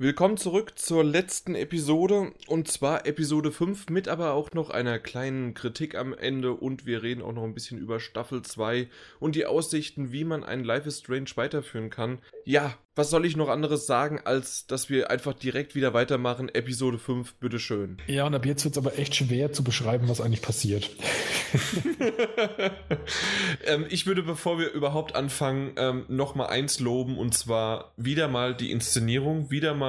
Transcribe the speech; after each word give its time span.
Willkommen 0.00 0.36
zurück 0.36 0.78
zur 0.78 1.02
letzten 1.02 1.56
Episode 1.56 2.30
und 2.46 2.68
zwar 2.68 3.04
Episode 3.04 3.50
5 3.50 3.90
mit 3.90 4.06
aber 4.06 4.32
auch 4.32 4.52
noch 4.52 4.70
einer 4.70 5.00
kleinen 5.00 5.54
Kritik 5.54 5.96
am 5.96 6.14
Ende 6.14 6.52
und 6.52 6.86
wir 6.86 7.02
reden 7.02 7.20
auch 7.20 7.32
noch 7.32 7.42
ein 7.42 7.52
bisschen 7.52 7.80
über 7.80 7.98
Staffel 7.98 8.42
2 8.42 8.86
und 9.18 9.34
die 9.34 9.44
Aussichten, 9.44 10.12
wie 10.12 10.22
man 10.22 10.44
einen 10.44 10.62
Life 10.62 10.86
is 10.86 11.00
Strange 11.00 11.30
weiterführen 11.34 11.90
kann. 11.90 12.20
Ja, 12.44 12.76
was 12.94 13.10
soll 13.10 13.26
ich 13.26 13.36
noch 13.36 13.48
anderes 13.48 13.86
sagen, 13.86 14.20
als 14.24 14.68
dass 14.68 14.88
wir 14.88 15.10
einfach 15.10 15.32
direkt 15.32 15.74
wieder 15.74 15.94
weitermachen? 15.94 16.48
Episode 16.48 16.98
5, 16.98 17.34
bitteschön. 17.34 17.96
Ja, 18.06 18.26
und 18.26 18.36
ab 18.36 18.46
jetzt 18.46 18.64
wird 18.64 18.76
es 18.76 18.78
aber 18.78 18.98
echt 18.98 19.16
schwer 19.16 19.52
zu 19.52 19.64
beschreiben, 19.64 20.08
was 20.08 20.20
eigentlich 20.20 20.42
passiert. 20.42 20.88
ähm, 23.66 23.86
ich 23.88 24.06
würde, 24.06 24.22
bevor 24.22 24.58
wir 24.58 24.70
überhaupt 24.72 25.14
anfangen, 25.14 25.72
ähm, 25.76 26.04
nochmal 26.08 26.48
eins 26.48 26.80
loben 26.80 27.18
und 27.18 27.34
zwar 27.34 27.92
wieder 27.96 28.28
mal 28.28 28.54
die 28.54 28.70
Inszenierung, 28.70 29.50
wieder 29.50 29.74
mal 29.74 29.87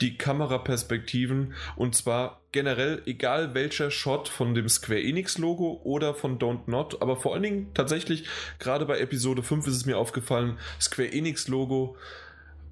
die 0.00 0.16
Kameraperspektiven 0.16 1.54
und 1.76 1.94
zwar 1.94 2.40
generell, 2.52 3.02
egal 3.06 3.54
welcher 3.54 3.90
Shot 3.90 4.28
von 4.28 4.54
dem 4.54 4.68
Square 4.68 5.02
Enix 5.02 5.38
Logo 5.38 5.80
oder 5.84 6.14
von 6.14 6.38
Don't 6.38 6.62
Not, 6.66 7.00
aber 7.00 7.16
vor 7.16 7.34
allen 7.34 7.42
Dingen 7.42 7.70
tatsächlich, 7.74 8.24
gerade 8.58 8.86
bei 8.86 8.98
Episode 8.98 9.42
5 9.42 9.66
ist 9.66 9.76
es 9.76 9.86
mir 9.86 9.98
aufgefallen, 9.98 10.58
Square 10.80 11.12
Enix 11.12 11.48
Logo 11.48 11.96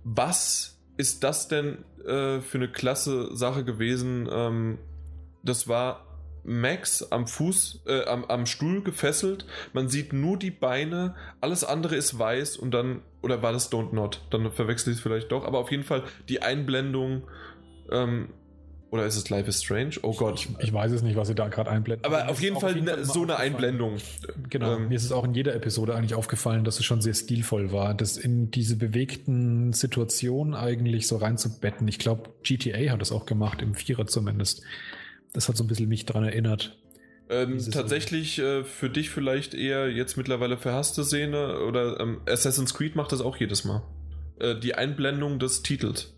was 0.05 0.79
ist 0.97 1.23
das 1.23 1.48
denn 1.48 1.84
äh, 2.05 2.41
für 2.41 2.59
eine 2.59 2.69
klasse 2.69 3.37
Sache 3.37 3.65
gewesen? 3.65 4.29
Ähm, 4.31 4.79
das 5.42 5.69
war 5.69 6.06
Max 6.45 7.03
am 7.12 7.27
Fuß, 7.27 7.83
äh, 7.87 8.05
am, 8.05 8.25
am 8.25 8.47
Stuhl 8.47 8.83
gefesselt. 8.83 9.47
Man 9.73 9.89
sieht 9.89 10.12
nur 10.12 10.39
die 10.39 10.51
Beine, 10.51 11.15
alles 11.41 11.65
andere 11.65 11.97
ist 11.97 12.19
weiß 12.19 12.56
und 12.56 12.73
dann, 12.73 13.03
oder 13.23 13.43
war 13.43 13.53
das 13.53 13.71
Don't 13.73 13.95
Not? 13.95 14.23
Dann 14.31 14.51
verwechsel 14.53 14.93
ich 14.93 14.99
es 14.99 15.03
vielleicht 15.03 15.33
doch, 15.33 15.45
aber 15.45 15.59
auf 15.59 15.71
jeden 15.71 15.85
Fall 15.85 16.05
die 16.29 16.43
Einblendung 16.43 17.23
ähm, 17.91 18.29
oder 18.91 19.05
ist 19.05 19.17
es 19.17 19.29
Life 19.29 19.49
is 19.49 19.63
Strange? 19.63 19.97
Oh 20.03 20.15
Gott. 20.15 20.49
Ich, 20.59 20.65
ich 20.65 20.73
weiß 20.73 20.92
es 20.92 21.03
nicht, 21.03 21.17
was 21.17 21.29
sie 21.29 21.34
da 21.34 21.48
gerade 21.48 21.70
einblenden. 21.70 22.07
Aber 22.07 22.31
auf 22.31 22.41
jeden 22.41 22.59
Fall, 22.59 22.70
auf 22.70 22.77
jeden 22.77 22.89
Fall 22.89 23.05
so 23.05 23.23
eine 23.23 23.37
Einblendung. 23.37 23.98
Genau. 24.48 24.77
Ähm, 24.77 24.89
Mir 24.89 24.95
ist 24.95 25.05
es 25.05 25.12
auch 25.12 25.25
in 25.25 25.34
jeder 25.34 25.55
Episode 25.55 25.95
eigentlich 25.95 26.15
aufgefallen, 26.15 26.65
dass 26.65 26.79
es 26.79 26.87
schon 26.87 27.03
sehr 27.03 27.12
stilvoll 27.12 27.70
war, 27.70 27.92
das 27.92 28.17
in 28.17 28.51
diese 28.51 28.77
bewegten 28.77 29.75
Situationen 29.75 30.55
eigentlich 30.55 31.07
so 31.07 31.19
reinzubetten. 31.19 31.87
Ich 31.87 31.98
glaube, 31.98 32.31
GTA 32.45 32.92
hat 32.92 33.03
das 33.03 33.12
auch 33.12 33.27
gemacht, 33.27 33.61
im 33.61 33.75
Vierer 33.75 34.07
zumindest. 34.07 34.62
Das 35.35 35.51
hat 35.51 35.59
so 35.59 35.64
ein 35.64 35.67
bisschen 35.67 35.89
mich 35.89 36.07
daran 36.07 36.25
erinnert. 36.25 36.79
Ähm, 37.31 37.59
tatsächlich 37.71 38.39
äh, 38.39 38.65
für 38.65 38.89
dich 38.89 39.11
vielleicht 39.11 39.55
eher 39.55 39.91
jetzt 39.91 40.17
mittlerweile 40.17 40.57
verhasste 40.57 41.05
Szene 41.05 41.61
oder 41.61 42.01
ähm, 42.01 42.20
Assassin's 42.27 42.73
Creed 42.73 42.97
macht 42.97 43.12
das 43.12 43.20
auch 43.20 43.37
jedes 43.37 43.65
Mal. 43.65 43.83
Äh, 44.39 44.59
die 44.59 44.75
Einblendung 44.75 45.39
des 45.39 45.62
Titels. 45.62 46.15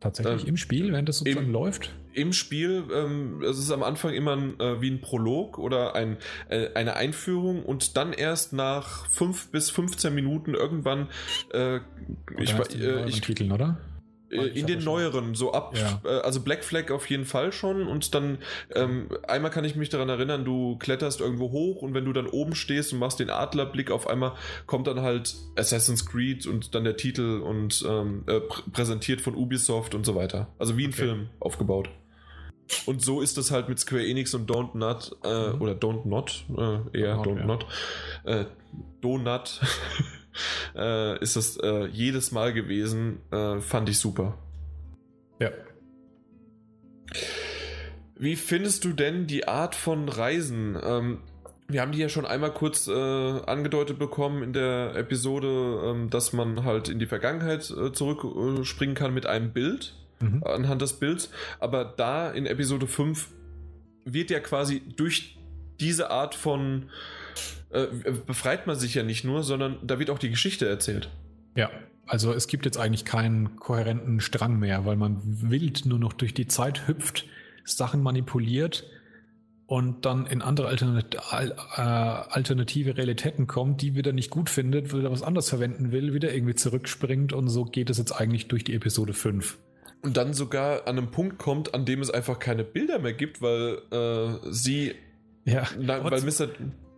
Tatsächlich 0.00 0.42
ähm, 0.42 0.48
im 0.50 0.56
Spiel, 0.56 0.92
während 0.92 1.08
das 1.08 1.18
sozusagen 1.18 1.46
im, 1.46 1.52
läuft? 1.52 1.94
Im 2.12 2.32
Spiel, 2.32 2.84
ähm, 2.94 3.42
es 3.42 3.58
ist 3.58 3.70
am 3.70 3.82
Anfang 3.82 4.14
immer 4.14 4.36
ein, 4.36 4.60
äh, 4.60 4.80
wie 4.80 4.90
ein 4.90 5.00
Prolog 5.00 5.58
oder 5.58 5.94
ein, 5.94 6.18
äh, 6.48 6.68
eine 6.74 6.96
Einführung 6.96 7.62
und 7.64 7.96
dann 7.96 8.12
erst 8.12 8.52
nach 8.52 9.06
5 9.10 9.50
bis 9.50 9.70
15 9.70 10.14
Minuten 10.14 10.54
irgendwann 10.54 11.08
äh, 11.52 11.80
ich, 12.38 12.54
äh, 12.74 13.08
ich, 13.08 13.20
Titeln, 13.20 13.52
oder? 13.52 13.78
Äh, 14.30 14.58
in 14.58 14.66
den 14.66 14.82
neueren, 14.82 15.34
so 15.34 15.52
ab, 15.52 15.76
ja. 15.76 16.00
Äh, 16.04 16.20
also 16.20 16.40
Black 16.40 16.64
Flag 16.64 16.90
auf 16.90 17.08
jeden 17.08 17.24
Fall 17.24 17.52
schon 17.52 17.86
und 17.86 18.14
dann 18.14 18.38
ähm, 18.74 19.08
einmal 19.28 19.52
kann 19.52 19.64
ich 19.64 19.76
mich 19.76 19.88
daran 19.88 20.08
erinnern, 20.08 20.44
du 20.44 20.76
kletterst 20.78 21.20
irgendwo 21.20 21.52
hoch 21.52 21.82
und 21.82 21.94
wenn 21.94 22.04
du 22.04 22.12
dann 22.12 22.26
oben 22.26 22.54
stehst 22.56 22.92
und 22.92 22.98
machst 22.98 23.20
den 23.20 23.30
Adlerblick, 23.30 23.90
auf 23.90 24.08
einmal 24.08 24.32
kommt 24.66 24.88
dann 24.88 25.00
halt 25.00 25.34
Assassin's 25.54 26.06
Creed 26.06 26.46
und 26.46 26.74
dann 26.74 26.84
der 26.84 26.96
Titel 26.96 27.40
und 27.40 27.84
ähm, 27.88 28.24
äh, 28.26 28.40
pr 28.40 28.62
präsentiert 28.72 29.20
von 29.20 29.34
Ubisoft 29.36 29.94
und 29.94 30.04
so 30.04 30.14
weiter. 30.16 30.48
Also 30.58 30.76
wie 30.76 30.84
ein 30.84 30.90
okay. 30.90 31.02
Film 31.02 31.28
aufgebaut. 31.38 31.88
Und 32.84 33.02
so 33.02 33.20
ist 33.20 33.38
das 33.38 33.52
halt 33.52 33.68
mit 33.68 33.78
Square 33.78 34.04
Enix 34.04 34.34
und 34.34 34.50
Don't 34.50 34.76
Not, 34.76 35.16
äh, 35.24 35.52
mhm. 35.52 35.62
oder 35.62 35.72
Don't 35.74 36.06
Not, 36.06 36.44
äh, 36.50 36.98
eher 36.98 37.16
Don't, 37.16 37.26
Don't 37.26 37.38
ja. 37.38 37.46
Not, 37.46 37.66
äh, 38.24 38.44
Donut. 39.00 39.60
äh, 40.74 41.18
ist 41.20 41.36
das 41.36 41.56
äh, 41.58 41.86
jedes 41.86 42.32
Mal 42.32 42.52
gewesen. 42.52 43.20
Äh, 43.30 43.60
fand 43.60 43.88
ich 43.88 43.98
super. 43.98 44.38
Ja. 45.38 45.50
Wie 48.18 48.36
findest 48.36 48.84
du 48.84 48.92
denn 48.92 49.26
die 49.26 49.46
Art 49.46 49.74
von 49.74 50.08
Reisen? 50.08 50.78
Ähm, 50.82 51.18
wir 51.68 51.80
haben 51.80 51.92
die 51.92 51.98
ja 51.98 52.08
schon 52.08 52.24
einmal 52.24 52.52
kurz 52.52 52.86
äh, 52.86 52.92
angedeutet 52.92 53.98
bekommen 53.98 54.42
in 54.42 54.52
der 54.52 54.94
Episode, 54.94 55.82
ähm, 55.84 56.10
dass 56.10 56.32
man 56.32 56.64
halt 56.64 56.88
in 56.88 56.98
die 56.98 57.06
Vergangenheit 57.06 57.70
äh, 57.70 57.92
zurückspringen 57.92 58.94
kann 58.94 59.12
mit 59.12 59.26
einem 59.26 59.52
Bild, 59.52 59.94
mhm. 60.20 60.44
anhand 60.44 60.80
des 60.80 60.94
Bilds. 60.94 61.30
Aber 61.58 61.84
da 61.84 62.30
in 62.30 62.46
Episode 62.46 62.86
5 62.86 63.28
wird 64.04 64.30
ja 64.30 64.40
quasi 64.40 64.82
durch 64.96 65.36
diese 65.80 66.10
Art 66.10 66.34
von 66.34 66.88
äh, 67.84 68.12
befreit 68.26 68.66
man 68.66 68.76
sich 68.76 68.94
ja 68.94 69.02
nicht 69.02 69.24
nur, 69.24 69.42
sondern 69.42 69.78
da 69.82 69.98
wird 69.98 70.10
auch 70.10 70.18
die 70.18 70.30
Geschichte 70.30 70.68
erzählt. 70.68 71.10
Ja, 71.54 71.70
also 72.06 72.32
es 72.32 72.46
gibt 72.46 72.64
jetzt 72.64 72.78
eigentlich 72.78 73.04
keinen 73.04 73.56
kohärenten 73.56 74.20
Strang 74.20 74.58
mehr, 74.58 74.86
weil 74.86 74.96
man 74.96 75.20
wild 75.24 75.86
nur 75.86 75.98
noch 75.98 76.12
durch 76.12 76.34
die 76.34 76.46
Zeit 76.46 76.88
hüpft, 76.88 77.26
Sachen 77.64 78.02
manipuliert 78.02 78.84
und 79.66 80.06
dann 80.06 80.26
in 80.26 80.42
andere 80.42 80.68
Alternat 80.68 81.14
äh, 81.14 81.80
alternative 81.80 82.96
Realitäten 82.96 83.46
kommt, 83.46 83.82
die 83.82 83.96
wieder 83.96 84.12
nicht 84.12 84.30
gut 84.30 84.48
findet, 84.48 84.94
wieder 84.94 85.10
was 85.10 85.22
anderes 85.22 85.48
verwenden 85.48 85.90
will, 85.90 86.14
wieder 86.14 86.32
irgendwie 86.32 86.54
zurückspringt 86.54 87.32
und 87.32 87.48
so 87.48 87.64
geht 87.64 87.90
es 87.90 87.98
jetzt 87.98 88.12
eigentlich 88.12 88.48
durch 88.48 88.62
die 88.64 88.74
Episode 88.74 89.12
5 89.12 89.58
und 90.02 90.16
dann 90.16 90.34
sogar 90.34 90.86
an 90.86 90.98
einem 90.98 91.10
Punkt 91.10 91.38
kommt, 91.38 91.74
an 91.74 91.84
dem 91.84 92.00
es 92.00 92.10
einfach 92.10 92.38
keine 92.38 92.62
Bilder 92.62 93.00
mehr 93.00 93.12
gibt, 93.12 93.42
weil 93.42 93.78
äh, 93.90 94.38
sie 94.52 94.94
ja, 95.44 95.64
na, 95.78 96.02
weil 96.02 96.22
Mr. 96.22 96.48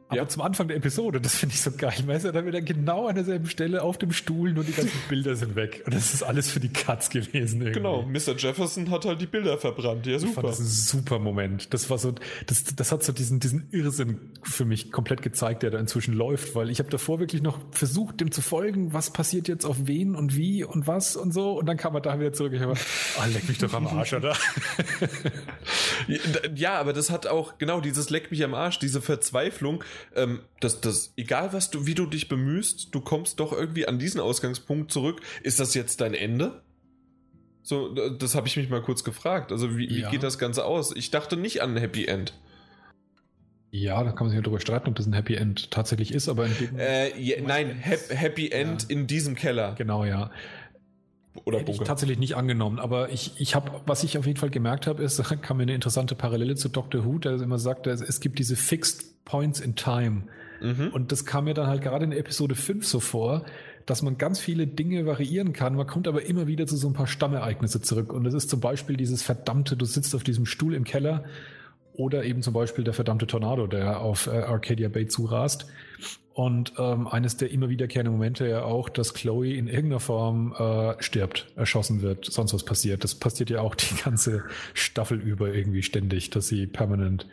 Aber 0.08 0.16
ja. 0.16 0.28
zum 0.28 0.40
Anfang 0.40 0.68
der 0.68 0.78
Episode, 0.78 1.20
das 1.20 1.34
finde 1.34 1.54
ich 1.54 1.60
so 1.60 1.70
geil. 1.70 1.92
Weißt 2.06 2.24
du, 2.24 2.32
dann 2.32 2.46
wieder 2.46 2.62
genau 2.62 3.08
an 3.08 3.14
derselben 3.14 3.46
Stelle 3.46 3.82
auf 3.82 3.98
dem 3.98 4.12
Stuhl, 4.12 4.52
nur 4.52 4.64
die 4.64 4.72
ganzen 4.72 4.98
Bilder 5.10 5.36
sind 5.36 5.54
weg. 5.54 5.82
Und 5.84 5.94
das 5.94 6.14
ist 6.14 6.22
alles 6.22 6.50
für 6.50 6.60
die 6.60 6.70
Katz 6.70 7.10
gewesen. 7.10 7.60
Irgendwie. 7.60 7.72
Genau, 7.72 8.02
Mr. 8.02 8.34
Jefferson 8.36 8.88
hat 8.90 9.04
halt 9.04 9.20
die 9.20 9.26
Bilder 9.26 9.58
verbrannt. 9.58 10.06
Ja, 10.06 10.18
super. 10.18 10.30
Ich 10.30 10.34
fand 10.34 10.48
das 10.48 10.60
ein 10.60 10.66
super 10.66 11.18
Moment. 11.18 11.74
Das 11.74 11.90
war 11.90 11.98
so, 11.98 12.14
das, 12.46 12.64
das 12.64 12.90
hat 12.90 13.04
so 13.04 13.12
diesen, 13.12 13.38
diesen 13.38 13.68
Irrsinn 13.70 14.18
für 14.42 14.64
mich 14.64 14.90
komplett 14.92 15.20
gezeigt, 15.20 15.62
der 15.62 15.70
da 15.70 15.78
inzwischen 15.78 16.14
läuft, 16.14 16.54
weil 16.54 16.70
ich 16.70 16.78
habe 16.78 16.88
davor 16.88 17.20
wirklich 17.20 17.42
noch 17.42 17.58
versucht, 17.70 18.22
dem 18.22 18.32
zu 18.32 18.40
folgen, 18.40 18.94
was 18.94 19.12
passiert 19.12 19.46
jetzt 19.46 19.66
auf 19.66 19.76
wen 19.80 20.14
und 20.14 20.36
wie 20.36 20.64
und 20.64 20.86
was 20.86 21.16
und 21.16 21.32
so. 21.34 21.52
Und 21.58 21.66
dann 21.66 21.76
kam 21.76 21.94
er 21.94 22.00
da 22.00 22.18
wieder 22.18 22.32
zurück. 22.32 22.54
Ich 22.54 22.62
habe, 22.62 22.72
oh, 22.72 23.32
leck 23.34 23.46
mich 23.46 23.58
doch 23.58 23.74
am 23.74 23.86
Arsch, 23.86 24.14
oder? 24.14 24.34
ja, 26.54 26.80
aber 26.80 26.94
das 26.94 27.10
hat 27.10 27.26
auch, 27.26 27.58
genau, 27.58 27.82
dieses 27.82 28.08
leck 28.08 28.30
mich 28.30 28.42
am 28.42 28.54
Arsch, 28.54 28.78
diese 28.78 29.02
Verzweiflung, 29.02 29.84
ähm, 30.14 30.40
das, 30.60 30.80
das, 30.80 31.12
egal 31.16 31.52
was 31.52 31.70
du, 31.70 31.86
wie 31.86 31.94
du 31.94 32.06
dich 32.06 32.28
bemühst, 32.28 32.94
du 32.94 33.00
kommst 33.00 33.40
doch 33.40 33.52
irgendwie 33.52 33.86
an 33.86 33.98
diesen 33.98 34.20
Ausgangspunkt 34.20 34.92
zurück. 34.92 35.20
Ist 35.42 35.60
das 35.60 35.74
jetzt 35.74 36.00
dein 36.00 36.14
Ende? 36.14 36.62
So, 37.62 37.92
das 37.92 38.34
habe 38.34 38.46
ich 38.46 38.56
mich 38.56 38.70
mal 38.70 38.80
kurz 38.80 39.04
gefragt. 39.04 39.52
Also, 39.52 39.76
wie, 39.76 39.86
ja. 39.86 40.06
wie 40.06 40.12
geht 40.12 40.22
das 40.22 40.38
Ganze 40.38 40.64
aus? 40.64 40.94
Ich 40.96 41.10
dachte 41.10 41.36
nicht 41.36 41.60
an 41.60 41.74
ein 41.74 41.76
Happy 41.76 42.06
End. 42.06 42.32
Ja, 43.70 44.02
da 44.02 44.12
kann 44.12 44.20
man 44.20 44.30
sich 44.30 44.36
ja 44.36 44.42
darüber 44.42 44.60
streiten, 44.60 44.88
ob 44.88 44.96
das 44.96 45.06
ein 45.06 45.12
Happy 45.12 45.34
End 45.34 45.70
tatsächlich 45.70 46.12
ist, 46.12 46.28
aber 46.28 46.46
in 46.46 46.56
dem 46.58 46.78
äh, 46.78 47.18
ja, 47.20 47.42
nein, 47.42 47.68
Happy 47.70 48.50
End 48.50 48.84
ja. 48.84 48.88
in 48.88 49.06
diesem 49.06 49.34
Keller. 49.34 49.74
Genau, 49.76 50.06
ja. 50.06 50.30
Oder 51.44 51.60
Hätte 51.60 51.72
ich 51.72 51.78
tatsächlich 51.78 52.18
nicht 52.18 52.36
angenommen, 52.36 52.78
aber 52.78 53.10
ich, 53.10 53.32
ich 53.38 53.54
habe, 53.54 53.80
was 53.86 54.04
ich 54.04 54.18
auf 54.18 54.26
jeden 54.26 54.38
Fall 54.38 54.50
gemerkt 54.50 54.86
habe, 54.86 55.02
ist, 55.02 55.18
da 55.18 55.22
kam 55.36 55.58
mir 55.58 55.64
eine 55.64 55.74
interessante 55.74 56.14
Parallele 56.14 56.54
zu 56.54 56.68
Dr. 56.68 57.04
Who, 57.04 57.18
der 57.18 57.40
immer 57.40 57.58
sagt, 57.58 57.86
es 57.86 58.20
gibt 58.20 58.38
diese 58.38 58.56
Fixed 58.56 59.24
Points 59.24 59.60
in 59.60 59.74
Time. 59.76 60.22
Mhm. 60.60 60.88
Und 60.92 61.12
das 61.12 61.24
kam 61.24 61.44
mir 61.44 61.54
dann 61.54 61.66
halt 61.66 61.82
gerade 61.82 62.04
in 62.04 62.12
Episode 62.12 62.54
5 62.54 62.86
so 62.86 63.00
vor, 63.00 63.44
dass 63.86 64.02
man 64.02 64.18
ganz 64.18 64.38
viele 64.38 64.66
Dinge 64.66 65.06
variieren 65.06 65.52
kann. 65.52 65.74
Man 65.74 65.86
kommt 65.86 66.08
aber 66.08 66.24
immer 66.24 66.46
wieder 66.46 66.66
zu 66.66 66.76
so 66.76 66.88
ein 66.88 66.92
paar 66.92 67.06
Stammereignisse 67.06 67.80
zurück. 67.80 68.12
Und 68.12 68.24
das 68.24 68.34
ist 68.34 68.50
zum 68.50 68.60
Beispiel 68.60 68.96
dieses 68.96 69.22
verdammte, 69.22 69.76
du 69.76 69.84
sitzt 69.84 70.14
auf 70.14 70.24
diesem 70.24 70.46
Stuhl 70.46 70.74
im 70.74 70.84
Keller 70.84 71.24
oder 71.98 72.24
eben 72.24 72.42
zum 72.42 72.54
Beispiel 72.54 72.84
der 72.84 72.94
verdammte 72.94 73.26
Tornado, 73.26 73.66
der 73.66 74.00
auf 74.00 74.28
äh, 74.28 74.30
Arcadia 74.30 74.88
Bay 74.88 75.08
zurast. 75.08 75.66
Und 76.32 76.74
ähm, 76.78 77.08
eines 77.08 77.36
der 77.36 77.50
immer 77.50 77.68
wiederkehrenden 77.68 78.12
Momente 78.12 78.46
ja 78.46 78.62
auch, 78.62 78.88
dass 78.88 79.12
Chloe 79.12 79.54
in 79.54 79.66
irgendeiner 79.66 79.98
Form 79.98 80.54
äh, 80.56 80.94
stirbt, 81.02 81.48
erschossen 81.56 82.00
wird, 82.00 82.26
sonst 82.26 82.54
was 82.54 82.64
passiert. 82.64 83.02
Das 83.02 83.16
passiert 83.16 83.50
ja 83.50 83.62
auch 83.62 83.74
die 83.74 83.96
ganze 83.96 84.44
Staffel 84.74 85.20
über 85.20 85.52
irgendwie 85.52 85.82
ständig, 85.82 86.30
dass 86.30 86.46
sie 86.46 86.68
permanent. 86.68 87.26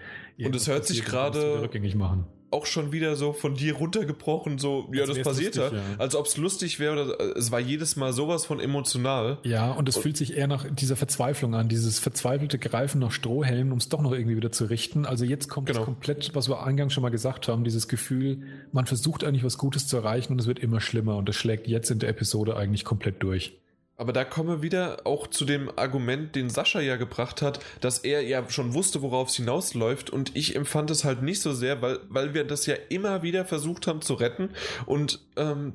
Und 0.43 0.55
es 0.55 0.67
hört 0.67 0.87
sich 0.87 1.05
gerade 1.05 1.61
rückgängig 1.61 1.93
machen 1.93 2.25
auch 2.55 2.65
schon 2.65 2.91
wieder 2.91 3.15
so 3.15 3.33
von 3.33 3.55
dir 3.55 3.75
runtergebrochen, 3.75 4.57
so, 4.57 4.87
ja, 4.93 5.05
das 5.05 5.21
passiert 5.21 5.55
ja. 5.55 5.71
Als 5.97 6.15
ob 6.15 6.25
es 6.25 6.37
lustig 6.37 6.79
wäre, 6.79 7.17
äh, 7.19 7.37
es 7.37 7.51
war 7.51 7.59
jedes 7.59 7.95
Mal 7.97 8.13
sowas 8.13 8.45
von 8.45 8.59
emotional. 8.59 9.37
Ja, 9.43 9.71
und 9.71 9.89
es 9.89 9.97
fühlt 9.97 10.15
sich 10.15 10.37
eher 10.37 10.47
nach 10.47 10.65
dieser 10.69 10.95
Verzweiflung 10.95 11.53
an, 11.53 11.67
dieses 11.67 11.99
verzweifelte 11.99 12.57
Greifen 12.57 12.99
nach 12.99 13.11
Strohhelm, 13.11 13.71
um 13.71 13.77
es 13.77 13.89
doch 13.89 14.01
noch 14.01 14.13
irgendwie 14.13 14.37
wieder 14.37 14.51
zu 14.51 14.65
richten. 14.65 15.05
Also 15.05 15.25
jetzt 15.25 15.49
kommt 15.49 15.67
genau. 15.67 15.83
komplett, 15.83 16.33
was 16.33 16.47
wir 16.47 16.63
eingangs 16.63 16.93
schon 16.93 17.03
mal 17.03 17.09
gesagt 17.09 17.47
haben, 17.47 17.63
dieses 17.65 17.87
Gefühl, 17.87 18.43
man 18.71 18.85
versucht 18.85 19.23
eigentlich 19.23 19.43
was 19.43 19.57
Gutes 19.57 19.87
zu 19.87 19.97
erreichen 19.97 20.31
und 20.31 20.39
es 20.39 20.47
wird 20.47 20.59
immer 20.59 20.79
schlimmer 20.79 21.17
und 21.17 21.27
das 21.27 21.35
schlägt 21.35 21.67
jetzt 21.67 21.91
in 21.91 21.99
der 21.99 22.09
Episode 22.09 22.55
eigentlich 22.55 22.85
komplett 22.85 23.21
durch. 23.21 23.53
Aber 23.97 24.11
da 24.11 24.25
kommen 24.25 24.49
wir 24.49 24.61
wieder 24.61 25.05
auch 25.05 25.27
zu 25.27 25.45
dem 25.45 25.71
Argument, 25.77 26.35
den 26.35 26.49
Sascha 26.49 26.81
ja 26.81 26.97
gebracht 26.97 27.41
hat, 27.41 27.59
dass 27.79 27.99
er 27.99 28.21
ja 28.21 28.49
schon 28.49 28.73
wusste, 28.73 29.01
worauf 29.01 29.29
es 29.29 29.35
hinausläuft. 29.35 30.09
Und 30.09 30.35
ich 30.35 30.55
empfand 30.55 30.91
es 30.91 31.05
halt 31.05 31.21
nicht 31.21 31.41
so 31.41 31.53
sehr, 31.53 31.81
weil, 31.81 31.99
weil 32.09 32.33
wir 32.33 32.43
das 32.43 32.65
ja 32.65 32.75
immer 32.89 33.23
wieder 33.23 33.45
versucht 33.45 33.87
haben 33.87 34.01
zu 34.01 34.15
retten. 34.15 34.49
Und 34.85 35.21
ähm, 35.37 35.73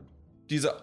diese, 0.50 0.74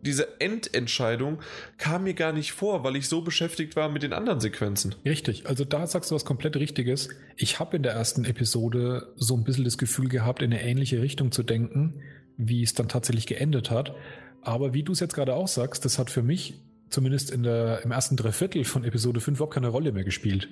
diese 0.00 0.40
Endentscheidung 0.40 1.40
kam 1.76 2.04
mir 2.04 2.14
gar 2.14 2.32
nicht 2.32 2.52
vor, 2.52 2.84
weil 2.84 2.96
ich 2.96 3.08
so 3.08 3.20
beschäftigt 3.20 3.76
war 3.76 3.90
mit 3.90 4.02
den 4.02 4.14
anderen 4.14 4.40
Sequenzen. 4.40 4.94
Richtig, 5.04 5.46
also 5.46 5.66
da 5.66 5.86
sagst 5.86 6.10
du 6.10 6.14
was 6.14 6.24
komplett 6.24 6.56
Richtiges. 6.56 7.10
Ich 7.36 7.58
habe 7.58 7.76
in 7.76 7.82
der 7.82 7.92
ersten 7.92 8.24
Episode 8.24 9.12
so 9.16 9.36
ein 9.36 9.44
bisschen 9.44 9.64
das 9.64 9.76
Gefühl 9.76 10.08
gehabt, 10.08 10.40
in 10.40 10.54
eine 10.54 10.62
ähnliche 10.62 11.02
Richtung 11.02 11.32
zu 11.32 11.42
denken, 11.42 12.00
wie 12.38 12.62
es 12.62 12.72
dann 12.72 12.88
tatsächlich 12.88 13.26
geendet 13.26 13.70
hat. 13.70 13.94
Aber 14.40 14.72
wie 14.72 14.84
du 14.84 14.92
es 14.92 15.00
jetzt 15.00 15.14
gerade 15.14 15.34
auch 15.34 15.48
sagst, 15.48 15.84
das 15.84 15.98
hat 15.98 16.10
für 16.10 16.22
mich 16.22 16.54
zumindest 16.90 17.30
in 17.30 17.42
der, 17.42 17.82
im 17.84 17.90
ersten 17.90 18.16
Dreiviertel 18.16 18.64
von 18.64 18.84
Episode 18.84 19.20
5 19.20 19.38
überhaupt 19.38 19.54
keine 19.54 19.68
Rolle 19.68 19.92
mehr 19.92 20.04
gespielt. 20.04 20.48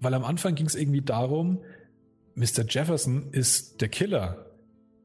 Weil 0.00 0.14
am 0.14 0.24
Anfang 0.24 0.54
ging 0.54 0.66
es 0.66 0.74
irgendwie 0.74 1.02
darum, 1.02 1.58
Mr. 2.34 2.64
Jefferson 2.68 3.30
ist 3.32 3.80
der 3.80 3.88
Killer. 3.88 4.46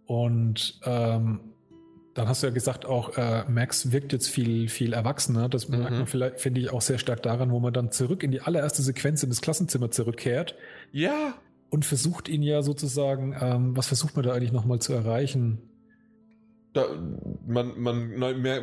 Und 0.05 0.79
ähm, 0.83 1.39
dann 2.13 2.27
hast 2.27 2.43
du 2.43 2.47
ja 2.47 2.53
gesagt, 2.53 2.85
auch 2.85 3.17
äh, 3.17 3.43
Max 3.49 3.91
wirkt 3.91 4.13
jetzt 4.13 4.29
viel, 4.29 4.69
viel 4.69 4.93
erwachsener. 4.93 5.49
Das 5.49 5.67
mhm. 5.67 5.79
merkt 5.79 5.91
man 5.91 6.07
vielleicht, 6.07 6.39
finde 6.39 6.61
ich, 6.61 6.69
auch 6.71 6.81
sehr 6.81 6.99
stark 6.99 7.23
daran, 7.23 7.51
wo 7.51 7.59
man 7.59 7.73
dann 7.73 7.91
zurück 7.91 8.23
in 8.23 8.31
die 8.31 8.41
allererste 8.41 8.83
Sequenz 8.83 9.23
in 9.23 9.29
das 9.29 9.41
Klassenzimmer 9.41 9.89
zurückkehrt. 9.89 10.55
Ja. 10.91 11.35
Und 11.71 11.85
versucht 11.85 12.29
ihn 12.29 12.43
ja 12.43 12.61
sozusagen, 12.61 13.35
ähm, 13.39 13.75
was 13.75 13.87
versucht 13.87 14.15
man 14.15 14.23
da 14.23 14.33
eigentlich 14.33 14.51
nochmal 14.51 14.77
zu 14.79 14.93
erreichen? 14.93 15.57
Da, 16.73 16.85
man, 17.45 17.79
man, 17.79 18.17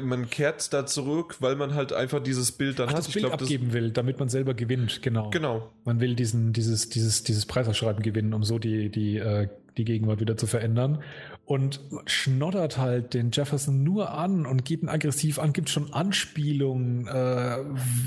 man 0.05 0.31
kehrt 0.31 0.73
da 0.73 0.85
zurück, 0.85 1.37
weil 1.39 1.55
man 1.55 1.75
halt 1.75 1.93
einfach 1.93 2.21
dieses 2.21 2.51
Bild 2.51 2.81
dann 2.81 2.89
Ach, 2.89 2.93
hat. 2.93 2.99
Das 2.99 3.09
ich 3.09 3.15
Bild 3.15 3.27
glaub, 3.27 3.41
abgeben 3.41 3.67
das 3.67 3.75
will, 3.75 3.91
damit 3.93 4.19
man 4.19 4.29
selber 4.29 4.55
gewinnt, 4.55 5.01
genau. 5.01 5.31
Genau. 5.31 5.71
Man 5.85 6.01
will 6.01 6.17
diesen, 6.17 6.53
dieses, 6.53 6.89
dieses, 6.89 7.23
dieses 7.23 7.47
Preisausschreiben 7.47 8.03
gewinnen, 8.03 8.35
um 8.35 8.43
so 8.43 8.59
die, 8.59 8.89
die, 8.89 9.19
äh, 9.19 9.49
die 9.77 9.85
Gegenwart 9.85 10.21
wieder 10.21 10.37
zu 10.37 10.49
verändern. 10.49 11.03
Und 11.47 11.81
schnoddert 12.07 12.79
halt 12.79 13.15
den 13.15 13.31
Jefferson 13.33 13.83
nur 13.83 14.13
an 14.13 14.47
und 14.47 14.65
geht 14.65 14.83
ihn 14.83 14.89
aggressiv 14.89 15.39
an, 15.39 15.53
gibt 15.53 15.69
schon 15.69 15.93
Anspielungen, 15.93 17.07
äh, 17.07 17.59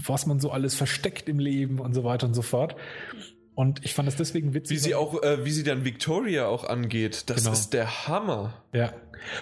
was 0.06 0.26
man 0.26 0.40
so 0.40 0.52
alles 0.52 0.76
versteckt 0.76 1.30
im 1.30 1.40
Leben 1.40 1.80
und 1.80 1.94
so 1.94 2.04
weiter 2.04 2.28
und 2.28 2.34
so 2.34 2.42
fort. 2.42 2.76
Und 3.56 3.84
ich 3.86 3.94
fand 3.94 4.08
das 4.08 4.16
deswegen 4.16 4.54
witzig. 4.54 4.78
Wie 4.78 4.80
sie 4.80 4.96
auch, 4.96 5.22
äh, 5.22 5.46
wie 5.46 5.52
sie 5.52 5.64
dann 5.64 5.86
Victoria 5.86 6.48
auch 6.48 6.64
angeht, 6.64 7.30
das 7.30 7.44
genau. 7.44 7.54
ist 7.54 7.74
der 7.74 8.08
Hammer. 8.08 8.64
Ja. 8.74 8.94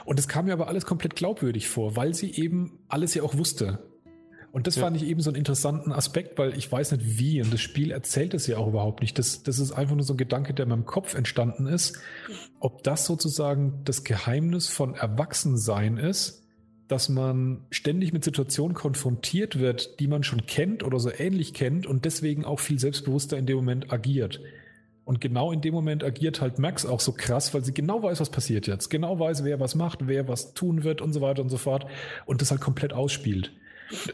Und 0.05 0.19
es 0.19 0.27
kam 0.27 0.45
mir 0.45 0.53
aber 0.53 0.67
alles 0.67 0.85
komplett 0.85 1.15
glaubwürdig 1.15 1.69
vor, 1.69 1.95
weil 1.95 2.13
sie 2.13 2.31
eben 2.31 2.79
alles 2.87 3.13
ja 3.13 3.23
auch 3.23 3.37
wusste. 3.37 3.79
Und 4.51 4.67
das 4.67 4.75
ja. 4.75 4.83
fand 4.83 4.97
ich 4.97 5.03
eben 5.03 5.21
so 5.21 5.29
einen 5.29 5.37
interessanten 5.37 5.93
Aspekt, 5.93 6.37
weil 6.37 6.57
ich 6.57 6.69
weiß 6.69 6.91
nicht 6.91 7.17
wie 7.17 7.41
und 7.41 7.53
das 7.53 7.61
Spiel 7.61 7.91
erzählt 7.91 8.33
es 8.33 8.47
ja 8.47 8.57
auch 8.57 8.67
überhaupt 8.67 9.01
nicht. 9.01 9.17
Das, 9.17 9.43
das 9.43 9.59
ist 9.59 9.71
einfach 9.71 9.95
nur 9.95 10.03
so 10.03 10.13
ein 10.13 10.17
Gedanke, 10.17 10.53
der 10.53 10.63
in 10.63 10.69
meinem 10.69 10.85
Kopf 10.85 11.13
entstanden 11.15 11.67
ist. 11.67 11.97
Ob 12.59 12.83
das 12.83 13.05
sozusagen 13.05 13.81
das 13.85 14.03
Geheimnis 14.03 14.67
von 14.67 14.93
Erwachsensein 14.93 15.97
ist, 15.97 16.40
dass 16.91 17.07
man 17.07 17.61
ständig 17.69 18.11
mit 18.11 18.25
Situationen 18.25 18.75
konfrontiert 18.75 19.59
wird, 19.59 20.01
die 20.01 20.07
man 20.07 20.23
schon 20.23 20.45
kennt 20.45 20.83
oder 20.83 20.99
so 20.99 21.09
ähnlich 21.09 21.53
kennt 21.53 21.87
und 21.87 22.03
deswegen 22.03 22.43
auch 22.43 22.59
viel 22.59 22.79
selbstbewusster 22.79 23.37
in 23.37 23.45
dem 23.45 23.55
Moment 23.55 23.93
agiert. 23.93 24.41
Und 25.05 25.21
genau 25.21 25.53
in 25.53 25.61
dem 25.61 25.73
Moment 25.73 26.03
agiert 26.03 26.41
halt 26.41 26.59
Max 26.59 26.85
auch 26.85 26.99
so 26.99 27.13
krass, 27.13 27.53
weil 27.53 27.63
sie 27.63 27.73
genau 27.73 28.03
weiß, 28.03 28.19
was 28.19 28.29
passiert 28.29 28.67
jetzt. 28.67 28.89
Genau 28.89 29.17
weiß, 29.17 29.45
wer 29.45 29.59
was 29.59 29.73
macht, 29.73 30.07
wer 30.07 30.27
was 30.27 30.53
tun 30.53 30.83
wird 30.83 31.01
und 31.01 31.13
so 31.13 31.21
weiter 31.21 31.41
und 31.41 31.49
so 31.49 31.57
fort. 31.57 31.85
Und 32.25 32.41
das 32.41 32.51
halt 32.51 32.59
komplett 32.59 32.91
ausspielt. 32.91 33.53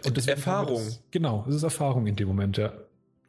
Und 0.06 0.16
das 0.16 0.28
Erfahrung. 0.28 0.76
Das, 0.76 1.02
genau, 1.10 1.44
das 1.48 1.56
ist 1.56 1.64
Erfahrung 1.64 2.06
in 2.06 2.16
dem 2.16 2.28
Moment, 2.28 2.58
ja. 2.58 2.74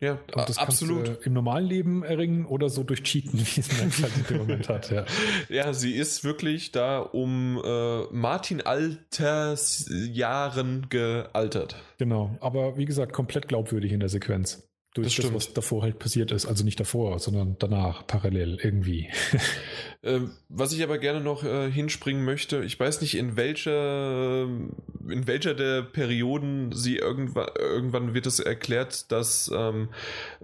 Ja, 0.01 0.19
und 0.35 0.49
das 0.49 0.59
absolut. 0.59 1.27
im 1.27 1.33
normalen 1.33 1.67
Leben 1.67 2.05
erringen 2.05 2.47
oder 2.47 2.69
so 2.69 2.85
durch 2.85 3.03
Cheaten, 3.03 3.41
wie 3.41 3.61
es 3.61 3.83
Max 3.83 4.01
halt 4.03 4.31
dem 4.31 4.37
Moment 4.39 4.69
hat. 4.69 4.91
Ja. 4.91 5.05
ja, 5.49 5.73
sie 5.73 5.97
ist 5.97 6.23
wirklich 6.25 6.73
da 6.73 6.99
um 7.01 7.63
äh, 7.65 8.03
Martin 8.13 8.61
Altersjahren 8.61 10.89
gealtert. 10.89 11.77
Genau, 11.99 12.37
aber 12.41 12.77
wie 12.77 12.85
gesagt, 12.85 13.13
komplett 13.13 13.47
glaubwürdig 13.49 13.91
in 13.93 14.01
der 14.01 14.09
Sequenz. 14.09 14.68
Durch 15.03 15.17
das, 15.17 15.27
das, 15.27 15.35
was 15.35 15.53
davor 15.53 15.83
halt 15.83 15.99
passiert 15.99 16.33
ist. 16.33 16.47
Also 16.47 16.65
nicht 16.65 16.79
davor, 16.81 17.19
sondern 17.19 17.57
danach, 17.59 18.07
parallel, 18.07 18.59
irgendwie. 18.63 19.09
ähm, 20.03 20.33
was 20.49 20.73
ich 20.73 20.83
aber 20.83 20.99
gerne 20.99 21.21
noch 21.21 21.45
äh, 21.45 21.71
hinspringen 21.71 22.25
möchte, 22.25 22.65
ich 22.65 22.79
weiß 22.79 23.01
nicht, 23.01 23.17
in 23.17 23.37
welcher, 23.37 24.43
in 24.43 25.27
welcher 25.27 25.55
der 25.55 25.83
Perioden 25.83 26.73
sie 26.73 26.97
irgendwann, 26.97 27.49
irgendwann 27.59 28.15
wird 28.15 28.27
es 28.27 28.41
erklärt, 28.41 29.11
dass 29.13 29.51
ähm, 29.55 29.89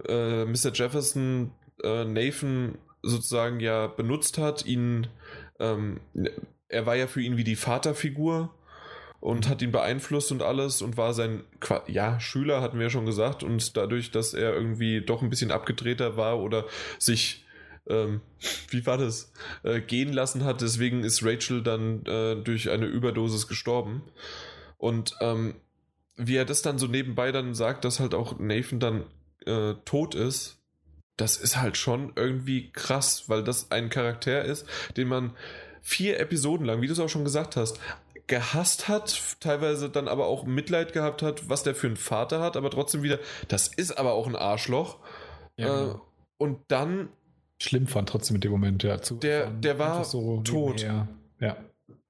äh, 0.07 0.45
Mr. 0.45 0.71
Jefferson 0.73 1.51
äh, 1.83 2.05
Nathan 2.05 2.77
sozusagen 3.01 3.59
ja 3.59 3.87
benutzt 3.87 4.37
hat, 4.37 4.65
ihn, 4.65 5.07
ähm, 5.59 5.99
er 6.69 6.85
war 6.85 6.95
ja 6.95 7.07
für 7.07 7.21
ihn 7.21 7.37
wie 7.37 7.43
die 7.43 7.55
Vaterfigur 7.55 8.54
und 9.25 9.49
hat 9.49 9.63
ihn 9.63 9.71
beeinflusst 9.71 10.31
und 10.31 10.43
alles 10.43 10.83
und 10.83 10.97
war 10.97 11.15
sein 11.15 11.43
ja, 11.87 12.19
Schüler, 12.19 12.61
hatten 12.61 12.77
wir 12.77 12.85
ja 12.85 12.89
schon 12.91 13.07
gesagt. 13.07 13.41
Und 13.41 13.75
dadurch, 13.75 14.11
dass 14.11 14.35
er 14.35 14.53
irgendwie 14.53 15.01
doch 15.01 15.23
ein 15.23 15.31
bisschen 15.31 15.49
abgedrehter 15.49 16.15
war 16.15 16.39
oder 16.39 16.65
sich, 16.99 17.43
ähm, 17.87 18.21
wie 18.69 18.85
war 18.85 18.99
das, 18.99 19.33
äh, 19.63 19.81
gehen 19.81 20.13
lassen 20.13 20.43
hat, 20.43 20.61
deswegen 20.61 21.03
ist 21.03 21.25
Rachel 21.25 21.63
dann 21.63 22.05
äh, 22.05 22.35
durch 22.35 22.69
eine 22.69 22.85
Überdosis 22.85 23.47
gestorben. 23.47 24.03
Und 24.77 25.15
ähm, 25.21 25.55
wie 26.15 26.35
er 26.35 26.45
das 26.45 26.61
dann 26.61 26.77
so 26.77 26.85
nebenbei 26.85 27.31
dann 27.31 27.55
sagt, 27.55 27.83
dass 27.83 27.99
halt 27.99 28.13
auch 28.13 28.37
Nathan 28.37 28.79
dann 28.79 29.05
äh, 29.47 29.73
tot 29.85 30.13
ist, 30.13 30.59
das 31.17 31.37
ist 31.37 31.59
halt 31.59 31.77
schon 31.77 32.13
irgendwie 32.15 32.71
krass, 32.71 33.23
weil 33.27 33.43
das 33.43 33.71
ein 33.71 33.89
Charakter 33.89 34.45
ist, 34.45 34.67
den 34.97 35.07
man 35.07 35.35
vier 35.81 36.19
Episoden 36.19 36.67
lang, 36.67 36.81
wie 36.81 36.87
du 36.87 36.93
es 36.93 36.99
auch 36.99 37.09
schon 37.09 37.23
gesagt 37.23 37.55
hast, 37.55 37.79
gehasst 38.27 38.87
hat, 38.87 39.37
teilweise 39.39 39.89
dann 39.89 40.07
aber 40.07 40.27
auch 40.27 40.45
Mitleid 40.45 40.93
gehabt 40.93 41.21
hat, 41.21 41.49
was 41.49 41.63
der 41.63 41.75
für 41.75 41.87
einen 41.87 41.97
Vater 41.97 42.41
hat, 42.41 42.57
aber 42.57 42.69
trotzdem 42.69 43.03
wieder, 43.03 43.19
das 43.47 43.67
ist 43.67 43.97
aber 43.97 44.13
auch 44.13 44.27
ein 44.27 44.35
Arschloch. 44.35 44.97
Ja, 45.57 45.67
äh, 45.67 45.85
genau. 45.85 46.01
und 46.37 46.59
dann. 46.67 47.09
Schlimm 47.61 47.87
fand 47.87 48.09
trotzdem 48.09 48.35
in 48.35 48.41
dem 48.41 48.51
Moment, 48.51 48.83
ja. 48.83 49.01
Zu 49.01 49.15
der, 49.15 49.49
der 49.49 49.79
war 49.79 50.03
so 50.03 50.41
tot. 50.41 50.81
Ja. 50.81 51.07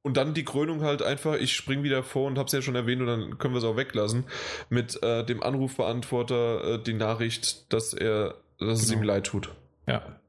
Und 0.06 0.18
dann 0.18 0.36
die 0.36 0.46
Krönung 0.46 0.84
halt 0.84 1.02
einfach, 1.02 1.34
ich 1.34 1.56
spring 1.56 1.82
wieder 1.82 2.04
vor 2.04 2.28
und 2.28 2.38
hab's 2.38 2.52
ja 2.52 2.62
schon 2.62 2.76
erwähnt 2.76 3.02
und 3.02 3.08
dann 3.08 3.40
können 3.40 3.56
wir 3.56 3.58
es 3.58 3.64
auch 3.64 3.76
weglassen, 3.76 4.26
mit 4.70 5.02
äh, 5.02 5.26
dem 5.26 5.42
Anrufbeantworter 5.42 6.76
äh, 6.76 6.84
die 6.84 6.94
Nachricht, 6.94 7.74
dass 7.74 7.92
er, 7.92 8.36
dass 8.60 8.68
genau. 8.68 8.74
es 8.74 8.92
ihm 8.92 9.01
leid 9.01 9.25
tut. 9.25 9.50
Ja. 9.88 10.20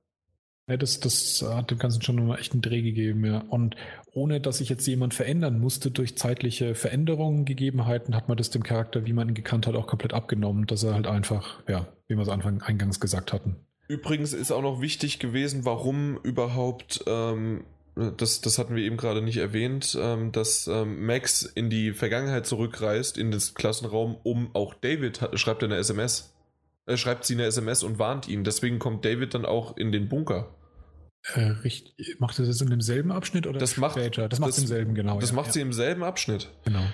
Ja, 0.67 0.79
das, 0.79 0.99
das 1.01 1.45
hat 1.47 1.71
dem 1.71 1.79
Ganzen 1.79 2.01
schon 2.01 2.27
mal 2.27 2.39
echt 2.39 2.55
einen 2.55 2.63
Dreh 2.63 2.81
gegeben, 2.81 3.27
ja. 3.27 3.45
Und 3.51 3.77
ohne 4.17 4.41
dass 4.41 4.59
sich 4.59 4.71
jetzt 4.71 4.87
jemand 4.87 5.13
verändern 5.13 5.61
musste 5.61 5.91
durch 5.91 6.17
zeitliche 6.17 6.75
Veränderungen, 6.75 7.45
Gegebenheiten, 7.45 8.17
hat 8.17 8.29
man 8.29 8.39
das 8.39 8.49
dem 8.49 8.63
Charakter, 8.63 9.05
wie 9.05 9.13
man 9.13 9.29
ihn 9.29 9.35
gekannt 9.35 9.67
hat, 9.67 9.75
auch 9.75 9.87
komplett 9.87 10.15
abgenommen, 10.15 10.67
dass 10.67 10.83
er 10.85 10.95
halt 10.95 11.07
einfach, 11.07 11.63
ja, 11.69 11.87
wie 12.09 12.15
wir 12.15 12.23
es 12.23 12.31
Anfang 12.31 12.63
eingangs 12.63 12.99
gesagt 12.99 13.35
hatten. 13.35 13.57
Übrigens 13.89 14.33
ist 14.33 14.53
auch 14.53 14.63
noch 14.63 14.81
wichtig 14.81 15.19
gewesen, 15.19 15.67
warum 15.67 16.19
überhaupt, 16.23 17.05
ähm, 17.07 17.65
das, 17.95 18.41
das 18.41 18.59
hatten 18.59 18.75
wir 18.75 18.85
eben 18.85 18.97
gerade 18.97 19.21
nicht 19.21 19.37
erwähnt, 19.37 19.97
ähm, 20.01 20.33
dass 20.33 20.67
ähm, 20.67 21.05
Max 21.05 21.43
in 21.43 21.69
die 21.69 21.93
Vergangenheit 21.93 22.47
zurückreist, 22.47 23.19
in 23.19 23.31
das 23.31 23.53
Klassenraum, 23.53 24.17
um 24.23 24.49
auch 24.55 24.73
David, 24.73 25.29
schreibt 25.35 25.63
er 25.63 25.69
eine 25.69 25.77
SMS, 25.77 26.35
äh, 26.87 26.97
schreibt 26.97 27.27
sie 27.27 27.35
eine 27.35 27.45
SMS 27.45 27.83
und 27.83 27.99
warnt 27.99 28.29
ihn. 28.29 28.45
Deswegen 28.45 28.79
kommt 28.79 29.05
David 29.05 29.35
dann 29.35 29.45
auch 29.45 29.77
in 29.77 29.93
den 29.93 30.09
Bunker. 30.09 30.56
Äh, 31.35 31.41
richtig, 31.65 32.17
macht 32.21 32.39
das 32.39 32.47
jetzt 32.47 32.63
in 32.63 32.71
demselben 32.71 33.11
Abschnitt 33.11 33.47
oder 33.47 33.59
das 33.59 33.73
später? 33.73 34.23
Macht, 34.23 34.33
das 34.33 34.39
macht 34.39 34.51
das, 34.51 34.59
im 34.59 34.67
selben, 34.67 34.95
genau. 34.95 35.19
Das 35.19 35.31
ja, 35.31 35.37
macht 35.37 35.47
ja. 35.49 35.53
sie 35.53 35.61
im 35.61 35.73
selben 35.73 36.05
Abschnitt. 36.05 36.51
Genau. 36.65 36.85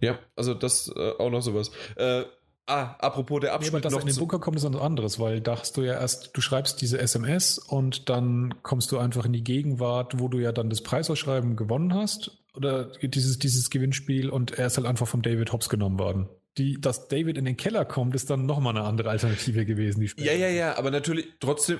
Ja, 0.00 0.18
also 0.34 0.54
das 0.54 0.92
äh, 0.94 1.12
auch 1.18 1.30
noch 1.30 1.40
sowas. 1.40 1.70
Äh, 1.94 2.24
ah, 2.66 2.96
apropos 2.98 3.40
der 3.40 3.54
Abschnitt. 3.54 3.72
Nee, 3.72 3.78
aber 3.78 3.96
das 3.96 4.02
in 4.02 4.08
den 4.08 4.16
Bunker 4.16 4.40
kommt, 4.40 4.56
ist 4.56 4.64
was 4.64 4.80
anderes, 4.80 5.18
weil 5.20 5.40
da 5.40 5.58
hast 5.58 5.76
du 5.76 5.82
ja 5.82 5.94
erst, 5.94 6.30
du 6.36 6.40
schreibst 6.40 6.80
diese 6.80 6.98
SMS 6.98 7.58
und 7.58 8.08
dann 8.08 8.54
kommst 8.62 8.90
du 8.90 8.98
einfach 8.98 9.24
in 9.24 9.32
die 9.32 9.44
Gegenwart, 9.44 10.18
wo 10.18 10.28
du 10.28 10.38
ja 10.38 10.52
dann 10.52 10.68
das 10.68 10.82
Preisausschreiben 10.82 11.54
gewonnen 11.56 11.94
hast 11.94 12.42
oder 12.54 12.90
dieses, 13.02 13.38
dieses 13.38 13.70
Gewinnspiel 13.70 14.30
und 14.30 14.58
er 14.58 14.66
ist 14.66 14.76
halt 14.76 14.86
einfach 14.86 15.06
vom 15.06 15.22
David 15.22 15.52
Hobbs 15.52 15.68
genommen 15.68 15.98
worden 15.98 16.28
die, 16.58 16.80
dass 16.80 17.08
David 17.08 17.36
in 17.36 17.44
den 17.44 17.56
Keller 17.56 17.84
kommt, 17.84 18.14
ist 18.14 18.30
dann 18.30 18.46
nochmal 18.46 18.76
eine 18.76 18.86
andere 18.86 19.10
Alternative 19.10 19.66
gewesen. 19.66 20.00
Die 20.00 20.24
ja, 20.24 20.32
ja, 20.32 20.48
ja, 20.48 20.78
aber 20.78 20.90
natürlich 20.90 21.28
trotzdem, 21.38 21.78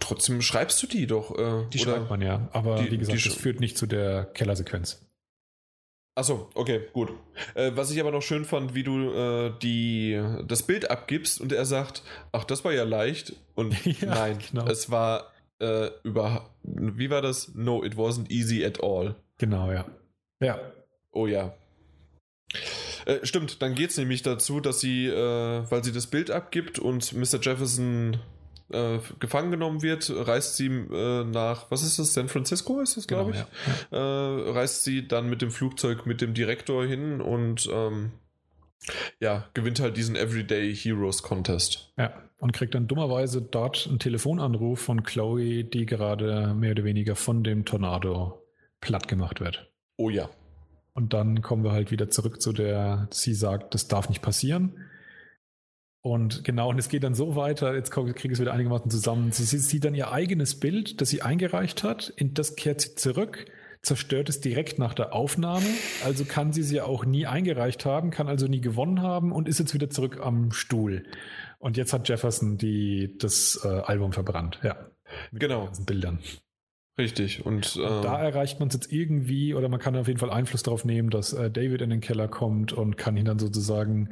trotzdem 0.00 0.42
schreibst 0.42 0.82
du 0.82 0.86
die 0.86 1.06
doch. 1.06 1.36
Äh, 1.38 1.66
die 1.72 1.78
schreibt 1.78 2.10
man 2.10 2.20
ja, 2.20 2.48
aber 2.52 2.82
die, 2.82 2.90
wie 2.90 2.98
gesagt, 2.98 3.24
das 3.24 3.34
führt 3.34 3.60
nicht 3.60 3.76
zu 3.76 3.86
der 3.86 4.24
Kellersequenz. 4.24 5.04
Achso, 6.18 6.50
okay, 6.54 6.80
gut. 6.92 7.12
Äh, 7.54 7.72
was 7.76 7.92
ich 7.92 8.00
aber 8.00 8.10
noch 8.10 8.22
schön 8.22 8.44
fand, 8.44 8.74
wie 8.74 8.82
du 8.82 9.12
äh, 9.12 9.52
die, 9.62 10.20
das 10.48 10.64
Bild 10.64 10.90
abgibst 10.90 11.40
und 11.40 11.52
er 11.52 11.64
sagt, 11.64 12.02
ach, 12.32 12.42
das 12.42 12.64
war 12.64 12.72
ja 12.72 12.82
leicht. 12.82 13.34
Und 13.54 13.84
ja, 14.00 14.08
nein, 14.08 14.38
genau. 14.50 14.66
es 14.66 14.90
war 14.90 15.32
äh, 15.60 15.90
über, 16.02 16.50
wie 16.64 17.10
war 17.10 17.22
das? 17.22 17.54
No, 17.54 17.84
it 17.84 17.94
wasn't 17.94 18.30
easy 18.30 18.64
at 18.64 18.82
all. 18.82 19.14
Genau, 19.38 19.70
ja. 19.70 19.84
Ja. 20.40 20.58
Oh 21.12 21.28
ja. 21.28 21.54
Äh, 23.06 23.24
stimmt, 23.24 23.62
dann 23.62 23.74
geht 23.74 23.90
es 23.90 23.96
nämlich 23.96 24.22
dazu, 24.22 24.60
dass 24.60 24.80
sie, 24.80 25.06
äh, 25.06 25.70
weil 25.70 25.84
sie 25.84 25.92
das 25.92 26.08
Bild 26.08 26.32
abgibt 26.32 26.78
und 26.80 27.12
Mr. 27.12 27.38
Jefferson 27.40 28.18
äh, 28.70 28.98
gefangen 29.18 29.50
genommen 29.50 29.82
wird, 29.82 30.10
reist 30.14 30.56
sie 30.56 30.66
äh, 30.66 31.24
nach, 31.24 31.70
was 31.70 31.82
ist 31.82 31.98
das, 31.98 32.14
San 32.14 32.28
Francisco 32.28 32.80
ist 32.80 32.96
das, 32.96 33.06
glaube 33.06 33.32
genau, 33.32 33.44
ich, 33.44 33.92
ja. 33.92 33.98
äh, 33.98 34.50
reist 34.50 34.84
sie 34.84 35.06
dann 35.08 35.28
mit 35.28 35.42
dem 35.42 35.50
Flugzeug 35.50 36.06
mit 36.06 36.20
dem 36.20 36.34
Direktor 36.34 36.84
hin 36.84 37.20
und 37.20 37.68
ähm, 37.72 38.12
ja, 39.20 39.48
gewinnt 39.54 39.80
halt 39.80 39.96
diesen 39.96 40.16
Everyday 40.16 40.74
Heroes 40.74 41.22
Contest. 41.22 41.92
Ja, 41.96 42.12
und 42.38 42.52
kriegt 42.52 42.74
dann 42.74 42.86
dummerweise 42.86 43.42
dort 43.42 43.86
einen 43.88 43.98
Telefonanruf 43.98 44.80
von 44.80 45.02
Chloe, 45.02 45.64
die 45.64 45.86
gerade 45.86 46.54
mehr 46.54 46.72
oder 46.72 46.84
weniger 46.84 47.16
von 47.16 47.42
dem 47.42 47.64
Tornado 47.64 48.46
platt 48.80 49.08
gemacht 49.08 49.40
wird. 49.40 49.70
Oh 49.96 50.10
ja. 50.10 50.30
Und 50.94 51.12
dann 51.12 51.42
kommen 51.42 51.64
wir 51.64 51.72
halt 51.72 51.90
wieder 51.90 52.10
zurück 52.10 52.40
zu 52.40 52.52
der, 52.52 53.08
sie 53.10 53.34
sagt, 53.34 53.74
das 53.74 53.88
darf 53.88 54.08
nicht 54.08 54.22
passieren. 54.22 54.84
Und 56.00 56.44
genau, 56.44 56.70
und 56.70 56.78
es 56.78 56.88
geht 56.88 57.02
dann 57.02 57.14
so 57.14 57.34
weiter, 57.34 57.74
jetzt 57.74 57.90
kriege 57.90 58.12
ich 58.12 58.32
es 58.32 58.40
wieder 58.40 58.52
einigermaßen 58.52 58.90
zusammen. 58.90 59.32
Sie, 59.32 59.44
sie 59.44 59.58
sieht 59.58 59.84
dann 59.84 59.94
ihr 59.94 60.12
eigenes 60.12 60.60
Bild, 60.60 61.00
das 61.00 61.08
sie 61.08 61.22
eingereicht 61.22 61.82
hat, 61.82 62.12
in 62.16 62.34
das 62.34 62.54
kehrt 62.54 62.80
sie 62.80 62.94
zurück, 62.94 63.46
zerstört 63.82 64.28
es 64.28 64.40
direkt 64.40 64.78
nach 64.78 64.94
der 64.94 65.12
Aufnahme, 65.12 65.66
also 66.04 66.24
kann 66.24 66.52
sie 66.52 66.62
sie 66.62 66.80
auch 66.80 67.04
nie 67.04 67.26
eingereicht 67.26 67.84
haben, 67.84 68.10
kann 68.10 68.28
also 68.28 68.46
nie 68.46 68.60
gewonnen 68.60 69.02
haben 69.02 69.32
und 69.32 69.48
ist 69.48 69.58
jetzt 69.58 69.74
wieder 69.74 69.90
zurück 69.90 70.20
am 70.22 70.52
Stuhl. 70.52 71.04
Und 71.58 71.76
jetzt 71.76 71.92
hat 71.92 72.08
Jefferson 72.08 72.58
die, 72.58 73.16
das 73.18 73.60
äh, 73.64 73.68
Album 73.68 74.12
verbrannt, 74.12 74.60
ja. 74.62 74.76
Mit 75.32 75.40
genau. 75.40 75.60
Den 75.60 75.66
ganzen 75.66 75.86
Bildern. 75.86 76.18
Richtig. 76.96 77.46
Und, 77.46 77.76
äh, 77.76 77.80
und 77.80 78.04
da 78.04 78.20
erreicht 78.20 78.58
man 78.60 78.68
es 78.68 78.74
jetzt 78.74 78.92
irgendwie, 78.92 79.54
oder 79.54 79.68
man 79.68 79.80
kann 79.80 79.96
auf 79.96 80.08
jeden 80.08 80.18
Fall 80.18 80.30
Einfluss 80.30 80.62
darauf 80.62 80.84
nehmen, 80.84 81.10
dass 81.10 81.32
äh, 81.32 81.50
David 81.50 81.80
in 81.80 81.90
den 81.90 82.00
Keller 82.00 82.28
kommt 82.28 82.72
und 82.72 82.96
kann 82.96 83.16
ihn 83.16 83.24
dann 83.24 83.38
sozusagen 83.38 84.10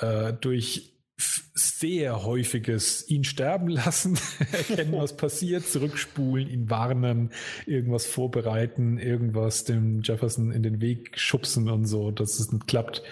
äh, 0.00 0.32
durch 0.32 0.93
sehr 1.16 2.24
häufiges 2.24 3.08
ihn 3.08 3.24
sterben 3.24 3.68
lassen, 3.68 4.18
erkennen, 4.52 4.92
was 4.96 5.16
passiert, 5.16 5.66
zurückspulen, 5.66 6.48
ihn 6.48 6.70
warnen, 6.70 7.30
irgendwas 7.66 8.06
vorbereiten, 8.06 8.98
irgendwas 8.98 9.64
dem 9.64 10.02
Jefferson 10.02 10.50
in 10.50 10.62
den 10.62 10.80
Weg 10.80 11.18
schubsen 11.18 11.68
und 11.68 11.86
so, 11.86 12.10
dass 12.10 12.40
es 12.40 12.52
nicht 12.52 12.66
klappt. 12.66 13.02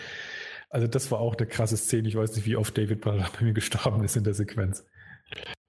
Also 0.70 0.86
das 0.86 1.10
war 1.10 1.20
auch 1.20 1.36
eine 1.36 1.46
krasse 1.46 1.76
Szene. 1.76 2.08
Ich 2.08 2.16
weiß 2.16 2.34
nicht, 2.34 2.46
wie 2.46 2.56
oft 2.56 2.76
David 2.76 3.02
bei 3.02 3.24
mir 3.40 3.52
gestorben 3.52 4.02
ist 4.04 4.16
in 4.16 4.24
der 4.24 4.34
Sequenz. 4.34 4.84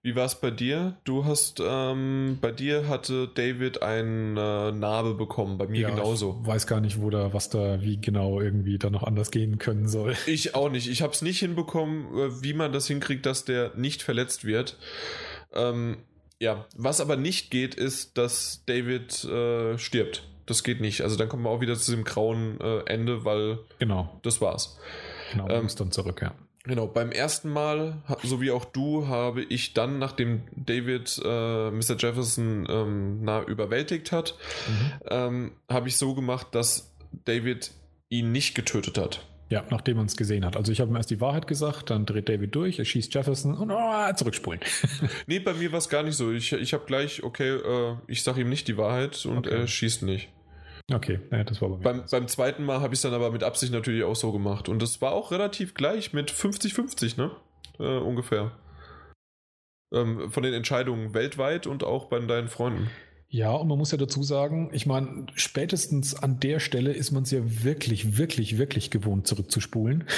Wie 0.05 0.17
war 0.17 0.25
es 0.25 0.35
bei 0.35 0.51
dir? 0.51 0.97
Du 1.05 1.23
hast, 1.23 1.61
ähm, 1.65 2.37
bei 2.41 2.51
dir 2.51 2.89
hatte 2.89 3.29
David 3.33 3.81
eine 3.81 4.71
äh, 4.73 4.77
Narbe 4.77 5.13
bekommen, 5.13 5.57
bei 5.57 5.65
mir 5.65 5.79
ja, 5.79 5.89
genauso. 5.91 6.41
Ich 6.41 6.47
weiß 6.47 6.67
gar 6.67 6.81
nicht, 6.81 7.01
wo 7.01 7.09
da, 7.09 7.33
was 7.33 7.49
da, 7.49 7.81
wie 7.81 8.01
genau 8.01 8.41
irgendwie 8.41 8.77
da 8.77 8.89
noch 8.89 9.03
anders 9.03 9.31
gehen 9.31 9.59
können 9.59 9.87
soll. 9.87 10.15
Ich 10.25 10.55
auch 10.55 10.69
nicht. 10.69 10.89
Ich 10.89 11.01
habe 11.01 11.13
es 11.13 11.21
nicht 11.21 11.39
hinbekommen, 11.39 12.07
äh, 12.17 12.43
wie 12.43 12.53
man 12.53 12.73
das 12.73 12.85
hinkriegt, 12.87 13.25
dass 13.25 13.45
der 13.45 13.71
nicht 13.75 14.03
verletzt 14.03 14.43
wird. 14.43 14.77
Ähm, 15.53 15.99
ja, 16.39 16.65
was 16.75 16.99
aber 16.99 17.15
nicht 17.15 17.49
geht, 17.49 17.73
ist, 17.73 18.17
dass 18.17 18.63
David 18.65 19.23
äh, 19.23 19.77
stirbt. 19.77 20.27
Das 20.45 20.63
geht 20.63 20.81
nicht. 20.81 21.01
Also 21.01 21.15
dann 21.15 21.29
kommen 21.29 21.43
wir 21.43 21.49
auch 21.49 21.61
wieder 21.61 21.77
zu 21.77 21.91
dem 21.91 22.03
grauen 22.03 22.59
äh, 22.59 22.79
Ende, 22.87 23.23
weil 23.23 23.59
genau. 23.79 24.19
das 24.23 24.41
war's. 24.41 24.77
Genau, 25.31 25.47
ähm, 25.47 25.69
dann 25.77 25.91
zurück, 25.93 26.21
ja. 26.21 26.33
Genau, 26.65 26.87
beim 26.87 27.11
ersten 27.11 27.49
Mal, 27.49 28.01
so 28.23 28.39
wie 28.39 28.51
auch 28.51 28.63
du, 28.63 29.07
habe 29.07 29.43
ich 29.43 29.73
dann, 29.73 29.99
nachdem 29.99 30.43
David 30.55 31.21
äh, 31.23 31.71
Mr. 31.71 31.97
Jefferson 31.97 32.65
ähm, 32.69 33.23
nah 33.23 33.43
überwältigt 33.43 34.13
hat, 34.13 34.35
mhm. 34.67 34.91
ähm, 35.09 35.51
habe 35.69 35.89
ich 35.89 35.97
so 35.97 36.15
gemacht, 36.15 36.47
dass 36.51 36.95
David 37.25 37.71
ihn 38.07 38.31
nicht 38.31 38.55
getötet 38.55 38.97
hat. 38.97 39.27
Ja, 39.49 39.65
nachdem 39.69 39.97
man 39.97 40.05
es 40.05 40.15
gesehen 40.15 40.45
hat. 40.45 40.55
Also 40.55 40.71
ich 40.71 40.79
habe 40.79 40.89
ihm 40.89 40.95
erst 40.95 41.11
die 41.11 41.19
Wahrheit 41.19 41.47
gesagt, 41.47 41.89
dann 41.89 42.05
dreht 42.05 42.29
David 42.29 42.55
durch, 42.55 42.79
er 42.79 42.85
schießt 42.85 43.13
Jefferson 43.13 43.55
und 43.55 43.69
oh, 43.69 44.13
zurückspulen. 44.15 44.61
nee, 45.27 45.39
bei 45.39 45.53
mir 45.53 45.71
war 45.73 45.79
es 45.79 45.89
gar 45.89 46.01
nicht 46.01 46.15
so. 46.15 46.31
Ich, 46.31 46.53
ich 46.53 46.73
habe 46.73 46.85
gleich, 46.85 47.23
okay, 47.23 47.57
äh, 47.57 47.95
ich 48.07 48.23
sage 48.23 48.41
ihm 48.41 48.49
nicht 48.49 48.69
die 48.69 48.77
Wahrheit 48.77 49.25
und 49.25 49.39
okay. 49.39 49.53
er 49.53 49.67
schießt 49.67 50.03
nicht. 50.03 50.29
Okay, 50.91 51.19
ja, 51.31 51.43
das 51.43 51.61
war 51.61 51.69
bei 51.69 51.77
mir. 51.77 51.83
Beim, 51.83 52.03
beim 52.09 52.27
zweiten 52.27 52.63
Mal 52.63 52.81
habe 52.81 52.93
ich 52.93 52.97
es 52.97 53.03
dann 53.03 53.13
aber 53.13 53.31
mit 53.31 53.43
Absicht 53.43 53.71
natürlich 53.71 54.03
auch 54.03 54.15
so 54.15 54.31
gemacht. 54.31 54.67
Und 54.67 54.81
das 54.81 55.01
war 55.01 55.13
auch 55.13 55.31
relativ 55.31 55.73
gleich 55.73 56.13
mit 56.13 56.31
50-50, 56.31 57.17
ne? 57.17 57.31
Äh, 57.79 57.99
ungefähr. 57.99 58.51
Ähm, 59.93 60.29
von 60.31 60.43
den 60.43 60.53
Entscheidungen 60.53 61.13
weltweit 61.13 61.67
und 61.67 61.83
auch 61.83 62.05
bei 62.05 62.19
deinen 62.19 62.49
Freunden. 62.49 62.89
Ja, 63.29 63.51
und 63.53 63.67
man 63.67 63.79
muss 63.79 63.91
ja 63.91 63.97
dazu 63.97 64.21
sagen, 64.21 64.69
ich 64.73 64.85
meine, 64.85 65.25
spätestens 65.33 66.13
an 66.13 66.39
der 66.39 66.59
Stelle 66.59 66.93
ist 66.93 67.11
man 67.11 67.23
es 67.23 67.31
ja 67.31 67.39
wirklich, 67.63 68.15
wirklich, 68.19 68.59
wirklich 68.59 68.91
gewohnt, 68.91 69.25
zurückzuspulen. 69.27 70.05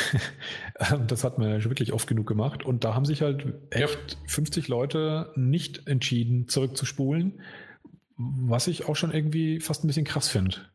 Ähm, 0.77 1.07
das 1.07 1.23
hat 1.23 1.37
man 1.37 1.47
ja 1.47 1.61
schon 1.61 1.71
wirklich 1.71 1.93
oft 1.93 2.05
genug 2.05 2.27
gemacht. 2.27 2.65
Und 2.65 2.83
da 2.83 2.93
haben 2.93 3.05
sich 3.05 3.21
halt 3.21 3.45
echt 3.69 4.11
ja. 4.11 4.27
50 4.27 4.67
Leute 4.67 5.31
nicht 5.37 5.87
entschieden, 5.87 6.49
zurückzuspulen. 6.49 7.39
Was 8.17 8.67
ich 8.67 8.87
auch 8.87 8.95
schon 8.95 9.11
irgendwie 9.11 9.59
fast 9.59 9.83
ein 9.83 9.87
bisschen 9.87 10.05
krass 10.05 10.29
finde. 10.29 10.69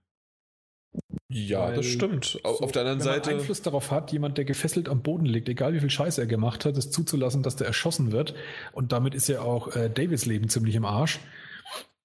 Ja, 1.29 1.69
Weil 1.69 1.77
das 1.77 1.87
stimmt. 1.87 2.41
Auf 2.43 2.59
so, 2.59 2.67
der 2.67 2.83
anderen 2.83 2.99
wenn 2.99 3.05
Seite. 3.05 3.31
Man 3.31 3.39
Einfluss 3.41 3.63
darauf 3.63 3.91
hat, 3.91 4.13
jemand, 4.13 4.37
der 4.37 4.45
gefesselt 4.45 4.89
am 4.89 5.03
Boden 5.03 5.27
liegt, 5.27 5.49
egal 5.49 5.73
wie 5.75 5.81
viel 5.81 5.91
Scheiß 5.91 6.19
er 6.19 6.27
gemacht 6.27 6.65
hat, 6.65 6.77
es 6.77 6.91
zuzulassen, 6.91 7.43
dass 7.43 7.57
der 7.57 7.69
erschossen 7.69 8.11
wird. 8.11 8.35
Und 8.73 8.93
damit 8.93 9.15
ist 9.15 9.29
ja 9.29 9.41
auch 9.41 9.75
äh, 9.77 9.89
Davids 9.89 10.27
Leben 10.27 10.49
ziemlich 10.49 10.75
im 10.75 10.85
Arsch. 10.85 11.21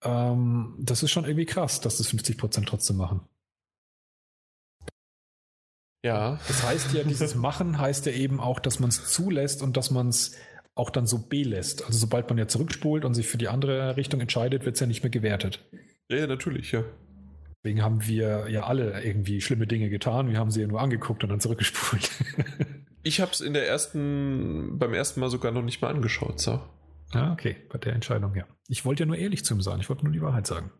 Ähm, 0.04 0.76
das 0.80 1.02
ist 1.02 1.12
schon 1.12 1.26
irgendwie 1.26 1.46
krass, 1.46 1.82
dass 1.82 1.98
das 1.98 2.08
50 2.08 2.38
Prozent 2.38 2.70
trotzdem 2.70 2.98
machen. 2.98 3.22
Ja. 6.04 6.40
Das 6.48 6.62
heißt 6.62 6.94
ja, 6.94 7.04
dieses 7.04 7.34
Machen 7.36 7.80
heißt 7.80 8.06
ja 8.06 8.12
eben 8.12 8.40
auch, 8.40 8.60
dass 8.60 8.80
man 8.80 8.90
es 8.90 9.12
zulässt 9.12 9.64
und 9.64 9.76
dass 9.76 9.90
man 9.90 10.10
es 10.10 10.36
auch 10.76 10.90
dann 10.90 11.08
so 11.08 11.28
belässt. 11.28 11.86
Also 11.86 11.98
sobald 11.98 12.30
man 12.30 12.38
ja 12.38 12.48
zurückspult 12.48 13.06
und 13.06 13.14
sich 13.14 13.28
für 13.28 13.38
die 13.38 13.48
andere 13.48 13.96
Richtung 13.98 14.20
entscheidet, 14.22 14.66
wird 14.66 14.76
es 14.76 14.82
ja 14.82 14.88
nicht 14.88 15.04
mehr 15.04 15.10
gewertet. 15.10 15.64
Ja, 16.10 16.18
ja, 16.18 16.28
natürlich, 16.28 16.72
ja. 16.74 16.84
Deswegen 17.64 17.82
haben 17.82 18.06
wir 18.06 18.48
ja 18.50 18.66
alle 18.66 19.02
irgendwie 19.04 19.42
schlimme 19.42 19.66
Dinge 19.66 19.90
getan. 19.90 20.30
Wir 20.30 20.38
haben 20.38 20.52
sie 20.52 20.62
ja 20.62 20.68
nur 20.68 20.82
angeguckt 20.82 21.24
und 21.24 21.30
dann 21.30 21.40
zurückgespult. 21.40 22.12
ich 23.04 23.22
habe 23.22 23.32
es 23.32 23.42
in 23.42 23.54
der 23.54 23.68
ersten, 23.68 24.78
beim 24.78 24.94
ersten 24.94 25.20
Mal 25.20 25.32
sogar 25.32 25.52
noch 25.52 25.64
nicht 25.64 25.82
mal 25.82 25.90
angeschaut, 25.90 26.40
so. 26.40 26.62
Ah, 27.12 27.32
okay, 27.32 27.56
bei 27.70 27.80
der 27.80 27.94
Entscheidung, 27.94 28.36
ja. 28.36 28.46
Ich 28.68 28.86
wollte 28.86 29.04
ja 29.04 29.08
nur 29.08 29.18
ehrlich 29.18 29.46
zu 29.46 29.56
ihm 29.56 29.62
sein. 29.62 29.80
Ich 29.80 29.90
wollte 29.90 30.04
nur 30.04 30.14
die 30.14 30.22
Wahrheit 30.22 30.46
sagen. 30.46 30.72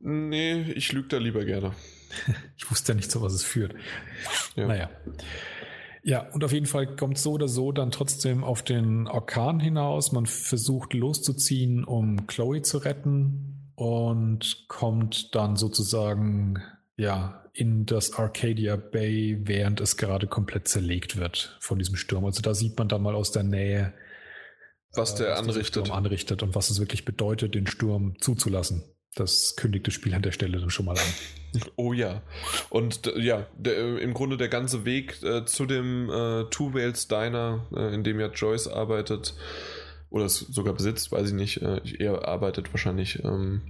Nee, 0.00 0.72
ich 0.72 0.92
lüge 0.92 1.08
da 1.08 1.18
lieber 1.18 1.44
gerne. 1.44 1.72
ich 2.56 2.70
wusste 2.70 2.92
ja 2.92 2.96
nicht, 2.96 3.10
zu 3.10 3.22
was 3.22 3.32
es 3.32 3.44
führt. 3.44 3.74
Ja. 4.56 4.66
Naja. 4.66 4.90
Ja, 6.08 6.26
und 6.32 6.42
auf 6.42 6.52
jeden 6.52 6.64
Fall 6.64 6.86
kommt 6.96 7.18
so 7.18 7.32
oder 7.32 7.48
so 7.48 7.70
dann 7.70 7.90
trotzdem 7.90 8.42
auf 8.42 8.62
den 8.62 9.06
Orkan 9.08 9.60
hinaus. 9.60 10.10
Man 10.10 10.24
versucht 10.24 10.94
loszuziehen, 10.94 11.84
um 11.84 12.26
Chloe 12.26 12.62
zu 12.62 12.78
retten 12.78 13.70
und 13.74 14.64
kommt 14.68 15.34
dann 15.34 15.56
sozusagen 15.56 16.62
ja 16.96 17.44
in 17.52 17.84
das 17.84 18.14
Arcadia 18.14 18.76
Bay, 18.76 19.40
während 19.42 19.82
es 19.82 19.98
gerade 19.98 20.26
komplett 20.26 20.66
zerlegt 20.66 21.18
wird 21.18 21.58
von 21.60 21.78
diesem 21.78 21.96
Sturm. 21.96 22.24
Also 22.24 22.40
da 22.40 22.54
sieht 22.54 22.78
man 22.78 22.88
dann 22.88 23.02
mal 23.02 23.14
aus 23.14 23.30
der 23.30 23.42
Nähe, 23.42 23.92
was 24.94 25.14
der 25.14 25.26
äh, 25.26 25.30
was 25.32 25.40
anrichtet. 25.40 25.90
anrichtet 25.90 26.42
und 26.42 26.54
was 26.54 26.70
es 26.70 26.80
wirklich 26.80 27.04
bedeutet, 27.04 27.54
den 27.54 27.66
Sturm 27.66 28.18
zuzulassen. 28.18 28.82
Das 29.18 29.56
kündigt 29.56 29.84
das 29.84 29.94
Spiel 29.94 30.14
an 30.14 30.22
der 30.22 30.30
Stelle 30.30 30.60
dann 30.60 30.70
schon 30.70 30.86
mal 30.86 30.96
an. 30.96 31.62
Oh 31.74 31.92
ja. 31.92 32.22
Und 32.70 33.12
ja, 33.16 33.46
der, 33.56 33.76
äh, 33.76 33.98
im 33.98 34.14
Grunde 34.14 34.36
der 34.36 34.48
ganze 34.48 34.84
Weg 34.84 35.20
äh, 35.24 35.44
zu 35.44 35.66
dem 35.66 36.08
äh, 36.08 36.44
Two 36.50 36.72
Whales 36.72 37.08
Diner, 37.08 37.66
äh, 37.74 37.92
in 37.94 38.04
dem 38.04 38.20
ja 38.20 38.28
Joyce 38.28 38.68
arbeitet, 38.68 39.34
oder 40.10 40.26
es 40.26 40.38
sogar 40.38 40.74
besitzt, 40.74 41.10
weiß 41.10 41.28
ich 41.28 41.34
nicht, 41.34 41.62
äh, 41.62 41.80
er 41.98 42.28
arbeitet 42.28 42.72
wahrscheinlich, 42.72 43.24
ähm, 43.24 43.62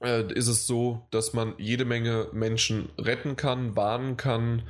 äh, 0.00 0.32
ist 0.32 0.46
es 0.46 0.66
so, 0.66 1.08
dass 1.10 1.32
man 1.32 1.54
jede 1.58 1.84
Menge 1.84 2.28
Menschen 2.32 2.90
retten 2.98 3.34
kann, 3.34 3.74
warnen 3.74 4.16
kann. 4.16 4.62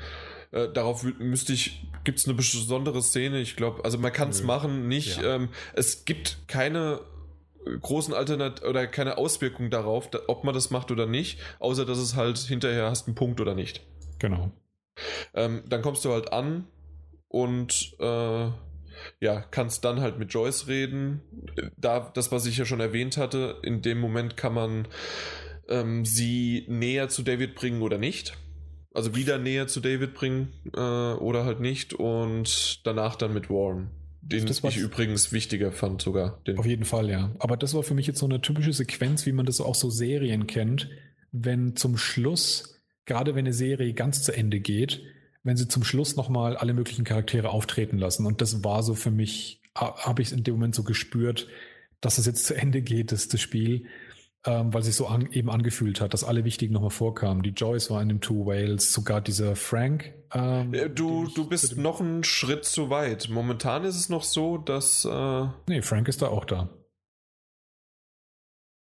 darauf 0.50 1.04
müsste 1.18 1.52
ich, 1.52 1.87
gibt 2.04 2.18
es 2.18 2.25
eine 2.25 2.32
besondere 2.32 3.02
Szene, 3.02 3.38
ich 3.38 3.56
glaube, 3.56 3.85
also 3.85 3.99
man 3.99 4.12
kann 4.14 4.30
es 4.30 4.42
machen, 4.42 4.88
nicht, 4.88 5.20
ja. 5.20 5.35
ähm, 5.35 5.50
es 5.75 6.06
gibt 6.06 6.38
keine 6.49 7.00
großen 7.80 8.14
Alternat 8.14 8.64
oder 8.64 8.87
keine 8.87 9.18
Auswirkung 9.18 9.70
darauf, 9.70 10.10
ob 10.26 10.44
man 10.44 10.54
das 10.54 10.70
macht 10.70 10.90
oder 10.90 11.06
nicht, 11.06 11.40
außer 11.58 11.84
dass 11.84 11.98
es 11.98 12.16
halt 12.16 12.38
hinterher 12.38 12.90
hast 12.90 13.06
einen 13.06 13.14
Punkt 13.14 13.40
oder 13.40 13.54
nicht. 13.54 13.82
Genau. 14.18 14.50
Ähm, 15.34 15.62
dann 15.68 15.82
kommst 15.82 16.04
du 16.04 16.12
halt 16.12 16.32
an 16.32 16.66
und 17.28 17.96
äh, 18.00 18.50
ja, 19.20 19.40
kannst 19.50 19.84
dann 19.84 20.00
halt 20.00 20.18
mit 20.18 20.32
Joyce 20.32 20.66
reden. 20.66 21.22
Da, 21.76 22.10
das, 22.14 22.32
was 22.32 22.46
ich 22.46 22.58
ja 22.58 22.64
schon 22.64 22.80
erwähnt 22.80 23.16
hatte, 23.16 23.56
in 23.62 23.82
dem 23.82 24.00
Moment 24.00 24.37
kann 24.37 24.54
man 24.54 24.88
ähm, 25.68 26.04
sie 26.04 26.64
näher 26.68 27.08
zu 27.08 27.22
David 27.22 27.54
bringen 27.54 27.82
oder 27.82 27.98
nicht. 27.98 28.37
Also 28.92 29.14
wieder 29.14 29.38
näher 29.38 29.68
zu 29.68 29.80
David 29.80 30.14
bringen 30.14 30.52
äh, 30.75 30.80
oder 30.80 31.44
halt 31.44 31.60
nicht 31.60 31.94
und 31.94 32.84
danach 32.87 33.16
dann 33.16 33.34
mit 33.34 33.50
Warren. 33.50 33.90
Den 34.20 34.46
das 34.46 34.62
ich 34.62 34.76
übrigens 34.76 35.32
wichtiger 35.32 35.72
fand 35.72 36.02
sogar. 36.02 36.42
auf 36.56 36.66
jeden 36.66 36.84
Fall, 36.84 37.08
ja. 37.08 37.34
Aber 37.38 37.56
das 37.56 37.75
war 37.75 37.82
für 37.82 37.94
mich 37.94 38.06
jetzt 38.06 38.18
so 38.18 38.26
eine 38.26 38.40
typische 38.40 38.72
Sequenz, 38.72 39.26
wie 39.26 39.32
man 39.32 39.46
das 39.46 39.60
auch 39.60 39.75
so 39.75 39.90
Serien 39.90 40.46
kennt, 40.46 40.90
wenn 41.32 41.76
zum 41.76 41.96
Schluss, 41.96 42.82
gerade 43.06 43.34
wenn 43.34 43.46
eine 43.46 43.52
Serie 43.54 43.94
ganz 43.94 44.22
zu 44.22 44.32
Ende 44.32 44.60
geht, 44.60 45.02
wenn 45.44 45.56
sie 45.56 45.68
zum 45.68 45.84
Schluss 45.84 46.16
nochmal 46.16 46.56
alle 46.56 46.75
möglichen 46.75 47.04
Charaktere 47.04 47.50
auftreten 47.50 47.96
lassen. 47.96 48.26
Und 48.26 48.40
das 48.40 48.64
war 48.64 48.82
so 48.82 48.94
für 48.94 49.10
mich, 49.10 49.62
habe 49.75 50.20
ich 50.20 50.32
in 50.32 50.44
dem 50.44 50.54
Moment 50.54 50.75
so 50.75 50.82
gespürt, 50.82 51.48
dass 52.00 52.18
es 52.18 52.26
jetzt 52.26 52.46
zu 52.46 52.54
Ende 52.54 52.82
geht, 52.82 53.12
das, 53.12 53.28
das 53.28 53.40
Spiel 53.40 53.87
ähm, 54.47 54.73
weil 54.73 54.83
sich 54.83 54.95
so 54.95 55.07
an, 55.07 55.30
eben 55.33 55.50
angefühlt 55.50 56.00
hat, 56.00 56.14
dass 56.14 56.25
alle 56.25 56.45
Wichtigen 56.45 56.73
nochmal 56.73 56.90
vorkamen. 56.90 57.42
Die 57.42 57.50
Joyce 57.50 57.90
war 57.90 58.00
in 58.00 58.09
dem 58.09 58.21
Two 58.21 58.47
Whales, 58.47 58.92
sogar 58.92 59.21
dieser 59.21 59.57
Frank. 59.57 60.14
Ähm, 60.33 60.73
du, 60.95 61.26
du 61.35 61.49
bist 61.49 61.76
noch 61.76 62.00
einen 62.00 62.25
Schritt 62.25 62.64
zu 62.64 62.90
weit. 62.90 63.28
Momentan 63.28 63.85
ist 63.85 63.97
es 63.97 64.09
noch 64.09 64.23
so, 64.23 64.59
dass. 64.59 65.04
Äh 65.04 65.47
nee, 65.68 65.83
Frank 65.83 66.09
ist 66.09 66.23
da 66.23 66.28
auch 66.28 66.45
da. 66.45 66.68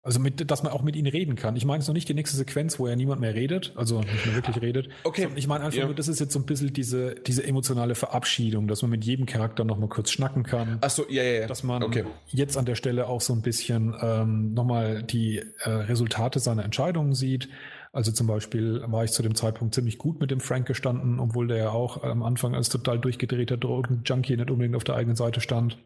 Also, 0.04 0.18
mit, 0.18 0.50
dass 0.50 0.64
man 0.64 0.72
auch 0.72 0.82
mit 0.82 0.96
ihnen 0.96 1.06
reden 1.06 1.36
kann. 1.36 1.54
Ich 1.54 1.64
meine 1.64 1.80
es 1.80 1.86
noch 1.86 1.94
nicht 1.94 2.08
die 2.08 2.14
nächste 2.14 2.36
Sequenz, 2.36 2.80
wo 2.80 2.88
ja 2.88 2.96
niemand 2.96 3.20
mehr 3.20 3.34
redet, 3.34 3.72
also 3.76 4.00
nicht 4.00 4.26
mehr 4.26 4.34
wirklich 4.34 4.60
redet. 4.60 4.88
Okay. 5.04 5.28
Ich 5.36 5.46
meine 5.46 5.64
einfach 5.64 5.78
ja. 5.78 5.86
nur, 5.86 5.94
das 5.94 6.08
ist 6.08 6.18
jetzt 6.18 6.32
so 6.32 6.40
ein 6.40 6.46
bisschen 6.46 6.72
diese, 6.72 7.14
diese 7.14 7.44
emotionale 7.44 7.94
Verabschiedung, 7.94 8.66
dass 8.66 8.82
man 8.82 8.90
mit 8.90 9.04
jedem 9.04 9.26
Charakter 9.26 9.64
nochmal 9.64 9.88
kurz 9.88 10.10
schnacken 10.10 10.42
kann. 10.42 10.78
Ach 10.80 10.90
so, 10.90 11.04
ja, 11.08 11.22
ja, 11.22 11.40
ja. 11.42 11.46
Dass 11.46 11.62
man 11.62 11.84
okay. 11.84 12.04
jetzt 12.26 12.56
an 12.56 12.64
der 12.64 12.74
Stelle 12.74 13.06
auch 13.06 13.20
so 13.20 13.32
ein 13.32 13.42
bisschen 13.42 13.94
ähm, 14.00 14.54
nochmal 14.54 15.04
die 15.04 15.38
äh, 15.60 15.70
Resultate 15.70 16.40
seiner 16.40 16.64
Entscheidungen 16.64 17.14
sieht. 17.14 17.48
Also 17.92 18.10
zum 18.10 18.26
Beispiel 18.26 18.82
war 18.86 19.04
ich 19.04 19.12
zu 19.12 19.22
dem 19.22 19.36
Zeitpunkt 19.36 19.74
ziemlich 19.74 19.98
gut 19.98 20.18
mit 20.18 20.32
dem 20.32 20.40
Frank 20.40 20.66
gestanden, 20.66 21.20
obwohl 21.20 21.46
der 21.46 21.58
ja 21.58 21.70
auch 21.70 22.02
am 22.02 22.24
Anfang 22.24 22.56
als 22.56 22.70
total 22.70 22.98
durchgedrehter 22.98 23.56
Drogen-Junkie 23.56 24.36
nicht 24.36 24.50
unbedingt 24.50 24.74
auf 24.74 24.84
der 24.84 24.96
eigenen 24.96 25.14
Seite 25.14 25.40
stand 25.40 25.78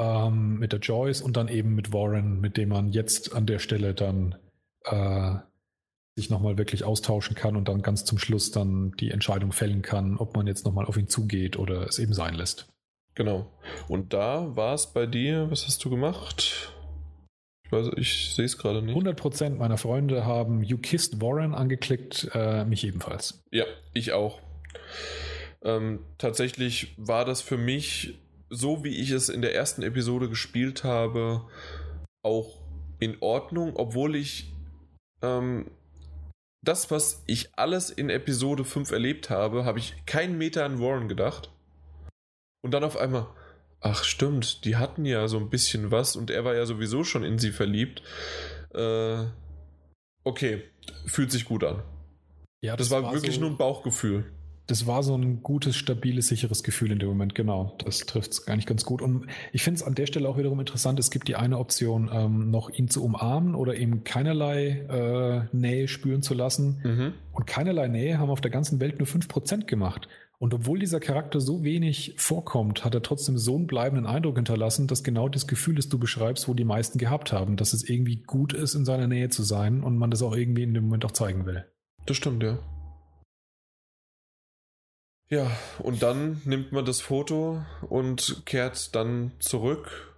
ähm, 0.00 0.58
mit 0.58 0.72
der 0.72 0.80
Joyce 0.80 1.20
und 1.20 1.36
dann 1.36 1.48
eben 1.48 1.74
mit 1.74 1.92
Warren, 1.92 2.40
mit 2.40 2.56
dem 2.56 2.70
man 2.70 2.88
jetzt 2.88 3.34
an 3.34 3.46
der 3.46 3.58
Stelle 3.58 3.92
dann 3.92 4.34
äh, 4.84 5.34
sich 6.16 6.30
nochmal 6.30 6.58
wirklich 6.58 6.84
austauschen 6.84 7.36
kann 7.36 7.56
und 7.56 7.68
dann 7.68 7.82
ganz 7.82 8.04
zum 8.04 8.18
Schluss 8.18 8.50
dann 8.50 8.92
die 8.98 9.10
Entscheidung 9.10 9.52
fällen 9.52 9.82
kann, 9.82 10.16
ob 10.16 10.34
man 10.36 10.46
jetzt 10.46 10.64
nochmal 10.64 10.86
auf 10.86 10.96
ihn 10.96 11.08
zugeht 11.08 11.58
oder 11.58 11.86
es 11.86 11.98
eben 11.98 12.14
sein 12.14 12.34
lässt. 12.34 12.68
Genau. 13.14 13.52
Und 13.88 14.12
da 14.14 14.56
war 14.56 14.74
es 14.74 14.86
bei 14.92 15.06
dir, 15.06 15.50
was 15.50 15.66
hast 15.66 15.84
du 15.84 15.90
gemacht? 15.90 16.72
Ich 17.64 17.72
weiß, 17.72 17.90
ich 17.96 18.34
sehe 18.34 18.46
es 18.46 18.56
gerade 18.56 18.82
nicht. 18.82 18.96
100% 18.96 19.56
meiner 19.56 19.78
Freunde 19.78 20.24
haben 20.24 20.62
You 20.62 20.78
Kissed 20.78 21.20
Warren 21.20 21.54
angeklickt, 21.54 22.30
äh, 22.34 22.64
mich 22.64 22.84
ebenfalls. 22.84 23.42
Ja, 23.50 23.64
ich 23.92 24.12
auch. 24.12 24.40
Ähm, 25.62 26.00
tatsächlich 26.18 26.94
war 26.96 27.24
das 27.24 27.42
für 27.42 27.58
mich 27.58 28.18
so 28.50 28.84
wie 28.84 28.96
ich 28.96 29.10
es 29.10 29.28
in 29.28 29.42
der 29.42 29.54
ersten 29.54 29.82
Episode 29.82 30.28
gespielt 30.28 30.84
habe, 30.84 31.48
auch 32.22 32.60
in 32.98 33.16
Ordnung, 33.20 33.76
obwohl 33.76 34.16
ich 34.16 34.52
ähm, 35.22 35.70
das, 36.62 36.90
was 36.90 37.22
ich 37.26 37.56
alles 37.56 37.90
in 37.90 38.10
Episode 38.10 38.64
5 38.64 38.90
erlebt 38.90 39.30
habe, 39.30 39.64
habe 39.64 39.78
ich 39.78 39.94
keinen 40.04 40.36
Meter 40.36 40.64
an 40.64 40.80
Warren 40.80 41.08
gedacht. 41.08 41.50
Und 42.62 42.72
dann 42.72 42.84
auf 42.84 42.98
einmal, 42.98 43.26
ach 43.80 44.04
stimmt, 44.04 44.64
die 44.64 44.76
hatten 44.76 45.06
ja 45.06 45.28
so 45.28 45.38
ein 45.38 45.48
bisschen 45.48 45.90
was 45.90 46.16
und 46.16 46.30
er 46.30 46.44
war 46.44 46.54
ja 46.54 46.66
sowieso 46.66 47.04
schon 47.04 47.24
in 47.24 47.38
sie 47.38 47.52
verliebt. 47.52 48.02
Äh, 48.74 49.24
okay, 50.24 50.64
fühlt 51.06 51.32
sich 51.32 51.46
gut 51.46 51.64
an. 51.64 51.82
Ja, 52.62 52.76
das, 52.76 52.88
das 52.88 52.96
war, 52.96 53.04
war, 53.04 53.14
wirklich 53.14 53.36
so 53.36 53.40
nur 53.40 53.50
ein 53.50 53.56
Bauchgefühl 53.56 54.30
das 54.70 54.86
war 54.86 55.02
so 55.02 55.16
ein 55.16 55.42
gutes, 55.42 55.74
stabiles, 55.74 56.28
sicheres 56.28 56.62
Gefühl 56.62 56.92
in 56.92 57.00
dem 57.00 57.08
Moment, 57.08 57.34
genau. 57.34 57.76
Das 57.84 58.00
trifft 58.00 58.30
es 58.30 58.46
gar 58.46 58.54
nicht 58.54 58.68
ganz 58.68 58.84
gut. 58.84 59.02
Und 59.02 59.26
ich 59.52 59.64
finde 59.64 59.78
es 59.80 59.82
an 59.82 59.96
der 59.96 60.06
Stelle 60.06 60.28
auch 60.28 60.38
wiederum 60.38 60.60
interessant, 60.60 61.00
es 61.00 61.10
gibt 61.10 61.26
die 61.26 61.34
eine 61.34 61.58
Option, 61.58 62.08
ähm, 62.12 62.50
noch 62.50 62.70
ihn 62.70 62.88
zu 62.88 63.02
umarmen 63.02 63.56
oder 63.56 63.74
ihm 63.74 64.04
keinerlei 64.04 65.48
äh, 65.50 65.56
Nähe 65.56 65.88
spüren 65.88 66.22
zu 66.22 66.34
lassen. 66.34 66.80
Mhm. 66.84 67.14
Und 67.32 67.46
keinerlei 67.48 67.88
Nähe 67.88 68.18
haben 68.18 68.30
auf 68.30 68.40
der 68.40 68.52
ganzen 68.52 68.78
Welt 68.78 69.00
nur 69.00 69.08
5% 69.08 69.66
gemacht. 69.66 70.06
Und 70.38 70.54
obwohl 70.54 70.78
dieser 70.78 71.00
Charakter 71.00 71.40
so 71.40 71.64
wenig 71.64 72.14
vorkommt, 72.16 72.84
hat 72.84 72.94
er 72.94 73.02
trotzdem 73.02 73.36
so 73.36 73.56
einen 73.56 73.66
bleibenden 73.66 74.06
Eindruck 74.06 74.36
hinterlassen, 74.36 74.86
dass 74.86 75.02
genau 75.02 75.28
das 75.28 75.48
Gefühl, 75.48 75.74
das 75.74 75.88
du 75.88 75.98
beschreibst, 75.98 76.48
wo 76.48 76.54
die 76.54 76.64
meisten 76.64 76.98
gehabt 76.98 77.32
haben, 77.32 77.56
dass 77.56 77.72
es 77.72 77.86
irgendwie 77.86 78.22
gut 78.22 78.52
ist, 78.52 78.74
in 78.74 78.84
seiner 78.84 79.08
Nähe 79.08 79.30
zu 79.30 79.42
sein 79.42 79.82
und 79.82 79.98
man 79.98 80.10
das 80.10 80.22
auch 80.22 80.34
irgendwie 80.34 80.62
in 80.62 80.74
dem 80.74 80.84
Moment 80.84 81.04
auch 81.04 81.10
zeigen 81.10 81.44
will. 81.44 81.66
Das 82.06 82.16
stimmt, 82.16 82.42
ja. 82.42 82.58
Ja, 85.30 85.48
und 85.78 86.02
dann 86.02 86.42
nimmt 86.44 86.72
man 86.72 86.84
das 86.84 87.00
Foto 87.00 87.62
und 87.88 88.42
kehrt 88.46 88.96
dann 88.96 89.30
zurück 89.38 90.10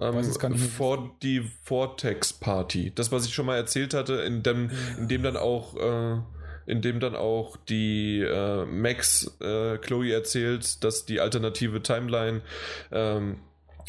ähm, 0.00 0.24
vor 0.24 1.16
die 1.22 1.48
Vortex-Party. 1.62 2.92
Das, 2.94 3.12
was 3.12 3.26
ich 3.26 3.34
schon 3.34 3.46
mal 3.46 3.56
erzählt 3.56 3.94
hatte, 3.94 4.14
in 4.14 4.42
dem, 4.42 4.70
in 4.98 5.06
dem 5.06 5.22
dann 5.22 5.36
auch, 5.36 5.76
äh, 5.76 6.18
in 6.66 6.82
dem 6.82 6.98
dann 6.98 7.14
auch 7.14 7.56
die 7.56 8.20
äh, 8.20 8.64
Max 8.66 9.38
äh, 9.40 9.78
Chloe 9.78 10.12
erzählt, 10.12 10.82
dass 10.82 11.06
die 11.06 11.20
alternative 11.20 11.80
Timeline 11.80 12.42
ähm, 12.90 13.38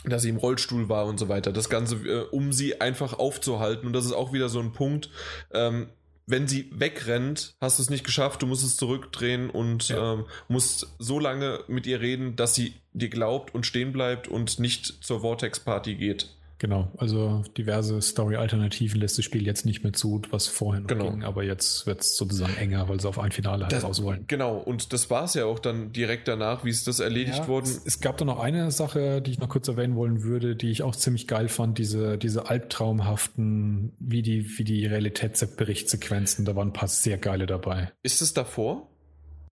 dass 0.03 0.23
sie 0.23 0.29
im 0.29 0.37
Rollstuhl 0.37 0.89
war 0.89 1.05
und 1.05 1.19
so 1.19 1.29
weiter. 1.29 1.51
Das 1.51 1.69
Ganze, 1.69 1.95
äh, 2.07 2.25
um 2.31 2.53
sie 2.53 2.81
einfach 2.81 3.17
aufzuhalten. 3.17 3.85
Und 3.85 3.93
das 3.93 4.05
ist 4.05 4.13
auch 4.13 4.33
wieder 4.33 4.49
so 4.49 4.59
ein 4.59 4.73
Punkt. 4.73 5.09
Ähm, 5.53 5.89
wenn 6.31 6.47
sie 6.47 6.69
wegrennt, 6.71 7.55
hast 7.61 7.77
du 7.77 7.83
es 7.83 7.89
nicht 7.89 8.03
geschafft, 8.03 8.41
du 8.41 8.47
musst 8.47 8.65
es 8.65 8.77
zurückdrehen 8.77 9.49
und 9.49 9.89
ja. 9.89 10.13
ähm, 10.13 10.25
musst 10.47 10.87
so 10.97 11.19
lange 11.19 11.63
mit 11.67 11.85
ihr 11.85 12.01
reden, 12.01 12.35
dass 12.35 12.55
sie 12.55 12.73
dir 12.93 13.09
glaubt 13.09 13.53
und 13.53 13.65
stehen 13.65 13.91
bleibt 13.91 14.27
und 14.27 14.59
nicht 14.59 15.03
zur 15.03 15.21
Vortex-Party 15.21 15.95
geht. 15.95 16.29
Genau, 16.61 16.91
also 16.95 17.41
diverse 17.57 17.99
Story-Alternativen 18.03 19.01
lässt 19.01 19.17
das 19.17 19.25
Spiel 19.25 19.47
jetzt 19.47 19.65
nicht 19.65 19.81
mehr 19.81 19.93
zu, 19.93 20.21
was 20.29 20.45
vorher 20.45 20.81
noch 20.81 20.89
genau. 20.89 21.09
ging, 21.09 21.23
aber 21.23 21.41
jetzt 21.41 21.87
wird 21.87 22.01
es 22.01 22.15
sozusagen 22.15 22.55
enger, 22.55 22.87
weil 22.87 22.99
sie 22.99 23.07
auf 23.07 23.17
ein 23.17 23.31
Finale 23.31 23.65
halt 23.65 23.83
raus 23.83 24.03
wollen. 24.03 24.25
Genau, 24.27 24.57
und 24.57 24.93
das 24.93 25.09
war 25.09 25.23
es 25.23 25.33
ja 25.33 25.45
auch 25.45 25.57
dann 25.57 25.91
direkt 25.91 26.27
danach, 26.27 26.63
wie 26.63 26.69
ist 26.69 26.85
das 26.85 26.99
erledigt 26.99 27.39
ja, 27.39 27.47
worden? 27.47 27.65
Es, 27.65 27.83
es, 27.83 27.99
gab 27.99 28.17
da 28.17 28.25
noch 28.25 28.39
eine 28.39 28.69
Sache, 28.69 29.23
die 29.23 29.31
ich 29.31 29.39
noch 29.39 29.49
kurz 29.49 29.69
erwähnen 29.69 29.95
wollen 29.95 30.21
würde, 30.21 30.55
die 30.55 30.69
ich 30.69 30.83
auch 30.83 30.95
ziemlich 30.95 31.27
geil 31.27 31.47
fand, 31.47 31.79
diese, 31.79 32.19
diese 32.19 32.47
albtraumhaften, 32.47 33.93
wie 33.97 34.21
die, 34.21 34.59
wie 34.59 34.63
die 34.63 34.85
Realitätsberichtssequenzen, 34.85 36.45
da 36.45 36.55
waren 36.55 36.67
ein 36.67 36.73
paar 36.73 36.89
sehr 36.89 37.17
geile 37.17 37.47
dabei. 37.47 37.91
Ist 38.03 38.21
es 38.21 38.35
davor? 38.35 38.90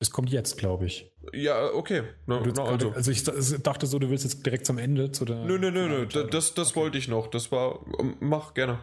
Es 0.00 0.10
kommt 0.10 0.30
jetzt, 0.30 0.58
glaube 0.58 0.86
ich. 0.86 1.10
Ja, 1.32 1.72
okay. 1.72 2.02
No, 2.26 2.40
no, 2.40 2.64
also. 2.64 2.90
also 2.90 3.10
ich 3.10 3.24
dachte 3.62 3.86
so, 3.86 3.98
du 3.98 4.10
willst 4.10 4.24
jetzt 4.24 4.44
direkt 4.44 4.66
zum 4.66 4.78
Ende 4.78 5.12
zu 5.12 5.24
der. 5.24 5.44
Nö, 5.44 5.58
nö, 5.58 5.70
nö, 5.70 5.88
nö. 5.88 6.06
Das, 6.06 6.54
das 6.54 6.70
okay. 6.70 6.80
wollte 6.80 6.98
ich 6.98 7.08
noch. 7.08 7.28
Das 7.28 7.52
war. 7.52 7.80
Ähm, 7.98 8.16
mach 8.20 8.54
gerne. 8.54 8.80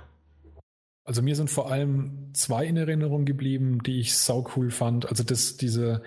Also 1.03 1.21
mir 1.21 1.35
sind 1.35 1.49
vor 1.49 1.71
allem 1.71 2.29
zwei 2.33 2.65
in 2.65 2.77
Erinnerung 2.77 3.25
geblieben, 3.25 3.81
die 3.83 3.99
ich 3.99 4.15
sau 4.15 4.47
cool 4.55 4.71
fand. 4.71 5.09
Also 5.09 5.23
das, 5.23 5.57
diese, 5.57 6.03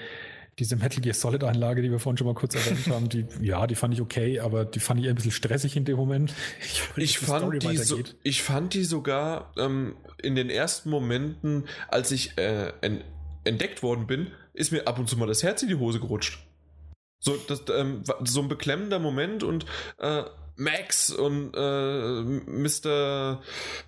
diese 0.59 0.77
Metal 0.77 1.01
Gear 1.01 1.15
Solid 1.15 1.43
Einlage, 1.43 1.83
die 1.83 1.91
wir 1.91 1.99
vorhin 1.99 2.17
schon 2.17 2.29
mal 2.29 2.35
kurz 2.35 2.55
erwähnt 2.55 2.87
haben, 2.87 3.09
die, 3.09 3.27
ja, 3.41 3.67
die 3.67 3.75
fand 3.75 3.93
ich 3.93 4.01
okay, 4.01 4.41
aber 4.41 4.65
die 4.65 4.81
fand 4.81 5.01
ich 5.01 5.09
ein 5.09 5.15
bisschen 5.17 5.33
stressig 5.33 5.77
in 5.77 5.85
dem 5.85 5.97
Moment. 5.97 6.33
Ich, 6.61 6.83
ich 6.97 7.19
fand, 7.19 7.63
die 7.63 7.77
so, 7.77 7.99
ich 8.23 8.43
fand 8.43 8.75
die 8.75 8.85
sogar 8.85 9.53
ähm, 9.59 9.97
in 10.23 10.37
den 10.37 10.49
ersten 10.49 10.91
Momenten, 10.91 11.65
als 11.89 12.13
ich 12.13 12.39
äh, 12.39 12.73
entdeckt 13.45 13.83
worden 13.83 14.07
bin, 14.07 14.33
ist 14.53 14.73
mir 14.73 14.87
ab 14.87 14.99
und 14.99 15.09
zu 15.09 15.17
mal 15.17 15.27
das 15.27 15.43
Herz 15.43 15.63
in 15.63 15.69
die 15.69 15.77
Hose 15.77 16.01
gerutscht. 16.01 16.47
So, 17.21 17.37
das, 17.49 17.63
ähm, 17.75 18.03
so 18.25 18.43
ein 18.43 18.49
beklemmender 18.49 18.99
Moment 18.99 19.43
und 19.43 19.65
äh, 19.99 20.25
Max 20.57 21.11
und 21.11 21.53
äh, 21.55 22.23
Mr. 22.23 23.41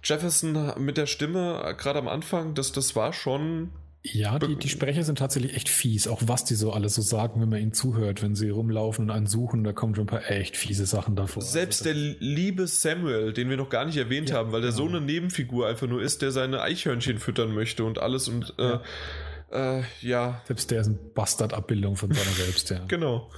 Jefferson 0.02 0.72
mit 0.78 0.96
der 0.96 1.06
Stimme, 1.06 1.62
äh, 1.64 1.74
gerade 1.74 1.98
am 1.98 2.08
Anfang, 2.08 2.54
das, 2.54 2.72
das 2.72 2.96
war 2.96 3.12
schon. 3.12 3.70
Ja, 4.02 4.38
die, 4.38 4.54
die 4.54 4.68
Sprecher 4.68 5.02
sind 5.02 5.18
tatsächlich 5.18 5.54
echt 5.54 5.68
fies, 5.68 6.06
auch 6.06 6.22
was 6.26 6.44
die 6.44 6.54
so 6.54 6.72
alles 6.72 6.94
so 6.94 7.02
sagen, 7.02 7.40
wenn 7.40 7.48
man 7.48 7.60
ihnen 7.60 7.72
zuhört, 7.72 8.22
wenn 8.22 8.36
sie 8.36 8.50
rumlaufen 8.50 9.06
und 9.06 9.10
einen 9.10 9.26
suchen, 9.26 9.64
da 9.64 9.72
kommen 9.72 9.96
schon 9.96 10.04
ein 10.04 10.08
paar 10.08 10.30
echt 10.30 10.56
fiese 10.56 10.86
Sachen 10.86 11.16
davor. 11.16 11.42
Selbst 11.42 11.84
also, 11.84 11.92
der 11.92 12.16
liebe 12.20 12.68
Samuel, 12.68 13.32
den 13.32 13.50
wir 13.50 13.56
noch 13.56 13.68
gar 13.68 13.84
nicht 13.84 13.96
erwähnt 13.96 14.30
ja, 14.30 14.36
haben, 14.36 14.52
weil 14.52 14.60
der 14.60 14.70
genau. 14.70 14.84
so 14.84 14.88
eine 14.88 15.00
Nebenfigur 15.00 15.66
einfach 15.66 15.88
nur 15.88 16.00
ist, 16.00 16.22
der 16.22 16.30
seine 16.30 16.62
Eichhörnchen 16.62 17.18
füttern 17.18 17.52
möchte 17.52 17.84
und 17.84 17.98
alles 17.98 18.28
und 18.28 18.54
äh, 18.58 18.62
ja 18.62 18.74
äh, 18.76 18.80
ja. 20.00 20.42
Selbst 20.46 20.70
der 20.70 20.80
ist 20.80 20.86
eine 20.88 20.96
Bastard-Abbildung 20.96 21.96
von 21.96 22.12
seiner 22.12 22.30
selbst, 22.36 22.70
ja. 22.70 22.80
genau. 22.88 23.30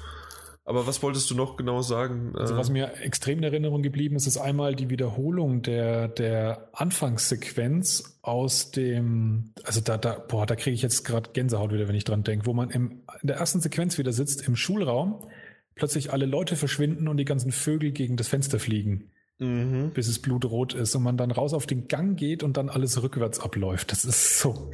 Aber 0.68 0.86
was 0.86 1.02
wolltest 1.02 1.30
du 1.30 1.34
noch 1.34 1.56
genau 1.56 1.80
sagen? 1.80 2.34
Also 2.36 2.54
was 2.58 2.68
mir 2.68 3.00
extrem 3.00 3.38
in 3.38 3.44
Erinnerung 3.44 3.82
geblieben 3.82 4.16
ist, 4.16 4.26
ist 4.26 4.36
einmal 4.36 4.76
die 4.76 4.90
Wiederholung 4.90 5.62
der, 5.62 6.08
der 6.08 6.68
Anfangssequenz 6.74 8.18
aus 8.20 8.70
dem, 8.70 9.54
also 9.64 9.80
da, 9.80 9.96
da, 9.96 10.18
boah, 10.18 10.44
da 10.44 10.56
kriege 10.56 10.74
ich 10.74 10.82
jetzt 10.82 11.04
gerade 11.04 11.30
Gänsehaut 11.32 11.72
wieder, 11.72 11.88
wenn 11.88 11.94
ich 11.94 12.04
dran 12.04 12.22
denke, 12.22 12.44
wo 12.44 12.52
man 12.52 12.68
im, 12.68 13.00
in 13.22 13.28
der 13.28 13.36
ersten 13.36 13.60
Sequenz 13.60 13.96
wieder 13.96 14.12
sitzt 14.12 14.46
im 14.46 14.56
Schulraum, 14.56 15.26
plötzlich 15.74 16.12
alle 16.12 16.26
Leute 16.26 16.54
verschwinden 16.54 17.08
und 17.08 17.16
die 17.16 17.24
ganzen 17.24 17.50
Vögel 17.50 17.90
gegen 17.92 18.18
das 18.18 18.28
Fenster 18.28 18.58
fliegen. 18.58 19.10
Mhm. 19.38 19.92
Bis 19.94 20.06
es 20.06 20.18
blutrot 20.18 20.74
ist 20.74 20.94
und 20.94 21.02
man 21.02 21.16
dann 21.16 21.30
raus 21.30 21.54
auf 21.54 21.64
den 21.64 21.88
Gang 21.88 22.18
geht 22.18 22.42
und 22.42 22.58
dann 22.58 22.68
alles 22.68 23.02
rückwärts 23.02 23.40
abläuft. 23.40 23.90
Das 23.90 24.04
ist 24.04 24.38
so 24.38 24.70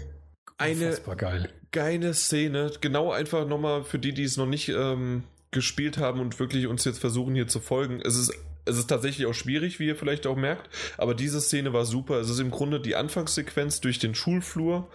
eine 0.58 0.96
geil. 1.16 1.50
geile 1.72 2.14
Szene. 2.14 2.72
Genau 2.80 3.12
einfach 3.12 3.46
nochmal 3.46 3.84
für 3.84 3.98
die, 3.98 4.12
die 4.12 4.24
es 4.24 4.36
noch 4.36 4.46
nicht 4.46 4.68
ähm, 4.68 5.24
gespielt 5.50 5.98
haben 5.98 6.20
und 6.20 6.38
wirklich 6.38 6.66
uns 6.66 6.84
jetzt 6.84 6.98
versuchen 6.98 7.34
hier 7.34 7.48
zu 7.48 7.60
folgen. 7.60 8.00
Es 8.00 8.16
ist 8.16 8.32
es 8.66 8.78
ist 8.78 8.86
tatsächlich 8.86 9.26
auch 9.26 9.34
schwierig, 9.34 9.78
wie 9.78 9.86
ihr 9.86 9.96
vielleicht 9.96 10.26
auch 10.26 10.36
merkt, 10.36 10.70
aber 10.96 11.14
diese 11.14 11.40
Szene 11.40 11.72
war 11.72 11.84
super. 11.84 12.20
Es 12.20 12.30
ist 12.30 12.38
im 12.38 12.50
Grunde 12.50 12.80
die 12.80 12.96
Anfangssequenz 12.96 13.80
durch 13.80 13.98
den 13.98 14.14
Schulflur. 14.14 14.88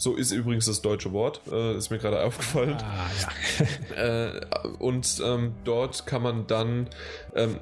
So 0.00 0.14
ist 0.14 0.32
übrigens 0.32 0.64
das 0.64 0.80
deutsche 0.80 1.12
Wort, 1.12 1.42
äh, 1.52 1.76
ist 1.76 1.90
mir 1.90 1.98
gerade 1.98 2.22
aufgefallen. 2.24 2.78
Ah, 2.80 3.10
ja. 3.94 3.96
äh, 4.28 4.40
und 4.78 5.20
ähm, 5.22 5.52
dort 5.64 6.06
kann 6.06 6.22
man 6.22 6.46
dann 6.46 6.88
ähm, 7.34 7.56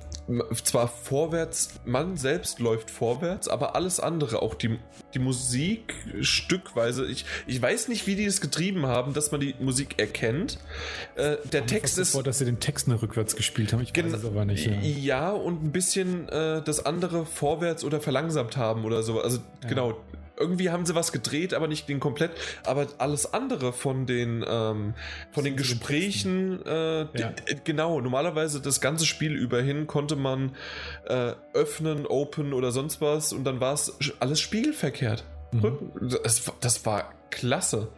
zwar 0.62 0.86
vorwärts, 0.86 1.80
man 1.84 2.16
selbst 2.16 2.60
läuft 2.60 2.92
vorwärts, 2.92 3.48
aber 3.48 3.74
alles 3.74 3.98
andere, 3.98 4.40
auch 4.40 4.54
die, 4.54 4.78
die 5.14 5.18
Musik 5.18 5.96
stückweise, 6.20 7.06
ich, 7.06 7.24
ich 7.48 7.60
weiß 7.60 7.88
nicht, 7.88 8.06
wie 8.06 8.14
die 8.14 8.26
es 8.26 8.40
getrieben 8.40 8.86
haben, 8.86 9.14
dass 9.14 9.32
man 9.32 9.40
die 9.40 9.56
Musik 9.58 9.98
erkennt. 9.98 10.60
Äh, 11.16 11.38
der 11.52 11.66
Text 11.66 11.98
ist. 11.98 12.12
Vor, 12.12 12.22
dass 12.22 12.38
sie 12.38 12.44
den 12.44 12.60
Text 12.60 12.86
nur 12.86 13.02
rückwärts 13.02 13.34
gespielt 13.34 13.72
haben, 13.72 13.82
ich 13.82 13.92
weiß 13.96 14.12
es 14.12 14.24
aber 14.24 14.44
nicht. 14.44 14.64
Ja, 14.64 14.74
ja 14.80 15.30
und 15.32 15.64
ein 15.64 15.72
bisschen 15.72 16.28
äh, 16.28 16.62
das 16.62 16.86
andere 16.86 17.26
vorwärts 17.26 17.82
oder 17.82 18.00
verlangsamt 18.00 18.56
haben 18.56 18.84
oder 18.84 19.02
so. 19.02 19.20
Also 19.20 19.38
ja. 19.64 19.68
genau, 19.68 19.96
irgendwie 20.38 20.70
haben 20.70 20.86
sie 20.86 20.94
was 20.94 21.12
gedreht, 21.12 21.54
aber 21.54 21.68
nicht 21.68 21.88
den 21.88 22.00
komplett. 22.00 22.32
Aber 22.64 22.86
alles 22.98 23.32
andere 23.32 23.72
von 23.72 24.06
den, 24.06 24.44
ähm, 24.48 24.94
von 25.32 25.44
den 25.44 25.56
Gesprächen, 25.56 26.64
äh, 26.64 27.00
ja. 27.18 27.32
genau, 27.64 28.00
normalerweise 28.00 28.60
das 28.60 28.80
ganze 28.80 29.06
Spiel 29.06 29.34
über 29.34 29.60
hin 29.60 29.86
konnte 29.86 30.16
man 30.16 30.54
äh, 31.06 31.32
öffnen, 31.52 32.06
open 32.06 32.52
oder 32.52 32.72
sonst 32.72 33.00
was 33.00 33.32
und 33.32 33.44
dann 33.44 33.60
war 33.60 33.74
es 33.74 33.98
alles 34.20 34.40
spiegelverkehrt. 34.40 35.24
Mhm. 35.52 35.92
Das, 36.22 36.50
das 36.60 36.84
war 36.84 37.12
klasse. 37.30 37.88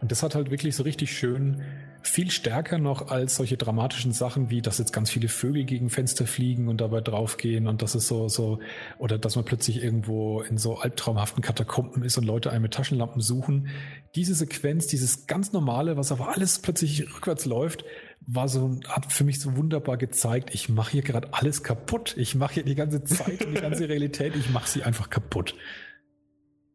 Und 0.00 0.10
das 0.12 0.22
hat 0.22 0.34
halt 0.34 0.50
wirklich 0.50 0.76
so 0.76 0.82
richtig 0.82 1.16
schön 1.16 1.62
viel 2.06 2.30
stärker 2.30 2.78
noch 2.78 3.08
als 3.08 3.36
solche 3.36 3.56
dramatischen 3.56 4.12
Sachen 4.12 4.50
wie, 4.50 4.60
dass 4.60 4.78
jetzt 4.78 4.92
ganz 4.92 5.10
viele 5.10 5.28
Vögel 5.28 5.64
gegen 5.64 5.88
Fenster 5.88 6.26
fliegen 6.26 6.68
und 6.68 6.80
dabei 6.80 7.00
draufgehen 7.00 7.66
und 7.66 7.82
dass 7.82 7.94
es 7.94 8.06
so, 8.06 8.28
so, 8.28 8.60
oder 8.98 9.18
dass 9.18 9.36
man 9.36 9.44
plötzlich 9.44 9.82
irgendwo 9.82 10.42
in 10.42 10.58
so 10.58 10.76
albtraumhaften 10.76 11.42
Katakomben 11.42 12.02
ist 12.02 12.18
und 12.18 12.24
Leute 12.24 12.50
einen 12.50 12.62
mit 12.62 12.74
Taschenlampen 12.74 13.22
suchen. 13.22 13.68
Diese 14.14 14.34
Sequenz, 14.34 14.86
dieses 14.86 15.26
ganz 15.26 15.52
normale, 15.52 15.96
was 15.96 16.12
aber 16.12 16.28
alles 16.28 16.58
plötzlich 16.58 17.02
rückwärts 17.16 17.46
läuft, 17.46 17.84
war 18.26 18.48
so, 18.48 18.78
hat 18.86 19.10
für 19.10 19.24
mich 19.24 19.40
so 19.40 19.56
wunderbar 19.56 19.96
gezeigt, 19.96 20.54
ich 20.54 20.68
mache 20.68 20.92
hier 20.92 21.02
gerade 21.02 21.32
alles 21.32 21.62
kaputt. 21.62 22.14
Ich 22.16 22.34
mache 22.34 22.54
hier 22.54 22.64
die 22.64 22.74
ganze 22.74 23.02
Zeit 23.04 23.44
und 23.44 23.54
die 23.54 23.60
ganze 23.60 23.88
Realität, 23.88 24.36
ich 24.36 24.50
mache 24.50 24.68
sie 24.68 24.82
einfach 24.82 25.10
kaputt. 25.10 25.54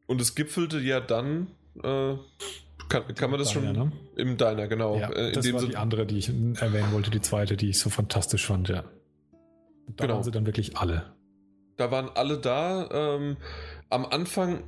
Und 0.08 0.22
es 0.22 0.34
gipfelte 0.34 0.80
ja 0.80 1.00
dann 1.00 1.48
äh, 1.84 2.16
kann, 2.90 3.16
kann 3.16 3.30
man 3.30 3.40
das 3.40 3.52
Diner, 3.54 3.74
schon 3.74 3.90
ne? 3.90 3.92
im 4.16 4.38
Diner, 4.38 4.68
genau. 4.68 4.98
Ja, 4.98 5.10
äh, 5.12 5.32
das 5.32 5.52
war 5.54 5.62
die 5.62 5.78
andere, 5.78 6.06
die 6.06 6.18
ich 6.18 6.30
erwähnen 6.30 6.92
wollte, 6.92 7.12
die 7.12 7.22
zweite, 7.22 7.56
die 7.56 7.70
ich 7.70 7.80
so 7.80 7.90
fantastisch 7.90 8.46
fand, 8.46 8.70
ja. 8.70 8.84
Da 9.96 10.06
genau. 10.06 10.16
waren 10.16 10.24
sie 10.24 10.32
dann 10.32 10.46
wirklich 10.46 10.78
alle. 10.78 11.14
Da 11.78 11.92
waren 11.92 12.10
alle 12.14 12.38
da. 12.38 12.90
Ähm, 12.92 13.38
am 13.90 14.06
Anfang 14.06 14.64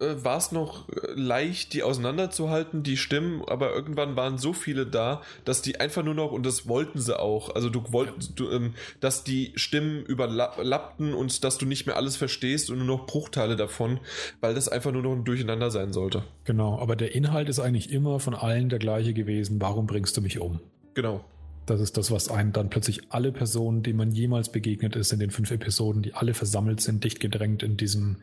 äh, 0.00 0.24
war 0.24 0.38
es 0.38 0.50
noch 0.50 0.88
äh, 0.88 1.12
leicht, 1.14 1.72
die 1.72 1.82
auseinanderzuhalten, 1.82 2.82
die 2.82 2.96
Stimmen, 2.96 3.42
aber 3.46 3.72
irgendwann 3.72 4.16
waren 4.16 4.38
so 4.38 4.52
viele 4.52 4.86
da, 4.86 5.22
dass 5.44 5.62
die 5.62 5.78
einfach 5.78 6.02
nur 6.02 6.14
noch, 6.14 6.32
und 6.32 6.44
das 6.44 6.66
wollten 6.66 6.98
sie 6.98 7.18
auch, 7.18 7.54
also 7.54 7.70
du 7.70 7.80
wolltest, 7.92 8.40
ja. 8.40 8.50
ähm, 8.50 8.74
dass 9.00 9.22
die 9.22 9.52
Stimmen 9.54 10.04
überlappten 10.04 11.14
und 11.14 11.44
dass 11.44 11.58
du 11.58 11.66
nicht 11.66 11.86
mehr 11.86 11.96
alles 11.96 12.16
verstehst 12.16 12.70
und 12.70 12.78
nur 12.78 12.86
noch 12.86 13.06
Bruchteile 13.06 13.56
davon, 13.56 14.00
weil 14.40 14.54
das 14.54 14.68
einfach 14.68 14.90
nur 14.90 15.02
noch 15.02 15.12
ein 15.12 15.24
Durcheinander 15.24 15.70
sein 15.70 15.92
sollte. 15.92 16.24
Genau, 16.44 16.78
aber 16.78 16.96
der 16.96 17.14
Inhalt 17.14 17.48
ist 17.48 17.60
eigentlich 17.60 17.92
immer 17.92 18.18
von 18.18 18.34
allen 18.34 18.68
der 18.68 18.80
gleiche 18.80 19.14
gewesen. 19.14 19.60
Warum 19.60 19.86
bringst 19.86 20.16
du 20.16 20.22
mich 20.22 20.40
um? 20.40 20.60
Genau. 20.94 21.24
Das 21.66 21.80
ist 21.80 21.96
das, 21.96 22.10
was 22.10 22.28
einen 22.28 22.52
dann 22.52 22.68
plötzlich 22.68 23.00
alle 23.08 23.32
Personen, 23.32 23.82
denen 23.82 23.96
man 23.96 24.10
jemals 24.10 24.50
begegnet 24.50 24.96
ist 24.96 25.12
in 25.12 25.18
den 25.18 25.30
fünf 25.30 25.50
Episoden, 25.50 26.02
die 26.02 26.12
alle 26.12 26.34
versammelt 26.34 26.80
sind, 26.80 27.04
dicht 27.04 27.20
gedrängt 27.20 27.62
in 27.62 27.76
diesem 27.78 28.16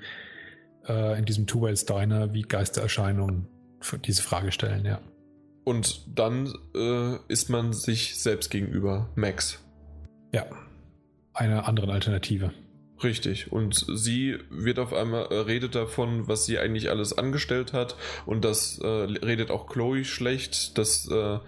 äh, 0.88 1.18
in 1.18 1.26
diesem 1.26 1.48
Two-Ways 1.48 1.86
Diner 1.86 2.34
wie 2.34 2.42
Geistererscheinungen 2.42 3.48
diese 4.06 4.22
Frage 4.22 4.52
stellen, 4.52 4.86
ja. 4.86 5.00
Und 5.64 6.18
dann 6.18 6.54
äh, 6.76 7.18
ist 7.28 7.50
man 7.50 7.74
sich 7.74 8.18
selbst 8.20 8.50
gegenüber 8.50 9.10
Max. 9.16 9.60
Ja, 10.32 10.46
eine 11.34 11.66
andere 11.66 11.92
Alternative. 11.92 12.52
Richtig. 13.04 13.52
Und 13.52 13.86
sie 13.94 14.38
wird 14.50 14.80
auf 14.80 14.94
einmal 14.94 15.26
äh, 15.26 15.36
redet 15.36 15.76
davon, 15.76 16.28
was 16.28 16.46
sie 16.46 16.60
eigentlich 16.60 16.90
alles 16.90 17.18
angestellt 17.18 17.74
hat. 17.74 17.96
Und 18.26 18.46
das 18.46 18.80
äh, 18.80 18.88
redet 18.88 19.50
auch 19.50 19.68
Chloe 19.68 20.04
schlecht, 20.04 20.78
dass 20.78 21.10
äh, 21.10 21.40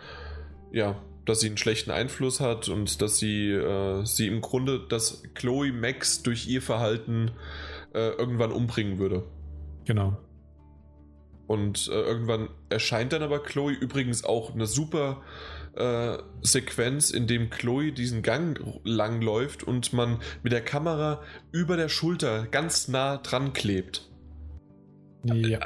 ja, 0.71 0.99
dass 1.25 1.39
sie 1.39 1.47
einen 1.47 1.57
schlechten 1.57 1.91
Einfluss 1.91 2.39
hat 2.39 2.69
und 2.69 3.01
dass 3.01 3.17
sie 3.17 3.51
äh, 3.51 4.03
sie 4.05 4.27
im 4.27 4.41
Grunde, 4.41 4.79
dass 4.79 5.23
Chloe 5.35 5.71
Max 5.71 6.23
durch 6.23 6.47
ihr 6.47 6.61
Verhalten 6.61 7.31
äh, 7.93 8.09
irgendwann 8.09 8.51
umbringen 8.51 8.99
würde. 8.99 9.23
Genau. 9.85 10.17
Und 11.47 11.89
äh, 11.89 12.01
irgendwann 12.01 12.49
erscheint 12.69 13.13
dann 13.13 13.21
aber 13.21 13.43
Chloe 13.43 13.73
übrigens 13.73 14.23
auch 14.23 14.53
eine 14.53 14.65
super 14.65 15.21
äh, 15.75 16.17
Sequenz, 16.41 17.11
in 17.11 17.27
dem 17.27 17.49
Chloe 17.49 17.91
diesen 17.91 18.21
Gang 18.21 18.59
lang 18.83 19.21
läuft 19.21 19.63
und 19.63 19.93
man 19.93 20.19
mit 20.41 20.53
der 20.53 20.63
Kamera 20.63 21.21
über 21.51 21.77
der 21.77 21.89
Schulter 21.89 22.47
ganz 22.47 22.87
nah 22.87 23.17
dran 23.17 23.53
klebt. 23.53 24.09
Ja. 25.23 25.59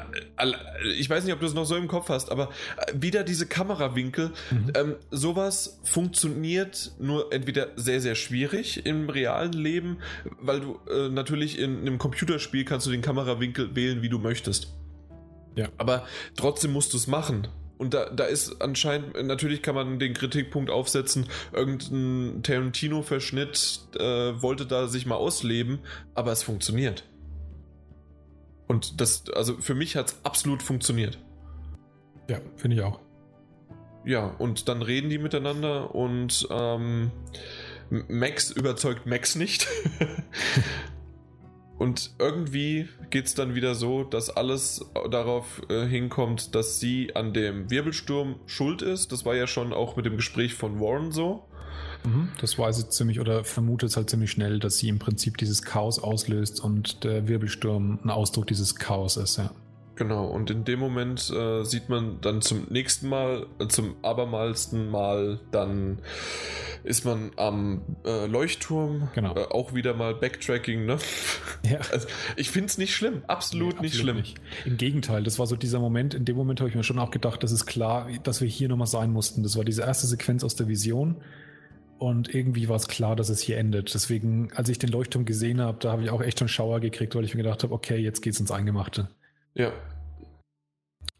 Ich 0.96 1.10
weiß 1.10 1.24
nicht, 1.24 1.34
ob 1.34 1.40
du 1.40 1.46
es 1.46 1.54
noch 1.54 1.64
so 1.64 1.74
im 1.74 1.88
Kopf 1.88 2.08
hast, 2.08 2.30
aber 2.30 2.50
äh, 2.76 2.92
wieder 2.94 3.24
diese 3.24 3.46
Kamerawinkel. 3.46 4.32
Mhm. 4.50 4.72
Ähm, 4.74 4.96
sowas 5.10 5.80
funktioniert 5.82 6.92
nur 7.00 7.32
entweder 7.32 7.68
sehr, 7.76 8.00
sehr 8.00 8.14
schwierig 8.14 8.86
im 8.86 9.10
realen 9.10 9.52
Leben, 9.52 9.98
weil 10.40 10.60
du 10.60 10.78
äh, 10.90 11.08
natürlich 11.08 11.58
in, 11.58 11.80
in 11.80 11.86
einem 11.88 11.98
Computerspiel 11.98 12.64
kannst 12.64 12.86
du 12.86 12.90
den 12.90 13.02
Kamerawinkel 13.02 13.74
wählen, 13.74 14.02
wie 14.02 14.08
du 14.08 14.18
möchtest. 14.18 14.74
Ja. 15.56 15.68
Aber 15.76 16.06
trotzdem 16.36 16.72
musst 16.72 16.92
du 16.92 16.96
es 16.96 17.08
machen. 17.08 17.48
Und 17.78 17.94
da, 17.94 18.10
da 18.10 18.24
ist 18.24 18.60
anscheinend, 18.60 19.24
natürlich 19.24 19.62
kann 19.62 19.74
man 19.74 19.98
den 19.98 20.12
Kritikpunkt 20.12 20.68
aufsetzen, 20.68 21.26
irgendein 21.52 22.42
Tarantino-Verschnitt 22.42 23.80
äh, 23.96 24.42
wollte 24.42 24.66
da 24.66 24.88
sich 24.88 25.06
mal 25.06 25.14
ausleben, 25.14 25.78
aber 26.14 26.32
es 26.32 26.42
funktioniert. 26.42 27.04
Und 28.68 29.00
das, 29.00 29.24
also 29.30 29.56
für 29.56 29.74
mich 29.74 29.96
hat 29.96 30.08
es 30.08 30.20
absolut 30.22 30.62
funktioniert. 30.62 31.18
Ja, 32.28 32.40
finde 32.56 32.76
ich 32.76 32.82
auch. 32.82 33.00
Ja, 34.04 34.26
und 34.26 34.68
dann 34.68 34.82
reden 34.82 35.10
die 35.10 35.18
miteinander 35.18 35.94
und 35.94 36.46
ähm, 36.50 37.10
Max 37.90 38.50
überzeugt 38.50 39.06
Max 39.06 39.34
nicht. 39.34 39.66
und 41.78 42.14
irgendwie 42.18 42.88
geht 43.10 43.26
es 43.26 43.34
dann 43.34 43.54
wieder 43.54 43.74
so, 43.74 44.04
dass 44.04 44.30
alles 44.30 44.84
darauf 45.10 45.62
äh, 45.70 45.86
hinkommt, 45.86 46.54
dass 46.54 46.78
sie 46.78 47.16
an 47.16 47.32
dem 47.32 47.70
Wirbelsturm 47.70 48.36
schuld 48.46 48.82
ist. 48.82 49.12
Das 49.12 49.24
war 49.24 49.34
ja 49.34 49.46
schon 49.46 49.72
auch 49.72 49.96
mit 49.96 50.04
dem 50.04 50.16
Gespräch 50.16 50.54
von 50.54 50.78
Warren 50.78 51.10
so. 51.10 51.48
Mhm, 52.04 52.28
das 52.40 52.58
weiß 52.58 52.76
sie 52.76 52.88
ziemlich 52.88 53.20
oder 53.20 53.44
vermutet 53.44 53.90
es 53.90 53.96
halt 53.96 54.10
ziemlich 54.10 54.30
schnell, 54.30 54.58
dass 54.58 54.78
sie 54.78 54.88
im 54.88 54.98
Prinzip 54.98 55.36
dieses 55.36 55.62
Chaos 55.62 55.98
auslöst 55.98 56.62
und 56.62 57.04
der 57.04 57.28
Wirbelsturm 57.28 57.98
ein 58.02 58.10
Ausdruck 58.10 58.46
dieses 58.46 58.76
Chaos 58.76 59.16
ist, 59.16 59.38
ja. 59.38 59.50
Genau, 59.98 60.26
und 60.26 60.48
in 60.48 60.64
dem 60.64 60.78
Moment 60.78 61.28
äh, 61.28 61.64
sieht 61.64 61.88
man 61.88 62.20
dann 62.20 62.40
zum 62.40 62.68
nächsten 62.70 63.08
Mal, 63.08 63.46
äh, 63.58 63.66
zum 63.66 63.96
abermalsten 64.02 64.88
Mal, 64.88 65.40
dann 65.50 65.98
ist 66.84 67.04
man 67.04 67.32
am 67.34 67.82
äh, 68.04 68.26
Leuchtturm. 68.26 69.08
Genau. 69.16 69.34
Äh, 69.34 69.46
auch 69.50 69.74
wieder 69.74 69.94
mal 69.94 70.14
Backtracking, 70.14 70.86
ne? 70.86 70.98
Ja. 71.68 71.80
Also, 71.92 72.06
ich 72.36 72.50
finde 72.52 72.66
es 72.66 72.78
nicht 72.78 72.94
schlimm, 72.94 73.22
absolut, 73.26 73.74
nee, 73.76 73.82
nicht 73.82 73.94
absolut 73.94 74.04
schlimm. 74.04 74.16
Nicht. 74.18 74.40
Im 74.66 74.76
Gegenteil, 74.76 75.24
das 75.24 75.40
war 75.40 75.48
so 75.48 75.56
dieser 75.56 75.80
Moment, 75.80 76.14
in 76.14 76.24
dem 76.24 76.36
Moment 76.36 76.60
habe 76.60 76.70
ich 76.70 76.76
mir 76.76 76.84
schon 76.84 77.00
auch 77.00 77.10
gedacht, 77.10 77.42
das 77.42 77.50
ist 77.50 77.66
klar, 77.66 78.08
dass 78.22 78.40
wir 78.40 78.48
hier 78.48 78.68
nochmal 78.68 78.86
sein 78.86 79.12
mussten. 79.12 79.42
Das 79.42 79.56
war 79.56 79.64
diese 79.64 79.82
erste 79.82 80.06
Sequenz 80.06 80.44
aus 80.44 80.54
der 80.54 80.68
Vision 80.68 81.16
und 81.98 82.34
irgendwie 82.34 82.68
war 82.68 82.76
es 82.76 82.88
klar, 82.88 83.16
dass 83.16 83.28
es 83.28 83.40
hier 83.40 83.58
endet. 83.58 83.92
Deswegen, 83.92 84.52
als 84.54 84.68
ich 84.68 84.78
den 84.78 84.90
Leuchtturm 84.90 85.24
gesehen 85.24 85.60
habe, 85.60 85.78
da 85.80 85.92
habe 85.92 86.02
ich 86.02 86.10
auch 86.10 86.22
echt 86.22 86.38
schon 86.38 86.48
Schauer 86.48 86.80
gekriegt, 86.80 87.14
weil 87.14 87.24
ich 87.24 87.34
mir 87.34 87.42
gedacht 87.42 87.62
habe, 87.62 87.74
okay, 87.74 87.96
jetzt 87.96 88.22
geht's 88.22 88.40
ins 88.40 88.50
Eingemachte. 88.50 89.08
Ja. 89.54 89.72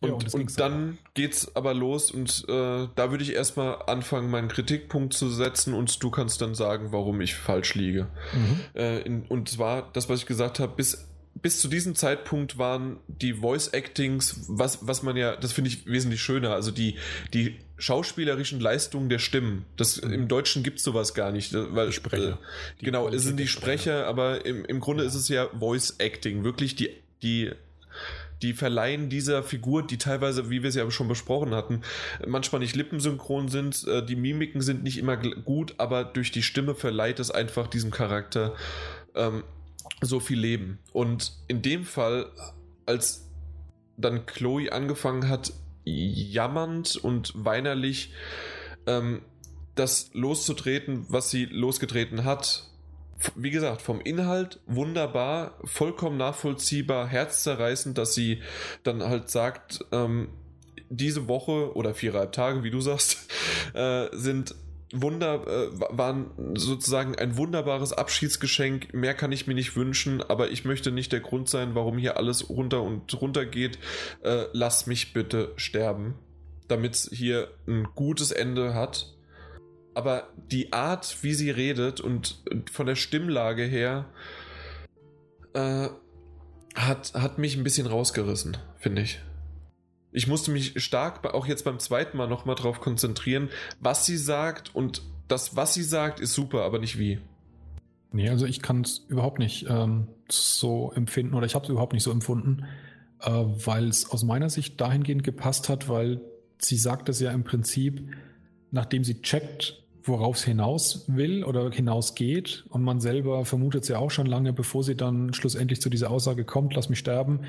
Und, 0.00 0.08
ja, 0.08 0.14
und, 0.14 0.34
und 0.34 0.60
dann 0.60 0.98
geht's 1.14 1.56
aber 1.56 1.74
los 1.74 2.12
und 2.12 2.44
äh, 2.48 2.86
da 2.94 3.10
würde 3.10 3.24
ich 3.24 3.34
erstmal 3.34 3.82
anfangen, 3.86 4.30
meinen 4.30 4.46
Kritikpunkt 4.46 5.12
zu 5.12 5.28
setzen 5.28 5.74
und 5.74 6.00
du 6.00 6.10
kannst 6.10 6.40
dann 6.40 6.54
sagen, 6.54 6.92
warum 6.92 7.20
ich 7.20 7.34
falsch 7.34 7.74
liege. 7.74 8.06
Mhm. 8.32 8.60
Äh, 8.74 9.00
in, 9.00 9.22
und 9.22 9.48
zwar 9.48 9.90
das, 9.92 10.08
was 10.08 10.20
ich 10.20 10.26
gesagt 10.26 10.60
habe, 10.60 10.76
bis 10.76 11.08
bis 11.42 11.61
zu 11.61 11.68
diesem 11.68 11.94
Zeitpunkt 11.94 12.59
waren 12.59 12.98
die 13.07 13.35
Voice 13.35 13.72
Actings, 13.72 14.44
was, 14.48 14.87
was 14.87 15.03
man 15.03 15.16
ja, 15.16 15.37
das 15.37 15.53
finde 15.53 15.70
ich 15.70 15.87
wesentlich 15.87 16.20
schöner, 16.22 16.53
also 16.53 16.70
die, 16.70 16.96
die 17.35 17.57
schauspielerischen 17.77 18.61
Leistungen 18.61 19.09
der 19.09 19.18
Stimmen. 19.18 19.64
Das, 19.77 20.03
mhm. 20.03 20.12
Im 20.12 20.29
Deutschen 20.29 20.62
gibt 20.62 20.79
es 20.79 20.85
sowas 20.85 21.14
gar 21.14 21.31
nicht. 21.31 21.53
Weil, 21.55 21.92
Sprecher. 21.92 22.38
Äh, 22.79 22.85
genau, 22.85 23.09
es 23.09 23.22
sind 23.22 23.38
die 23.38 23.48
Sprecher, 23.48 24.07
aber 24.07 24.44
im, 24.44 24.64
im 24.64 24.81
Grunde 24.81 25.05
ist 25.05 25.14
es 25.14 25.29
ja 25.29 25.48
Voice 25.59 25.96
Acting, 25.98 26.44
wirklich 26.44 26.77
die, 26.77 26.90
die 27.22 27.53
die 28.42 28.53
verleihen 28.53 29.09
dieser 29.09 29.42
Figur, 29.42 29.85
die 29.85 29.98
teilweise, 29.98 30.48
wie 30.48 30.62
wir 30.62 30.68
es 30.68 30.77
ja 30.77 30.88
schon 30.90 31.09
besprochen 31.09 31.55
hatten, 31.55 31.83
manchmal 32.24 32.61
nicht 32.61 32.77
lippensynchron 32.77 33.48
sind, 33.48 33.85
äh, 33.88 34.05
die 34.05 34.14
Mimiken 34.16 34.61
sind 34.61 34.83
nicht 34.85 34.98
immer 34.98 35.16
gut, 35.16 35.74
aber 35.79 36.05
durch 36.05 36.31
die 36.31 36.42
Stimme 36.42 36.77
verleiht 36.77 37.18
es 37.18 37.33
einfach 37.33 37.66
diesem 37.66 37.90
Charakter 37.90 38.55
ähm, 39.14 39.42
so 40.00 40.20
viel 40.20 40.38
Leben. 40.38 40.78
Und 40.92 41.32
in 41.48 41.62
dem 41.62 41.84
Fall, 41.84 42.30
als 42.87 43.28
dann 43.96 44.26
Chloe 44.26 44.70
angefangen 44.70 45.28
hat, 45.28 45.52
jammernd 45.84 46.96
und 46.96 47.32
weinerlich 47.34 48.12
ähm, 48.87 49.22
das 49.74 50.11
loszutreten, 50.12 51.06
was 51.08 51.30
sie 51.30 51.46
losgetreten 51.46 52.24
hat. 52.24 52.64
Wie 53.34 53.50
gesagt, 53.50 53.82
vom 53.82 54.00
Inhalt 54.00 54.61
wunderbar, 54.66 55.58
vollkommen 55.64 56.16
nachvollziehbar, 56.18 57.08
herzzerreißend, 57.08 57.98
dass 57.98 58.14
sie 58.14 58.42
dann 58.84 59.02
halt 59.02 59.28
sagt, 59.28 59.84
ähm, 59.90 60.28
diese 60.88 61.28
Woche 61.28 61.74
oder 61.74 61.94
viereinhalb 61.94 62.32
Tage, 62.32 62.62
wie 62.62 62.70
du 62.70 62.80
sagst, 62.80 63.28
äh, 63.74 64.06
sind 64.12 64.54
Wunder, 64.92 65.46
äh, 65.46 65.81
waren 65.90 66.31
sozusagen 66.55 67.14
ein 67.14 67.37
wunderbares 67.37 67.92
Abschiedsgeschenk. 67.92 68.94
Mehr 68.94 69.14
kann 69.14 69.33
ich 69.33 69.46
mir 69.46 69.55
nicht 69.55 69.77
wünschen, 69.77 70.22
aber 70.22 70.51
ich 70.51 70.64
möchte 70.64 70.90
nicht 70.90 71.12
der 71.12 71.20
Grund 71.20 71.48
sein, 71.48 71.74
warum 71.74 71.98
hier 71.98 72.16
alles 72.16 72.48
runter 72.48 72.83
und 72.83 73.20
runter 73.20 73.44
geht. 73.44 73.79
Äh, 74.22 74.44
lass 74.53 74.87
mich 74.87 75.12
bitte 75.12 75.53
sterben, 75.57 76.14
damit 76.68 76.94
es 76.94 77.11
hier 77.12 77.48
ein 77.66 77.88
gutes 77.94 78.31
Ende 78.31 78.74
hat. 78.74 79.14
Aber 79.94 80.29
die 80.37 80.72
Art, 80.72 81.18
wie 81.22 81.35
sie 81.35 81.51
redet 81.51 82.01
und 82.01 82.42
von 82.70 82.87
der 82.87 82.94
Stimmlage 82.94 83.64
her, 83.64 84.07
äh, 85.53 85.88
hat, 86.74 87.14
hat 87.14 87.38
mich 87.38 87.57
ein 87.57 87.64
bisschen 87.64 87.87
rausgerissen, 87.87 88.57
finde 88.79 89.03
ich. 89.03 89.20
Ich 90.18 90.26
musste 90.26 90.50
mich 90.50 90.83
stark, 90.83 91.24
auch 91.33 91.46
jetzt 91.46 91.64
beim 91.64 91.78
zweiten 91.78 92.16
Mal 92.16 92.26
nochmal 92.26 92.57
darauf 92.57 92.81
konzentrieren, 92.81 93.50
was 93.78 94.04
sie 94.04 94.16
sagt 94.16 94.74
und 94.74 95.00
das, 95.28 95.54
was 95.54 95.74
sie 95.74 95.85
sagt, 95.85 96.18
ist 96.18 96.35
super, 96.35 96.62
aber 96.62 96.81
nicht 96.81 96.98
wie. 96.98 97.20
Nee, 98.11 98.28
also 98.28 98.44
ich 98.44 98.61
kann 98.61 98.81
es 98.81 99.07
überhaupt 99.07 99.38
nicht 99.38 99.66
ähm, 99.68 100.09
so 100.28 100.90
empfinden 100.90 101.35
oder 101.35 101.46
ich 101.46 101.54
habe 101.54 101.66
es 101.66 101.70
überhaupt 101.70 101.92
nicht 101.92 102.02
so 102.02 102.11
empfunden, 102.11 102.64
äh, 103.20 103.31
weil 103.31 103.87
es 103.87 104.11
aus 104.11 104.24
meiner 104.24 104.50
Sicht 104.50 104.81
dahingehend 104.81 105.22
gepasst 105.22 105.68
hat, 105.68 105.88
weil 105.88 106.20
sie 106.59 106.78
sagt 106.78 107.09
es 107.09 107.20
ja 107.20 107.31
im 107.31 107.44
Prinzip, 107.44 108.02
nachdem 108.72 109.04
sie 109.04 109.22
checkt, 109.22 109.85
worauf 110.02 110.35
es 110.35 110.42
hinaus 110.42 111.04
will 111.07 111.44
oder 111.44 111.70
hinausgeht 111.70 112.64
und 112.70 112.83
man 112.83 112.98
selber 112.98 113.44
vermutet 113.44 113.85
es 113.85 113.88
ja 113.88 113.98
auch 113.98 114.11
schon 114.11 114.26
lange, 114.26 114.52
bevor 114.52 114.83
sie 114.83 114.96
dann 114.96 115.33
schlussendlich 115.33 115.81
zu 115.81 115.90
dieser 115.90 116.11
Aussage 116.11 116.44
kommt, 116.44 116.74
lass 116.74 116.88
mich 116.88 116.98
sterben, 116.98 117.42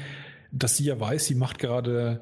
dass 0.51 0.77
sie 0.77 0.85
ja 0.85 0.99
weiß, 0.99 1.25
sie 1.25 1.35
macht 1.35 1.57
gerade 1.59 2.21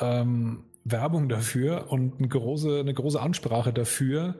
ähm, 0.00 0.64
Werbung 0.84 1.28
dafür 1.28 1.90
und 1.90 2.18
eine 2.18 2.28
große, 2.28 2.80
eine 2.80 2.94
große 2.94 3.20
Ansprache 3.20 3.72
dafür, 3.72 4.36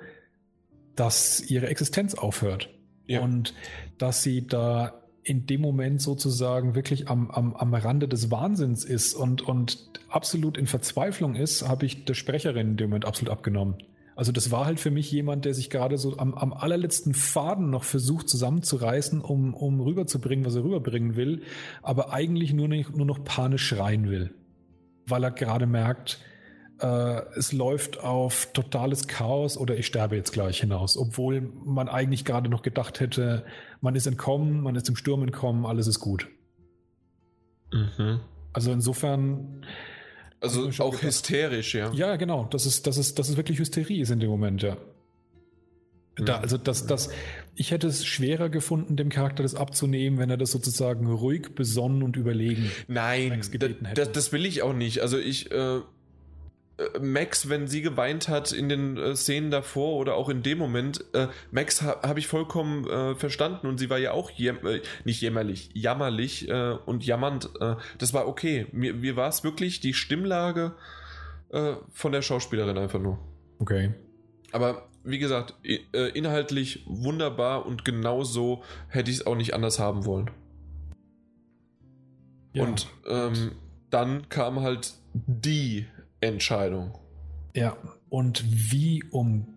dass 0.96 1.40
ihre 1.40 1.68
Existenz 1.68 2.14
aufhört. 2.14 2.70
Ja. 3.06 3.20
Und 3.20 3.54
dass 3.98 4.22
sie 4.22 4.46
da 4.46 4.94
in 5.24 5.46
dem 5.46 5.60
Moment 5.60 6.02
sozusagen 6.02 6.74
wirklich 6.74 7.08
am, 7.08 7.30
am, 7.30 7.54
am 7.54 7.74
Rande 7.74 8.08
des 8.08 8.30
Wahnsinns 8.30 8.84
ist 8.84 9.14
und, 9.14 9.42
und 9.42 9.90
absolut 10.08 10.58
in 10.58 10.66
Verzweiflung 10.66 11.36
ist, 11.36 11.68
habe 11.68 11.86
ich 11.86 12.04
der 12.04 12.14
Sprecherin 12.14 12.70
in 12.70 12.76
dem 12.76 12.90
Moment 12.90 13.04
absolut 13.04 13.30
abgenommen. 13.32 13.76
Also 14.16 14.30
das 14.32 14.50
war 14.50 14.66
halt 14.66 14.78
für 14.78 14.90
mich 14.90 15.10
jemand, 15.10 15.44
der 15.44 15.54
sich 15.54 15.70
gerade 15.70 15.96
so 15.96 16.18
am, 16.18 16.34
am 16.34 16.52
allerletzten 16.52 17.14
Faden 17.14 17.70
noch 17.70 17.84
versucht 17.84 18.28
zusammenzureißen, 18.28 19.20
um, 19.20 19.54
um 19.54 19.80
rüberzubringen, 19.80 20.44
was 20.44 20.56
er 20.56 20.64
rüberbringen 20.64 21.16
will, 21.16 21.42
aber 21.82 22.12
eigentlich 22.12 22.52
nur, 22.52 22.68
nicht, 22.68 22.94
nur 22.94 23.06
noch 23.06 23.24
panisch 23.24 23.66
schreien 23.66 24.10
will 24.10 24.34
weil 25.06 25.24
er 25.24 25.30
gerade 25.30 25.66
merkt, 25.66 26.20
äh, 26.80 27.22
es 27.36 27.52
läuft 27.52 28.00
auf 28.00 28.48
totales 28.52 29.06
Chaos 29.06 29.56
oder 29.56 29.76
ich 29.76 29.86
sterbe 29.86 30.16
jetzt 30.16 30.32
gleich 30.32 30.60
hinaus, 30.60 30.96
obwohl 30.96 31.40
man 31.40 31.88
eigentlich 31.88 32.24
gerade 32.24 32.48
noch 32.48 32.62
gedacht 32.62 33.00
hätte, 33.00 33.44
man 33.80 33.94
ist 33.94 34.06
entkommen, 34.06 34.60
man 34.60 34.74
ist 34.76 34.88
im 34.88 34.96
Sturm 34.96 35.22
entkommen, 35.22 35.64
alles 35.64 35.86
ist 35.86 36.00
gut. 36.00 36.28
Mhm. 37.72 38.20
Also 38.52 38.72
insofern. 38.72 39.64
Also 40.40 40.68
auch 40.82 40.90
gedacht, 40.90 41.02
hysterisch, 41.04 41.74
ja. 41.74 41.92
Ja, 41.92 42.16
genau. 42.16 42.46
Das 42.50 42.66
ist, 42.66 42.86
das 42.86 42.98
ist, 42.98 43.18
das 43.18 43.28
ist 43.28 43.36
wirklich 43.36 43.58
Hysterie 43.58 44.02
ist 44.02 44.10
in 44.10 44.20
dem 44.20 44.30
Moment, 44.30 44.62
ja. 44.62 44.76
Da, 46.16 46.40
also 46.40 46.59
das, 46.59 46.87
das, 46.87 47.09
ich 47.55 47.70
hätte 47.70 47.87
es 47.87 48.05
schwerer 48.05 48.51
gefunden, 48.51 48.96
dem 48.96 49.09
Charakter 49.09 49.42
das 49.42 49.55
abzunehmen, 49.55 50.18
wenn 50.18 50.29
er 50.29 50.37
das 50.37 50.51
sozusagen 50.51 51.07
ruhig, 51.07 51.55
besonnen 51.55 52.03
und 52.03 52.16
überlegen 52.16 52.70
Nein, 52.87 53.40
das, 53.94 54.12
das, 54.12 54.33
will 54.33 54.44
ich 54.44 54.62
auch 54.62 54.75
nicht. 54.75 55.01
Also 55.01 55.18
ich, 55.18 55.51
äh, 55.51 55.81
äh, 56.83 56.98
Max, 57.01 57.48
wenn 57.48 57.66
sie 57.66 57.83
geweint 57.83 58.29
hat 58.29 58.53
in 58.53 58.68
den 58.68 58.96
äh, 58.96 59.16
Szenen 59.16 59.51
davor 59.51 59.96
oder 59.96 60.14
auch 60.14 60.29
in 60.29 60.42
dem 60.42 60.59
Moment, 60.59 61.05
äh, 61.14 61.29
Max 61.51 61.83
ha, 61.83 62.01
habe 62.03 62.18
ich 62.18 62.27
vollkommen 62.27 62.87
äh, 62.88 63.14
verstanden 63.14 63.66
und 63.66 63.79
sie 63.79 63.90
war 63.90 63.98
ja 63.98 64.12
auch 64.12 64.31
jäm 64.31 64.59
äh, 64.66 64.81
nicht 65.05 65.20
jämmerlich, 65.20 65.70
jammerlich 65.72 66.48
äh, 66.48 66.77
und 66.87 67.05
jammernd. 67.05 67.51
Das 67.98 68.12
war 68.12 68.29
okay. 68.29 68.66
Mir, 68.72 68.94
mir 68.94 69.16
war 69.16 69.29
es 69.29 69.44
wirklich 69.44 69.81
die 69.81 69.94
Stimmlage 69.94 70.75
von 71.92 72.12
der 72.12 72.22
Schauspielerin 72.22 72.79
einfach 72.79 72.98
nur. 72.98 73.18
Okay. 73.59 73.92
Aber 74.53 74.88
wie 75.04 75.18
gesagt, 75.18 75.54
äh, 75.64 76.08
inhaltlich 76.10 76.84
wunderbar 76.86 77.66
und 77.66 77.84
genau 77.84 78.24
so 78.24 78.62
hätte 78.88 79.10
ich 79.10 79.18
es 79.18 79.26
auch 79.26 79.36
nicht 79.36 79.54
anders 79.54 79.78
haben 79.78 80.04
wollen. 80.04 80.30
Ja. 82.52 82.64
Und 82.64 82.88
ähm, 83.06 83.52
dann 83.90 84.28
kam 84.28 84.60
halt 84.60 84.94
die 85.14 85.86
Entscheidung. 86.20 86.98
Ja, 87.54 87.76
und 88.08 88.44
wie 88.46 89.02
um 89.10 89.56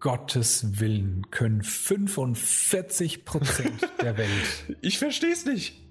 Gottes 0.00 0.80
Willen 0.80 1.30
können 1.30 1.62
45 1.62 3.24
Prozent 3.24 3.88
der 4.02 4.16
Welt. 4.16 4.76
Ich 4.80 4.98
verstehe 4.98 5.32
es 5.32 5.44
nicht. 5.44 5.82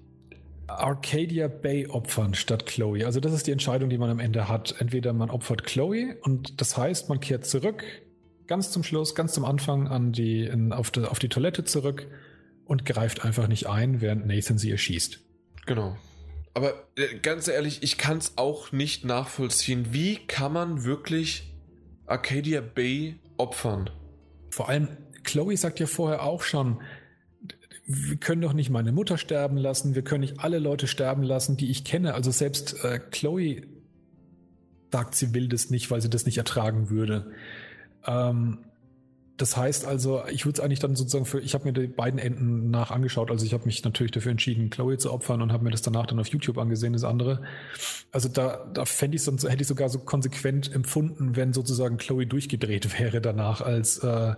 Arcadia 0.68 1.48
Bay 1.48 1.86
opfern 1.86 2.34
statt 2.34 2.66
Chloe. 2.66 3.04
Also 3.04 3.20
das 3.20 3.32
ist 3.32 3.46
die 3.46 3.52
Entscheidung, 3.52 3.88
die 3.88 3.98
man 3.98 4.10
am 4.10 4.18
Ende 4.18 4.48
hat. 4.48 4.74
Entweder 4.78 5.12
man 5.12 5.30
opfert 5.30 5.64
Chloe 5.64 6.16
und 6.22 6.60
das 6.60 6.76
heißt, 6.76 7.08
man 7.08 7.20
kehrt 7.20 7.46
zurück 7.46 7.84
ganz 8.46 8.70
zum 8.70 8.82
Schluss, 8.82 9.14
ganz 9.14 9.32
zum 9.32 9.44
Anfang 9.44 9.88
an 9.88 10.12
die, 10.12 10.44
in, 10.44 10.72
auf, 10.72 10.90
die, 10.90 11.04
auf 11.04 11.18
die 11.18 11.28
Toilette 11.28 11.64
zurück 11.64 12.06
und 12.64 12.84
greift 12.84 13.24
einfach 13.24 13.48
nicht 13.48 13.68
ein, 13.68 14.00
während 14.00 14.26
Nathan 14.26 14.58
sie 14.58 14.70
erschießt. 14.70 15.20
Genau. 15.66 15.96
Aber 16.54 16.88
äh, 16.96 17.18
ganz 17.18 17.48
ehrlich, 17.48 17.82
ich 17.82 17.98
kann 17.98 18.18
es 18.18 18.32
auch 18.36 18.72
nicht 18.72 19.04
nachvollziehen. 19.04 19.88
Wie 19.92 20.16
kann 20.16 20.52
man 20.52 20.84
wirklich 20.84 21.52
Arcadia 22.06 22.60
Bay 22.60 23.18
opfern? 23.36 23.90
Vor 24.50 24.68
allem, 24.68 24.88
Chloe 25.22 25.56
sagt 25.56 25.80
ja 25.80 25.86
vorher 25.86 26.22
auch 26.22 26.42
schon, 26.42 26.80
wir 27.84 28.16
können 28.16 28.40
doch 28.42 28.52
nicht 28.52 28.70
meine 28.70 28.90
Mutter 28.90 29.18
sterben 29.18 29.56
lassen, 29.56 29.94
wir 29.94 30.02
können 30.02 30.22
nicht 30.22 30.40
alle 30.40 30.58
Leute 30.58 30.88
sterben 30.88 31.22
lassen, 31.22 31.56
die 31.56 31.70
ich 31.70 31.84
kenne. 31.84 32.14
Also 32.14 32.30
selbst 32.30 32.82
äh, 32.84 32.98
Chloe 32.98 33.62
sagt, 34.90 35.14
sie 35.14 35.34
will 35.34 35.48
das 35.48 35.70
nicht, 35.70 35.90
weil 35.90 36.00
sie 36.00 36.10
das 36.10 36.26
nicht 36.26 36.38
ertragen 36.38 36.90
würde. 36.90 37.32
Ähm, 38.06 38.58
das 39.36 39.56
heißt 39.56 39.84
also, 39.84 40.22
ich 40.30 40.46
würde 40.46 40.58
es 40.58 40.64
eigentlich 40.64 40.78
dann 40.78 40.96
sozusagen 40.96 41.26
für, 41.26 41.40
ich 41.40 41.52
habe 41.52 41.64
mir 41.64 41.72
die 41.74 41.88
beiden 41.88 42.18
Enden 42.18 42.70
nach 42.70 42.90
angeschaut, 42.90 43.30
also 43.30 43.44
ich 43.44 43.52
habe 43.52 43.66
mich 43.66 43.84
natürlich 43.84 44.12
dafür 44.12 44.32
entschieden, 44.32 44.70
Chloe 44.70 44.96
zu 44.96 45.12
opfern 45.12 45.42
und 45.42 45.52
habe 45.52 45.62
mir 45.62 45.70
das 45.70 45.82
danach 45.82 46.06
dann 46.06 46.18
auf 46.18 46.28
YouTube 46.28 46.56
angesehen, 46.56 46.94
das 46.94 47.04
andere. 47.04 47.42
Also 48.12 48.30
da, 48.30 48.66
da 48.72 48.86
fände 48.86 49.16
ich 49.16 49.22
sonst, 49.22 49.44
hätte 49.44 49.60
ich 49.60 49.68
sogar 49.68 49.90
so 49.90 49.98
konsequent 49.98 50.72
empfunden, 50.74 51.36
wenn 51.36 51.52
sozusagen 51.52 51.98
Chloe 51.98 52.26
durchgedreht 52.26 52.98
wäre 52.98 53.20
danach, 53.20 53.60
als 53.60 53.98
äh, 53.98 54.34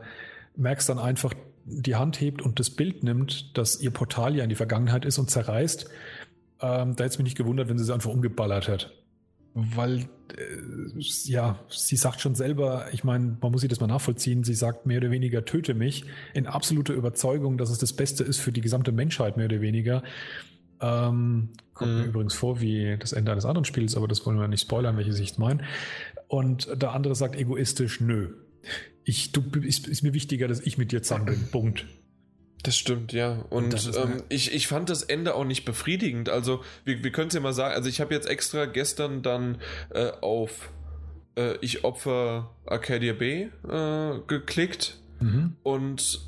Max 0.56 0.86
dann 0.86 0.98
einfach 0.98 1.32
die 1.64 1.94
Hand 1.94 2.20
hebt 2.20 2.42
und 2.42 2.58
das 2.58 2.70
Bild 2.70 3.04
nimmt, 3.04 3.56
dass 3.56 3.80
ihr 3.80 3.90
Portal 3.90 4.34
ja 4.34 4.42
in 4.42 4.50
die 4.50 4.56
Vergangenheit 4.56 5.04
ist 5.04 5.18
und 5.18 5.30
zerreißt. 5.30 5.88
Ähm, 6.60 6.96
da 6.96 7.04
hätte 7.04 7.12
es 7.12 7.18
mich 7.18 7.24
nicht 7.24 7.36
gewundert, 7.36 7.68
wenn 7.68 7.78
sie 7.78 7.84
es 7.84 7.90
einfach 7.90 8.10
umgeballert 8.10 8.66
hätte 8.66 8.90
weil 9.74 10.08
äh, 10.36 11.00
ja, 11.24 11.58
sie 11.68 11.96
sagt 11.96 12.20
schon 12.20 12.34
selber, 12.34 12.86
ich 12.92 13.04
meine, 13.04 13.36
man 13.40 13.52
muss 13.52 13.60
sich 13.62 13.70
das 13.70 13.80
mal 13.80 13.86
nachvollziehen, 13.86 14.44
sie 14.44 14.54
sagt 14.54 14.86
mehr 14.86 14.98
oder 14.98 15.10
weniger, 15.10 15.44
töte 15.44 15.74
mich, 15.74 16.04
in 16.34 16.46
absoluter 16.46 16.94
Überzeugung, 16.94 17.58
dass 17.58 17.70
es 17.70 17.78
das 17.78 17.92
Beste 17.92 18.24
ist 18.24 18.38
für 18.38 18.52
die 18.52 18.60
gesamte 18.60 18.92
Menschheit, 18.92 19.36
mehr 19.36 19.46
oder 19.46 19.60
weniger. 19.60 20.02
Ähm, 20.80 21.50
kommt 21.74 21.92
mhm. 21.92 21.98
mir 21.98 22.04
übrigens 22.04 22.34
vor 22.34 22.60
wie 22.60 22.96
das 22.98 23.12
Ende 23.12 23.32
eines 23.32 23.44
anderen 23.44 23.64
Spiels, 23.64 23.96
aber 23.96 24.08
das 24.08 24.24
wollen 24.26 24.38
wir 24.38 24.48
nicht 24.48 24.62
spoilern, 24.62 24.96
welche 24.96 25.12
Sicht 25.12 25.38
meinen. 25.38 25.62
Und 26.28 26.68
der 26.80 26.92
andere 26.92 27.14
sagt 27.14 27.36
egoistisch, 27.36 28.00
nö. 28.00 28.34
Ich, 29.04 29.32
du, 29.32 29.42
ist, 29.60 29.88
ist 29.88 30.02
mir 30.02 30.12
wichtiger, 30.12 30.48
dass 30.48 30.60
ich 30.60 30.76
mit 30.76 30.92
dir 30.92 31.02
zusammen 31.02 31.26
bin. 31.26 31.48
Punkt. 31.50 31.86
Das 32.62 32.76
stimmt, 32.76 33.12
ja. 33.12 33.44
Und, 33.50 33.96
ähm, 33.96 34.22
ich, 34.28 34.52
ich 34.52 34.66
fand 34.66 34.90
das 34.90 35.02
Ende 35.02 35.34
auch 35.34 35.44
nicht 35.44 35.64
befriedigend. 35.64 36.28
Also, 36.28 36.62
wir, 36.84 37.04
wir 37.04 37.12
können 37.12 37.28
es 37.28 37.34
ja 37.34 37.40
mal 37.40 37.52
sagen, 37.52 37.74
also 37.74 37.88
ich 37.88 38.00
habe 38.00 38.14
jetzt 38.14 38.28
extra 38.28 38.66
gestern 38.66 39.22
dann 39.22 39.58
äh, 39.90 40.10
auf 40.20 40.70
äh, 41.36 41.56
Ich 41.60 41.84
opfer 41.84 42.50
Arcadia 42.66 43.12
Bay 43.12 43.50
äh, 43.68 44.18
geklickt 44.26 44.98
mhm. 45.20 45.56
und 45.62 46.20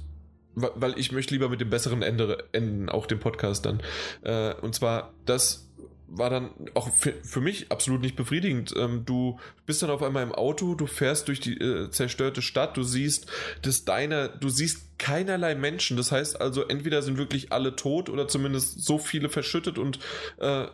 weil 0.55 0.99
ich 0.99 1.13
möchte 1.13 1.33
lieber 1.33 1.49
mit 1.49 1.61
dem 1.61 1.71
besseren 1.71 2.03
Ende 2.03 2.45
enden, 2.53 2.89
auch 2.89 3.07
den 3.07 3.19
Podcast 3.19 3.67
dann. 3.67 3.81
Äh, 4.23 4.55
und 4.55 4.75
zwar 4.75 5.15
das, 5.25 5.70
war 6.11 6.29
dann 6.29 6.51
auch 6.75 6.91
für, 6.93 7.13
für 7.23 7.41
mich 7.41 7.71
absolut 7.71 8.01
nicht 8.01 8.17
befriedigend. 8.17 8.75
Ähm, 8.77 9.05
du 9.05 9.39
bist 9.65 9.83
dann 9.83 9.91
auf 9.91 10.03
einmal 10.03 10.23
im 10.23 10.33
Auto, 10.33 10.75
du 10.75 10.87
fährst 10.87 11.29
durch 11.29 11.41
die 11.41 11.57
äh, 11.59 11.91
zerstörte 11.91 12.43
Stadt, 12.43 12.77
du 12.77 12.83
siehst 12.83 13.27
das 13.63 13.85
deiner, 13.85 14.29
du 14.29 14.49
siehst 14.49 14.99
keinerlei 14.99 15.55
Menschen. 15.55 15.97
Das 15.97 16.13
heißt 16.13 16.41
also, 16.41 16.65
entweder 16.65 17.03
sind 17.03 17.17
wirklich 17.17 17.53
alle 17.53 17.77
tot 17.77 18.09
oder 18.09 18.29
zumindest 18.29 18.85
so 18.85 18.99
viele 18.99 19.29
verschüttet 19.29 19.79
und 19.79 20.01
äh, 20.39 20.67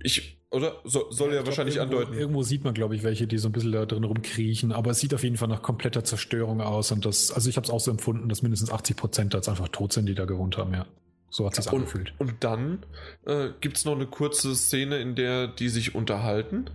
ich, 0.00 0.38
oder? 0.50 0.80
So, 0.84 1.10
soll 1.10 1.30
ja, 1.30 1.40
ja 1.40 1.46
wahrscheinlich 1.46 1.76
irgendwo, 1.76 1.98
andeuten. 1.98 2.18
Irgendwo 2.18 2.42
sieht 2.42 2.64
man, 2.64 2.74
glaube 2.74 2.96
ich, 2.96 3.02
welche, 3.04 3.26
die 3.26 3.38
so 3.38 3.48
ein 3.48 3.52
bisschen 3.52 3.72
da 3.72 3.86
drin 3.86 4.04
rumkriechen, 4.04 4.72
aber 4.72 4.90
es 4.90 5.00
sieht 5.00 5.14
auf 5.14 5.22
jeden 5.22 5.36
Fall 5.36 5.48
nach 5.48 5.62
kompletter 5.62 6.04
Zerstörung 6.04 6.60
aus 6.60 6.90
und 6.90 7.06
das, 7.06 7.30
also 7.30 7.48
ich 7.48 7.56
habe 7.56 7.64
es 7.64 7.70
auch 7.70 7.80
so 7.80 7.90
empfunden, 7.90 8.28
dass 8.28 8.42
mindestens 8.42 8.70
80 8.70 8.96
Prozent 8.96 9.34
jetzt 9.34 9.48
einfach 9.48 9.68
tot 9.68 9.92
sind, 9.92 10.06
die 10.06 10.14
da 10.14 10.24
gewohnt 10.24 10.58
haben, 10.58 10.74
ja. 10.74 10.86
So 11.34 11.46
hat 11.46 11.58
es 11.58 11.64
sich 11.64 11.72
angefühlt. 11.72 12.14
Und 12.18 12.44
dann 12.44 12.86
äh, 13.26 13.48
gibt 13.60 13.76
es 13.76 13.84
noch 13.84 13.96
eine 13.96 14.06
kurze 14.06 14.54
Szene, 14.54 14.98
in 14.98 15.16
der 15.16 15.48
die 15.48 15.68
sich 15.68 15.96
unterhalten 15.96 16.70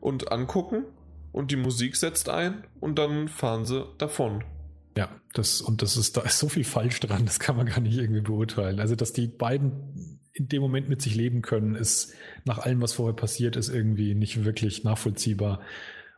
und 0.00 0.30
angucken 0.30 0.84
und 1.32 1.50
die 1.50 1.56
Musik 1.56 1.96
setzt 1.96 2.28
ein 2.28 2.62
und 2.78 2.96
dann 2.96 3.26
fahren 3.26 3.64
sie 3.64 3.88
davon. 3.98 4.44
Ja, 4.96 5.08
das 5.32 5.60
und 5.60 5.82
das 5.82 5.96
ist 5.96 6.16
da 6.16 6.20
ist 6.20 6.38
so 6.38 6.48
viel 6.48 6.62
falsch 6.62 7.00
dran, 7.00 7.26
das 7.26 7.40
kann 7.40 7.56
man 7.56 7.66
gar 7.66 7.80
nicht 7.80 7.98
irgendwie 7.98 8.20
beurteilen. 8.20 8.78
Also, 8.78 8.94
dass 8.94 9.12
die 9.12 9.26
beiden 9.26 10.20
in 10.32 10.46
dem 10.46 10.62
Moment 10.62 10.88
mit 10.88 11.02
sich 11.02 11.16
leben 11.16 11.42
können, 11.42 11.74
ist 11.74 12.12
nach 12.44 12.58
allem, 12.58 12.80
was 12.80 12.92
vorher 12.92 13.16
passiert 13.16 13.56
ist, 13.56 13.68
irgendwie 13.68 14.14
nicht 14.14 14.44
wirklich 14.44 14.84
nachvollziehbar. 14.84 15.60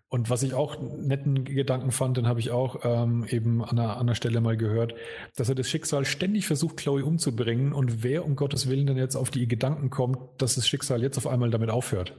Und 0.08 0.30
was 0.30 0.44
ich 0.44 0.54
auch 0.54 0.80
netten 0.80 1.44
Gedanken 1.44 1.90
fand, 1.90 2.16
den 2.16 2.28
habe 2.28 2.38
ich 2.38 2.52
auch 2.52 2.84
ähm, 2.84 3.26
eben 3.28 3.64
an 3.64 3.78
einer, 3.78 3.94
an 3.94 4.02
einer 4.02 4.14
Stelle 4.14 4.40
mal 4.40 4.56
gehört, 4.56 4.94
dass 5.34 5.48
er 5.48 5.56
das 5.56 5.68
Schicksal 5.68 6.04
ständig 6.04 6.46
versucht, 6.46 6.76
Chloe 6.76 7.04
umzubringen 7.04 7.72
und 7.72 8.04
wer 8.04 8.24
um 8.24 8.36
Gottes 8.36 8.68
Willen 8.68 8.86
denn 8.86 8.98
jetzt 8.98 9.16
auf 9.16 9.30
die 9.30 9.48
Gedanken 9.48 9.90
kommt, 9.90 10.18
dass 10.38 10.54
das 10.54 10.68
Schicksal 10.68 11.02
jetzt 11.02 11.18
auf 11.18 11.26
einmal 11.26 11.50
damit 11.50 11.70
aufhört. 11.70 12.14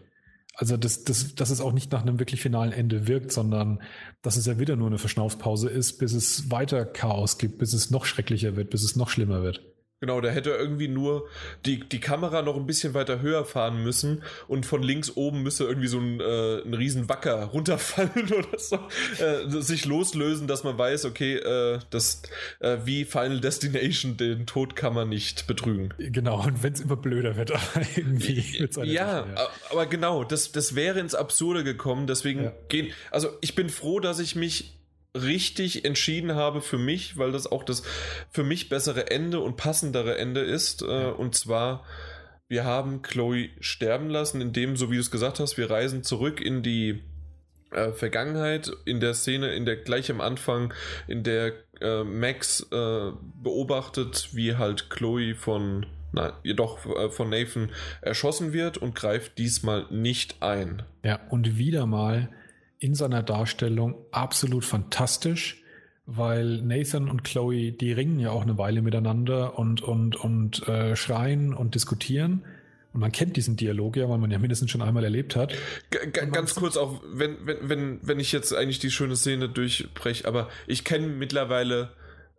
Also, 0.53 0.75
dass, 0.75 1.03
dass, 1.03 1.35
dass 1.35 1.49
es 1.49 1.61
auch 1.61 1.71
nicht 1.71 1.91
nach 1.91 2.01
einem 2.01 2.19
wirklich 2.19 2.41
finalen 2.41 2.73
Ende 2.73 3.07
wirkt, 3.07 3.31
sondern 3.31 3.81
dass 4.21 4.37
es 4.37 4.47
ja 4.47 4.59
wieder 4.59 4.75
nur 4.75 4.87
eine 4.87 4.97
Verschnaufspause 4.97 5.69
ist, 5.69 5.99
bis 5.99 6.13
es 6.13 6.49
weiter 6.51 6.83
Chaos 6.83 7.37
gibt, 7.37 7.59
bis 7.59 7.73
es 7.73 7.91
noch 7.91 8.05
schrecklicher 8.05 8.55
wird, 8.55 8.71
bis 8.71 8.83
es 8.83 8.95
noch 8.95 9.09
schlimmer 9.09 9.43
wird. 9.43 9.76
Genau, 9.99 10.21
da 10.21 10.29
hätte 10.29 10.51
irgendwie 10.51 10.87
nur 10.87 11.27
die, 11.65 11.79
die 11.79 11.99
Kamera 11.99 12.43
noch 12.43 12.55
ein 12.55 12.67
bisschen 12.67 12.93
weiter 12.93 13.19
höher 13.19 13.45
fahren 13.45 13.81
müssen 13.81 14.21
und 14.47 14.67
von 14.67 14.83
links 14.83 15.15
oben 15.15 15.41
müsste 15.41 15.63
irgendwie 15.63 15.87
so 15.87 15.97
ein, 15.97 16.19
äh, 16.19 16.61
ein 16.61 16.75
riesen 16.75 17.09
Wacker 17.09 17.45
runterfallen 17.45 18.31
oder 18.37 18.59
so, 18.59 18.77
äh, 19.17 19.49
sich 19.61 19.85
loslösen, 19.85 20.45
dass 20.47 20.63
man 20.63 20.77
weiß, 20.77 21.05
okay, 21.05 21.37
äh, 21.37 21.79
das, 21.89 22.21
äh, 22.59 22.77
wie 22.85 23.05
Final 23.05 23.41
Destination, 23.41 24.17
den 24.17 24.45
Tod 24.45 24.75
kann 24.75 24.93
man 24.93 25.09
nicht 25.09 25.47
betrügen. 25.47 25.91
Genau, 25.97 26.45
und 26.45 26.61
wenn 26.61 26.73
es 26.73 26.79
immer 26.79 26.95
blöder 26.95 27.35
wird, 27.35 27.51
irgendwie 27.95 28.67
ja, 28.83 29.25
ja, 29.25 29.25
aber 29.71 29.87
genau, 29.87 30.23
das, 30.23 30.51
das 30.51 30.75
wäre 30.75 30.99
ins 30.99 31.15
Absurde 31.15 31.63
gekommen, 31.63 32.05
deswegen 32.05 32.43
ja. 32.43 32.53
gehen, 32.69 32.93
also 33.09 33.29
ich 33.41 33.55
bin 33.55 33.69
froh, 33.69 33.99
dass 33.99 34.19
ich 34.19 34.35
mich 34.35 34.76
richtig 35.23 35.85
entschieden 35.85 36.35
habe 36.35 36.61
für 36.61 36.77
mich, 36.77 37.17
weil 37.17 37.31
das 37.31 37.47
auch 37.47 37.63
das 37.63 37.83
für 38.29 38.43
mich 38.43 38.69
bessere 38.69 39.11
Ende 39.11 39.39
und 39.39 39.57
passendere 39.57 40.17
Ende 40.17 40.41
ist. 40.41 40.81
Äh, 40.81 41.11
und 41.11 41.35
zwar, 41.35 41.85
wir 42.47 42.63
haben 42.63 43.01
Chloe 43.01 43.49
sterben 43.59 44.09
lassen, 44.09 44.41
indem, 44.41 44.77
so 44.77 44.89
wie 44.91 44.95
du 44.95 45.01
es 45.01 45.11
gesagt 45.11 45.39
hast, 45.39 45.57
wir 45.57 45.69
reisen 45.69 46.03
zurück 46.03 46.41
in 46.41 46.63
die 46.63 47.01
äh, 47.71 47.91
Vergangenheit, 47.91 48.71
in 48.85 48.99
der 48.99 49.13
Szene, 49.13 49.53
in 49.53 49.65
der 49.65 49.77
gleich 49.77 50.09
am 50.09 50.21
Anfang, 50.21 50.73
in 51.07 51.23
der 51.23 51.53
äh, 51.81 52.03
Max 52.03 52.61
äh, 52.71 53.11
beobachtet, 53.43 54.29
wie 54.33 54.55
halt 54.55 54.89
Chloe 54.89 55.35
von 55.35 55.85
na, 56.13 56.33
jedoch 56.43 56.85
äh, 56.85 57.09
von 57.09 57.29
Nathan 57.29 57.69
erschossen 58.01 58.53
wird 58.53 58.77
und 58.77 58.95
greift 58.95 59.37
diesmal 59.37 59.85
nicht 59.89 60.41
ein. 60.41 60.83
Ja, 61.03 61.19
und 61.29 61.57
wieder 61.57 61.85
mal 61.85 62.29
in 62.79 62.95
seiner 62.95 63.23
Darstellung 63.23 63.95
absolut 64.11 64.65
fantastisch, 64.65 65.63
weil 66.05 66.61
Nathan 66.61 67.09
und 67.09 67.23
Chloe, 67.23 67.71
die 67.71 67.91
ringen 67.91 68.19
ja 68.19 68.31
auch 68.31 68.41
eine 68.41 68.57
Weile 68.57 68.81
miteinander 68.81 69.57
und, 69.57 69.81
und, 69.81 70.15
und 70.15 70.67
äh, 70.67 70.95
schreien 70.95 71.53
und 71.53 71.75
diskutieren. 71.75 72.45
Und 72.93 73.01
man 73.01 73.11
kennt 73.11 73.35
diesen 73.35 73.57
Dialog 73.57 73.97
ja, 73.97 74.09
weil 74.09 74.17
man 74.17 74.31
ja 74.31 74.39
mindestens 74.39 74.71
schon 74.71 74.81
einmal 74.81 75.03
erlebt 75.03 75.35
hat. 75.35 75.53
G 75.91 75.99
ganz 76.31 76.55
kurz 76.55 76.77
auch, 76.77 77.01
wenn, 77.05 77.35
wenn, 77.45 77.57
wenn, 77.69 77.99
wenn 78.01 78.19
ich 78.19 78.31
jetzt 78.31 78.55
eigentlich 78.55 78.79
die 78.79 78.89
schöne 78.89 79.15
Szene 79.15 79.49
durchbreche, 79.49 80.25
aber 80.27 80.49
ich 80.65 80.83
kenne 80.83 81.07
mittlerweile 81.07 81.91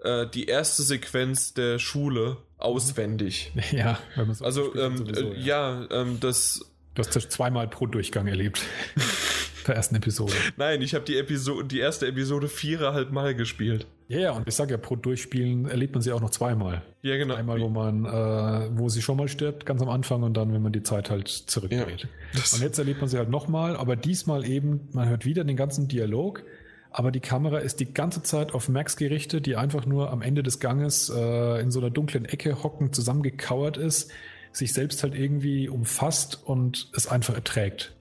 äh, 0.03 0.27
die 0.27 0.47
erste 0.47 0.83
Sequenz 0.83 1.55
der 1.55 1.79
Schule 1.79 2.39
auswendig. 2.57 3.53
Ja, 3.71 3.99
wenn 4.17 4.33
so 4.33 4.45
also 4.45 4.75
ähm, 4.75 4.97
sowieso, 4.97 5.33
äh, 5.33 5.39
ja, 5.41 5.83
ja 5.83 5.89
ähm, 5.91 6.19
das. 6.21 6.65
Du 6.95 7.03
hast 7.03 7.15
das 7.15 7.29
zweimal 7.29 7.69
pro 7.69 7.87
Durchgang 7.87 8.27
erlebt. 8.27 8.61
der 9.69 9.77
ersten 9.77 9.95
Episode. 9.95 10.33
Nein, 10.57 10.83
ich 10.83 10.95
habe 10.95 11.05
die 11.05 11.17
Episode, 11.17 11.67
die 11.67 11.79
erste 11.79 12.07
Episode 12.07 12.49
viereinhalb 12.49 13.13
Mal 13.13 13.35
gespielt. 13.35 13.87
Ja, 14.09 14.19
ja, 14.19 14.31
und 14.33 14.49
ich 14.49 14.55
sage 14.55 14.73
ja, 14.73 14.79
pro 14.79 14.97
Durchspielen 14.97 15.67
erlebt 15.67 15.95
man 15.95 16.03
sie 16.03 16.13
auch 16.13 16.21
noch 16.23 16.31
zweimal. 16.31 16.83
Ja, 17.03 17.17
genau. 17.19 17.35
Einmal, 17.35 17.61
wo 17.61 17.69
man, 17.69 18.07
äh, 18.07 18.71
wo 18.79 18.89
sie 18.89 19.03
schon 19.03 19.19
mal 19.19 19.29
stirbt, 19.29 19.67
ganz 19.67 19.83
am 19.83 19.91
Anfang 19.91 20.23
und 20.23 20.35
dann, 20.35 20.53
wenn 20.53 20.63
man 20.63 20.73
die 20.73 20.83
Zeit 20.83 21.11
halt 21.11 21.29
zurückdreht. 21.29 22.09
Ja, 22.33 22.41
und 22.55 22.63
jetzt 22.63 22.79
erlebt 22.79 23.01
man 23.01 23.11
sie 23.11 23.19
halt 23.19 23.29
nochmal, 23.29 23.77
aber 23.77 23.97
diesmal 23.97 24.47
eben, 24.49 24.89
man 24.93 25.09
hört 25.11 25.27
wieder 25.27 25.45
den 25.45 25.57
ganzen 25.57 25.89
Dialog, 25.89 26.43
aber 26.91 27.11
die 27.11 27.21
Kamera 27.21 27.59
ist 27.59 27.81
die 27.81 27.93
ganze 27.93 28.23
Zeit 28.23 28.55
auf 28.55 28.71
Max 28.71 28.97
gerichtet, 28.97 29.45
die 29.45 29.57
einfach 29.57 29.85
nur 29.85 30.11
am 30.11 30.23
Ende 30.23 30.43
des 30.43 30.59
Ganges 30.59 31.13
äh, 31.15 31.61
in 31.61 31.71
so 31.71 31.81
einer 31.81 31.91
dunklen 31.91 32.25
Ecke 32.25 32.63
hockend 32.63 32.95
zusammengekauert 32.95 33.77
ist, 33.77 34.11
sich 34.53 34.73
selbst 34.73 35.03
halt 35.03 35.15
irgendwie 35.15 35.69
umfasst 35.69 36.41
und 36.43 36.91
es 36.95 37.07
einfach 37.07 37.35
erträgt 37.35 37.93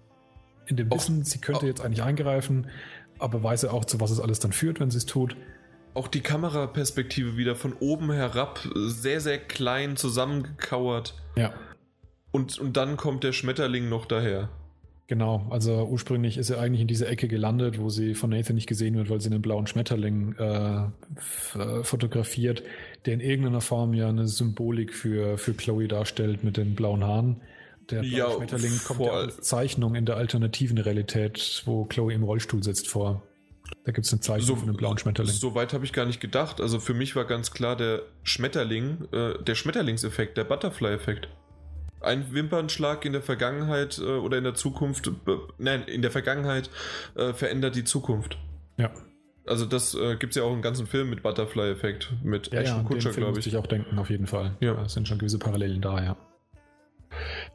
in 0.67 0.77
dem 0.77 0.91
Wissen, 0.91 1.23
sie 1.23 1.39
könnte 1.39 1.65
jetzt 1.65 1.81
eigentlich 1.81 2.03
eingreifen, 2.03 2.67
aber 3.19 3.41
weiß 3.41 3.63
ja 3.63 3.71
auch, 3.71 3.85
zu 3.85 3.99
was 3.99 4.11
es 4.11 4.19
alles 4.19 4.39
dann 4.39 4.51
führt, 4.51 4.79
wenn 4.79 4.91
sie 4.91 4.97
es 4.97 5.05
tut. 5.05 5.35
Auch 5.93 6.07
die 6.07 6.21
Kameraperspektive 6.21 7.37
wieder 7.37 7.55
von 7.55 7.73
oben 7.73 8.11
herab, 8.11 8.67
sehr, 8.75 9.19
sehr 9.19 9.39
klein 9.39 9.97
zusammengekauert. 9.97 11.15
Ja. 11.35 11.53
Und, 12.31 12.59
und 12.59 12.77
dann 12.77 12.97
kommt 12.97 13.23
der 13.23 13.31
Schmetterling 13.31 13.89
noch 13.89 14.05
daher. 14.05 14.49
Genau, 15.07 15.47
also 15.49 15.87
ursprünglich 15.89 16.37
ist 16.37 16.49
er 16.49 16.59
eigentlich 16.59 16.81
in 16.81 16.87
dieser 16.87 17.07
Ecke 17.07 17.29
gelandet, 17.29 17.79
wo 17.79 17.89
sie 17.89 18.13
von 18.13 18.29
Nathan 18.29 18.55
nicht 18.55 18.67
gesehen 18.67 18.95
wird, 18.95 19.09
weil 19.09 19.21
sie 19.21 19.29
einen 19.29 19.41
blauen 19.41 19.65
Schmetterling 19.65 20.35
äh, 20.35 21.83
fotografiert, 21.83 22.61
der 23.05 23.13
in 23.13 23.21
irgendeiner 23.21 23.61
Form 23.61 23.93
ja 23.93 24.09
eine 24.09 24.27
Symbolik 24.27 24.93
für, 24.93 25.37
für 25.37 25.53
Chloe 25.53 25.87
darstellt 25.87 26.43
mit 26.43 26.57
den 26.57 26.75
blauen 26.75 27.05
Haaren. 27.05 27.37
Der 27.89 28.03
ja, 28.03 28.29
Schmetterling 28.31 28.77
kommt 28.85 29.01
ja 29.01 29.11
als 29.11 29.41
Zeichnung 29.41 29.95
in 29.95 30.05
der 30.05 30.17
alternativen 30.17 30.77
Realität, 30.77 31.63
wo 31.65 31.85
Chloe 31.85 32.13
im 32.13 32.23
Rollstuhl 32.23 32.63
sitzt, 32.63 32.87
vor. 32.87 33.23
Da 33.85 33.91
gibt 33.91 34.05
es 34.05 34.13
eine 34.13 34.21
Zeichnung 34.21 34.47
so, 34.47 34.55
von 34.55 34.69
einem 34.69 34.77
blauen 34.77 34.97
Schmetterling. 34.97 35.33
So 35.33 35.55
weit 35.55 35.73
habe 35.73 35.85
ich 35.85 35.93
gar 35.93 36.05
nicht 36.05 36.19
gedacht. 36.19 36.61
Also 36.61 36.79
für 36.79 36.93
mich 36.93 37.15
war 37.15 37.25
ganz 37.25 37.51
klar 37.51 37.75
der 37.75 38.01
Schmetterling, 38.23 39.07
äh, 39.11 39.41
der 39.43 39.55
Schmetterlingseffekt, 39.55 40.37
der 40.37 40.43
Butterfly-Effekt. 40.43 41.29
Ein 42.01 42.31
Wimpernschlag 42.31 43.05
in 43.05 43.13
der 43.13 43.21
Vergangenheit 43.21 43.97
äh, 43.97 44.03
oder 44.03 44.37
in 44.37 44.43
der 44.43 44.53
Zukunft, 44.53 45.11
nein, 45.57 45.83
in 45.83 46.01
der 46.01 46.11
Vergangenheit 46.11 46.69
äh, 47.15 47.33
verändert 47.33 47.75
die 47.75 47.83
Zukunft. 47.83 48.37
Ja. 48.77 48.91
Also 49.45 49.65
das 49.65 49.95
äh, 49.95 50.17
gibt 50.17 50.31
es 50.31 50.37
ja 50.37 50.43
auch 50.43 50.53
im 50.53 50.61
ganzen 50.61 50.87
Film 50.87 51.09
mit 51.09 51.23
Butterfly-Effekt, 51.23 52.11
mit 52.23 52.51
ja, 52.51 52.61
Ashton 52.61 52.79
ja, 52.79 52.83
Kutscher, 52.83 53.11
glaube 53.11 53.39
ich. 53.39 53.47
ich 53.47 53.57
auch 53.57 53.67
denken, 53.67 53.97
auf 53.97 54.09
jeden 54.09 54.27
Fall. 54.27 54.55
Ja. 54.59 54.81
Es 54.83 54.93
sind 54.93 55.07
schon 55.07 55.17
gewisse 55.17 55.39
Parallelen 55.39 55.81
da, 55.81 56.03
ja. 56.03 56.17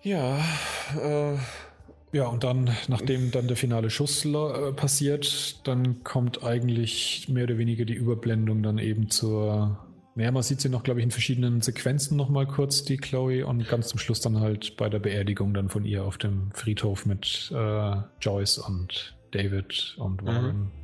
Ja, 0.03 0.39
äh, 1.01 1.37
ja, 2.13 2.27
und 2.27 2.45
dann, 2.45 2.71
nachdem 2.89 3.31
dann 3.31 3.47
der 3.47 3.57
finale 3.57 3.89
Schuss 3.89 4.25
äh, 4.25 4.73
passiert, 4.73 5.67
dann 5.67 6.05
kommt 6.05 6.45
eigentlich 6.45 7.29
mehr 7.29 7.45
oder 7.45 7.57
weniger 7.57 7.85
die 7.85 7.95
Überblendung 7.95 8.63
dann 8.63 8.79
eben 8.79 9.09
zur. 9.09 9.79
Naja, 10.15 10.31
man 10.31 10.43
sieht 10.43 10.61
sie 10.61 10.69
noch, 10.69 10.83
glaube 10.83 11.01
ich, 11.01 11.05
in 11.05 11.11
verschiedenen 11.11 11.63
Sequenzen 11.63 12.19
nochmal 12.19 12.47
kurz, 12.47 12.85
die 12.85 12.99
Chloe, 12.99 13.47
und 13.47 13.67
ganz 13.67 13.89
zum 13.89 13.99
Schluss 13.99 14.21
dann 14.21 14.41
halt 14.41 14.77
bei 14.77 14.91
der 14.91 14.99
Beerdigung 14.99 15.55
dann 15.55 15.71
von 15.71 15.87
ihr 15.87 16.05
auf 16.05 16.19
dem 16.19 16.51
Friedhof 16.53 17.07
mit 17.07 17.51
äh, 17.55 17.97
Joyce 18.21 18.59
und 18.59 19.17
David 19.31 19.95
und 19.99 20.27
Warren. 20.27 20.59
Mhm 20.59 20.82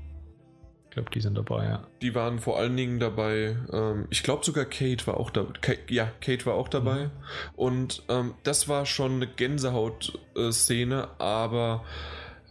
glaube, 0.90 1.10
die 1.10 1.20
sind 1.20 1.36
dabei, 1.36 1.64
ja. 1.64 1.86
Die 2.02 2.14
waren 2.14 2.38
vor 2.38 2.58
allen 2.58 2.76
Dingen 2.76 2.98
dabei, 2.98 3.56
ähm, 3.72 4.06
ich 4.10 4.22
glaube 4.22 4.44
sogar 4.44 4.64
Kate 4.64 5.06
war 5.06 5.18
auch 5.18 5.30
dabei. 5.30 5.52
Ja, 5.88 6.10
Kate 6.20 6.46
war 6.46 6.54
auch 6.54 6.68
dabei. 6.68 7.06
Mhm. 7.06 7.10
Und 7.56 8.02
ähm, 8.08 8.34
das 8.42 8.68
war 8.68 8.86
schon 8.86 9.14
eine 9.14 9.26
Gänsehaut-Szene, 9.26 11.08
aber 11.18 11.84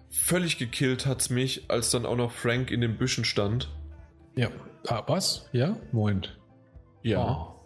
völlig 0.09 0.57
gekillt 0.57 1.05
hat 1.05 1.21
es 1.21 1.29
mich, 1.29 1.69
als 1.69 1.91
dann 1.91 2.05
auch 2.05 2.15
noch 2.15 2.31
Frank 2.31 2.71
in 2.71 2.81
den 2.81 2.97
Büschen 2.97 3.25
stand. 3.25 3.69
Ja. 4.35 4.49
Ah, 4.87 5.03
was? 5.07 5.49
Ja? 5.51 5.77
Moment. 5.91 6.37
Ja. 7.03 7.25
Oh. 7.25 7.57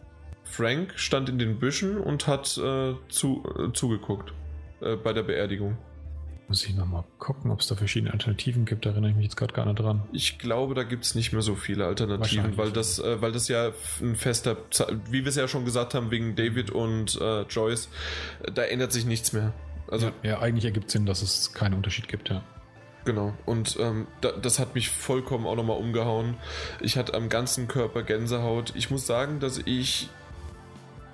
Frank 0.43 0.93
stand 0.97 1.29
in 1.29 1.39
den 1.39 1.59
Büschen 1.59 1.97
und 1.97 2.27
hat 2.27 2.57
äh, 2.57 2.95
zu, 3.09 3.43
äh, 3.57 3.71
zugeguckt 3.73 4.33
äh, 4.81 4.95
bei 4.95 5.13
der 5.13 5.23
Beerdigung. 5.23 5.77
Muss 6.51 6.65
ich 6.65 6.75
nochmal 6.75 7.05
gucken, 7.17 7.49
ob 7.49 7.61
es 7.61 7.67
da 7.67 7.75
verschiedene 7.75 8.11
Alternativen 8.11 8.65
gibt. 8.65 8.85
Da 8.85 8.89
erinnere 8.89 9.11
ich 9.11 9.15
mich 9.15 9.23
jetzt 9.23 9.37
gerade 9.37 9.53
gar 9.53 9.65
nicht 9.65 9.79
dran. 9.79 10.01
Ich 10.11 10.37
glaube, 10.37 10.75
da 10.75 10.83
gibt 10.83 11.05
es 11.05 11.15
nicht 11.15 11.31
mehr 11.31 11.41
so 11.41 11.55
viele 11.55 11.85
Alternativen, 11.85 12.57
weil 12.57 12.71
das, 12.73 12.99
äh, 12.99 13.21
weil 13.21 13.31
das 13.31 13.47
ja 13.47 13.71
ein 14.01 14.17
fester, 14.17 14.57
wie 15.09 15.23
wir 15.23 15.29
es 15.29 15.37
ja 15.37 15.47
schon 15.47 15.63
gesagt 15.63 15.93
haben, 15.93 16.11
wegen 16.11 16.35
David 16.35 16.69
und 16.69 17.17
äh, 17.21 17.43
Joyce, 17.43 17.87
da 18.53 18.63
ändert 18.63 18.91
sich 18.91 19.05
nichts 19.05 19.31
mehr. 19.31 19.53
Also, 19.87 20.07
ja, 20.07 20.31
ja 20.31 20.39
eigentlich 20.39 20.65
ergibt 20.65 20.91
Sinn, 20.91 21.05
dass 21.05 21.21
es 21.21 21.53
keinen 21.53 21.75
Unterschied 21.75 22.09
gibt, 22.09 22.27
ja. 22.27 22.43
Genau, 23.05 23.33
und 23.45 23.77
ähm, 23.79 24.07
da, 24.19 24.33
das 24.33 24.59
hat 24.59 24.75
mich 24.75 24.89
vollkommen 24.89 25.47
auch 25.47 25.55
nochmal 25.55 25.77
umgehauen. 25.77 26.35
Ich 26.81 26.97
hatte 26.97 27.13
am 27.13 27.29
ganzen 27.29 27.69
Körper 27.69 28.03
Gänsehaut. 28.03 28.73
Ich 28.75 28.91
muss 28.91 29.07
sagen, 29.07 29.39
dass 29.39 29.57
ich 29.63 30.09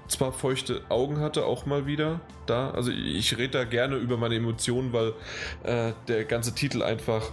zwar 0.07 0.31
feuchte 0.31 0.81
Augen 0.89 1.19
hatte, 1.19 1.45
auch 1.45 1.65
mal 1.65 1.85
wieder 1.85 2.21
da. 2.45 2.71
Also 2.71 2.91
ich 2.91 3.37
rede 3.37 3.59
da 3.59 3.63
gerne 3.65 3.95
über 3.95 4.17
meine 4.17 4.35
Emotionen, 4.35 4.93
weil 4.93 5.13
äh, 5.63 5.93
der 6.07 6.25
ganze 6.25 6.53
Titel 6.55 6.81
einfach 6.81 7.31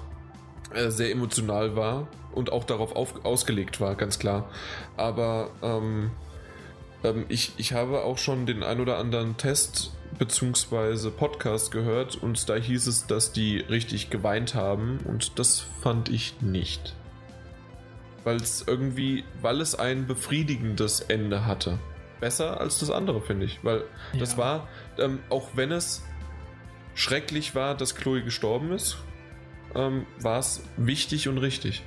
äh, 0.74 0.90
sehr 0.90 1.10
emotional 1.10 1.76
war 1.76 2.08
und 2.32 2.50
auch 2.50 2.64
darauf 2.64 2.96
auf, 2.96 3.24
ausgelegt 3.24 3.80
war, 3.80 3.94
ganz 3.94 4.18
klar. 4.18 4.50
Aber 4.96 5.50
ähm, 5.62 6.10
ähm, 7.04 7.26
ich, 7.28 7.52
ich 7.58 7.72
habe 7.72 8.02
auch 8.02 8.18
schon 8.18 8.46
den 8.46 8.62
ein 8.62 8.80
oder 8.80 8.98
anderen 8.98 9.36
Test 9.36 9.92
bzw. 10.18 11.10
Podcast 11.10 11.70
gehört 11.70 12.16
und 12.16 12.48
da 12.48 12.56
hieß 12.56 12.86
es, 12.86 13.06
dass 13.06 13.32
die 13.32 13.58
richtig 13.58 14.10
geweint 14.10 14.54
haben 14.54 14.98
und 15.04 15.38
das 15.38 15.60
fand 15.60 16.08
ich 16.08 16.40
nicht. 16.40 16.94
Weil 18.24 18.36
es 18.36 18.64
irgendwie, 18.66 19.24
weil 19.42 19.60
es 19.60 19.74
ein 19.74 20.06
befriedigendes 20.06 21.00
Ende 21.00 21.46
hatte. 21.46 21.78
Besser 22.20 22.60
als 22.60 22.78
das 22.78 22.90
andere, 22.90 23.20
finde 23.20 23.46
ich. 23.46 23.60
Weil 23.62 23.84
ja. 24.12 24.20
das 24.20 24.36
war, 24.36 24.68
ähm, 24.98 25.20
auch 25.30 25.50
wenn 25.54 25.72
es 25.72 26.02
schrecklich 26.94 27.54
war, 27.54 27.76
dass 27.76 27.94
Chloe 27.94 28.22
gestorben 28.22 28.72
ist, 28.72 28.98
ähm, 29.74 30.06
war 30.20 30.38
es 30.38 30.62
wichtig 30.76 31.28
und 31.28 31.38
richtig. 31.38 31.82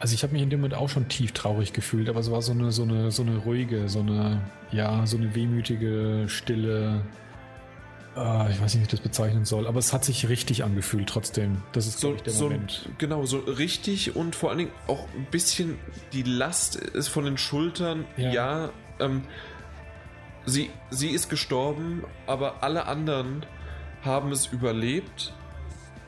Also 0.00 0.14
ich 0.14 0.22
habe 0.22 0.32
mich 0.32 0.42
in 0.42 0.50
dem 0.50 0.60
Moment 0.60 0.74
auch 0.74 0.88
schon 0.88 1.08
tief 1.08 1.32
traurig 1.32 1.72
gefühlt, 1.72 2.08
aber 2.08 2.20
es 2.20 2.30
war 2.30 2.42
so 2.42 2.52
eine, 2.52 2.72
so 2.72 2.82
eine, 2.82 3.10
so 3.10 3.22
eine 3.22 3.38
ruhige, 3.38 3.88
so 3.88 4.00
eine, 4.00 4.40
ja, 4.70 5.06
so 5.06 5.16
eine 5.16 5.34
wehmütige, 5.34 6.24
stille, 6.28 7.04
äh, 8.16 8.50
ich 8.50 8.60
weiß 8.60 8.74
nicht, 8.74 8.80
wie 8.80 8.82
ich 8.82 8.88
das 8.88 9.00
bezeichnen 9.00 9.44
soll, 9.44 9.66
aber 9.66 9.78
es 9.78 9.92
hat 9.92 10.04
sich 10.04 10.28
richtig 10.28 10.64
angefühlt 10.64 11.08
trotzdem. 11.08 11.62
Das 11.72 11.86
ist, 11.86 12.00
so, 12.00 12.14
ich, 12.14 12.22
der 12.22 12.32
so, 12.32 12.44
Moment. 12.44 12.88
Genau, 12.98 13.24
so 13.24 13.38
richtig 13.38 14.14
und 14.14 14.36
vor 14.36 14.50
allen 14.50 14.58
Dingen 14.58 14.72
auch 14.86 15.06
ein 15.14 15.26
bisschen 15.30 15.78
die 16.12 16.22
Last 16.22 16.76
ist 16.76 17.08
von 17.08 17.24
den 17.24 17.38
Schultern. 17.38 18.04
Ja, 18.16 18.32
ja 18.32 18.70
ähm, 19.00 19.22
sie, 20.46 20.70
sie 20.90 21.10
ist 21.10 21.28
gestorben, 21.28 22.04
aber 22.26 22.62
alle 22.62 22.86
anderen 22.86 23.44
haben 24.02 24.32
es 24.32 24.46
überlebt 24.46 25.32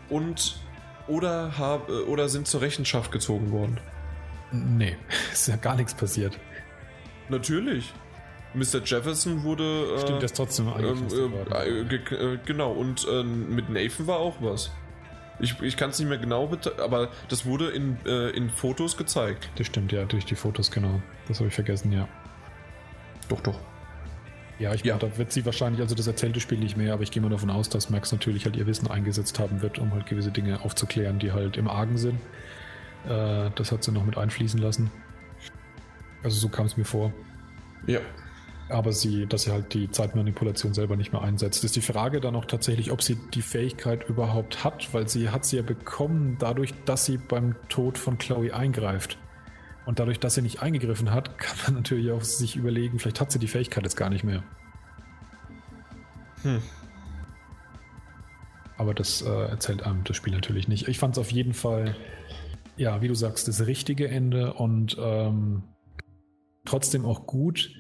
und 0.09 0.61
oder, 1.09 1.57
hab, 1.59 1.89
oder 1.89 2.29
sind 2.29 2.49
zur 2.49 2.61
Rechenschaft 2.61 3.13
gezogen 3.13 3.53
worden. 3.53 3.79
Nee, 4.53 4.97
ist 5.33 5.49
ja 5.49 5.57
gar 5.57 5.77
nichts 5.77 5.95
passiert. 5.95 6.39
Natürlich. 7.29 7.93
Mr. 8.55 8.83
Jefferson 8.85 9.43
wurde. 9.43 9.95
Äh, 9.97 10.01
Stimmt, 10.01 10.23
das 10.23 10.33
trotzdem 10.33 10.69
ähm, 10.79 11.07
äh, 11.51 11.95
äh, 11.97 12.39
Genau, 12.45 12.73
und 12.73 13.07
äh, 13.09 13.23
mit 13.23 13.69
Nathan 13.69 14.07
war 14.07 14.19
auch 14.19 14.37
was. 14.41 14.71
Ich, 15.39 15.61
ich 15.61 15.77
kann 15.77 15.91
es 15.91 15.99
nicht 15.99 16.09
mehr 16.09 16.17
genau, 16.17 16.51
aber 16.79 17.11
das 17.29 17.45
wurde 17.45 17.69
in, 17.69 17.99
äh, 18.07 18.31
in 18.31 18.49
Fotos 18.49 18.97
gezeigt. 18.97 19.51
Das 19.57 19.67
stimmt, 19.67 19.93
ja, 19.93 20.05
durch 20.07 20.25
die 20.25 20.35
Fotos, 20.35 20.71
genau. 20.71 21.03
Das 21.29 21.41
habe 21.41 21.49
ich 21.49 21.55
vergessen, 21.55 21.93
ja. 21.93 22.09
Doch, 23.29 23.41
doch. 23.41 23.61
Ja, 24.59 24.73
ich 24.73 24.85
meine, 24.85 24.93
ja. 24.93 24.99
da 24.99 25.19
wird 25.19 25.33
sie 25.33 25.45
wahrscheinlich, 25.45 25.83
also 25.83 25.95
das 25.95 26.07
erzählte 26.07 26.41
Spiel 26.41 26.59
nicht 26.59 26.77
mehr, 26.77 26.95
aber 26.95 27.03
ich 27.03 27.11
gehe 27.11 27.23
mal 27.23 27.29
davon 27.29 27.51
aus, 27.51 27.69
dass 27.69 27.91
Max 27.91 28.11
natürlich 28.11 28.47
halt 28.47 28.57
ihr 28.57 28.67
Wissen 28.67 28.91
eingesetzt 28.91 29.39
haben 29.39 29.61
wird, 29.61 29.79
um 29.79 29.93
halt 29.93 30.07
gewisse 30.07 30.31
Dinge 30.31 30.65
aufzuklären, 30.65 31.19
die 31.19 31.33
halt 31.33 31.57
im 31.57 31.69
Argen 31.69 31.99
sind. 31.99 32.19
Äh, 33.07 33.51
das 33.55 33.71
hat 33.71 33.85
sie 33.85 33.93
noch 33.93 34.05
mit 34.05 34.17
einfließen 34.17 34.59
lassen. 34.59 34.91
Also 36.23 36.39
so 36.39 36.49
kam 36.49 36.67
es 36.67 36.77
mir 36.77 36.85
vor. 36.85 37.13
Ja 37.87 38.01
aber 38.69 38.93
sie, 38.93 39.27
dass 39.27 39.43
sie 39.43 39.53
halt 39.53 39.75
die 39.75 39.91
Zeitmanipulation 39.91 40.75
selber 40.75 40.97
nicht 40.97 41.13
mehr 41.13 41.23
einsetzt. 41.23 41.63
Ist 41.65 41.77
die 41.77 41.81
Frage 41.81 42.21
dann 42.21 42.35
auch 42.35 42.47
tatsächlich, 42.47 42.91
ob 42.91 43.03
sie 43.03 43.17
die 43.35 43.43
Fähigkeit 43.43 44.09
überhaupt 44.09 44.65
hat, 44.65 44.93
weil 44.93 45.09
sie 45.09 45.31
hat 45.31 45.45
sie 45.45 45.57
ja 45.57 45.63
bekommen 45.63 46.37
dadurch, 46.39 46.75
dass 46.85 47.05
sie 47.05 47.17
beim 47.17 47.55
Tod 47.69 47.99
von 47.99 48.19
Chloe 48.19 48.53
eingreift. 48.53 49.19
Und 49.87 50.01
dadurch, 50.01 50.19
dass 50.19 50.35
sie 50.35 50.43
nicht 50.43 50.61
eingegriffen 50.61 51.13
hat, 51.13 51.39
kann 51.39 51.57
man 51.65 51.75
natürlich 51.75 52.11
auch 52.11 52.23
sich 52.23 52.57
überlegen, 52.57 52.99
vielleicht 52.99 53.21
hat 53.21 53.33
sie 53.33 53.39
die 53.39 53.49
Fähigkeit 53.49 53.85
jetzt 53.85 53.97
gar 53.97 54.11
nicht 54.11 54.25
mehr. 54.25 54.43
Hm. 56.43 56.61
Aber 58.77 58.93
das 58.93 59.23
äh, 59.23 59.29
erzählt 59.29 59.85
einem 59.85 60.05
das 60.05 60.17
Spiel 60.17 60.35
natürlich 60.35 60.69
nicht. 60.69 60.87
Ich 60.89 60.99
fand 60.99 61.15
es 61.15 61.19
auf 61.19 61.33
jeden 61.33 61.55
Fall, 61.55 61.97
ja, 62.77 63.01
wie 63.01 63.09
du 63.09 63.15
sagst, 63.15 63.49
das 63.49 63.67
richtige 63.67 64.09
Ende 64.09 64.53
und 64.53 64.97
ähm, 65.01 65.63
trotzdem 66.67 67.07
auch 67.07 67.27
gut, 67.27 67.71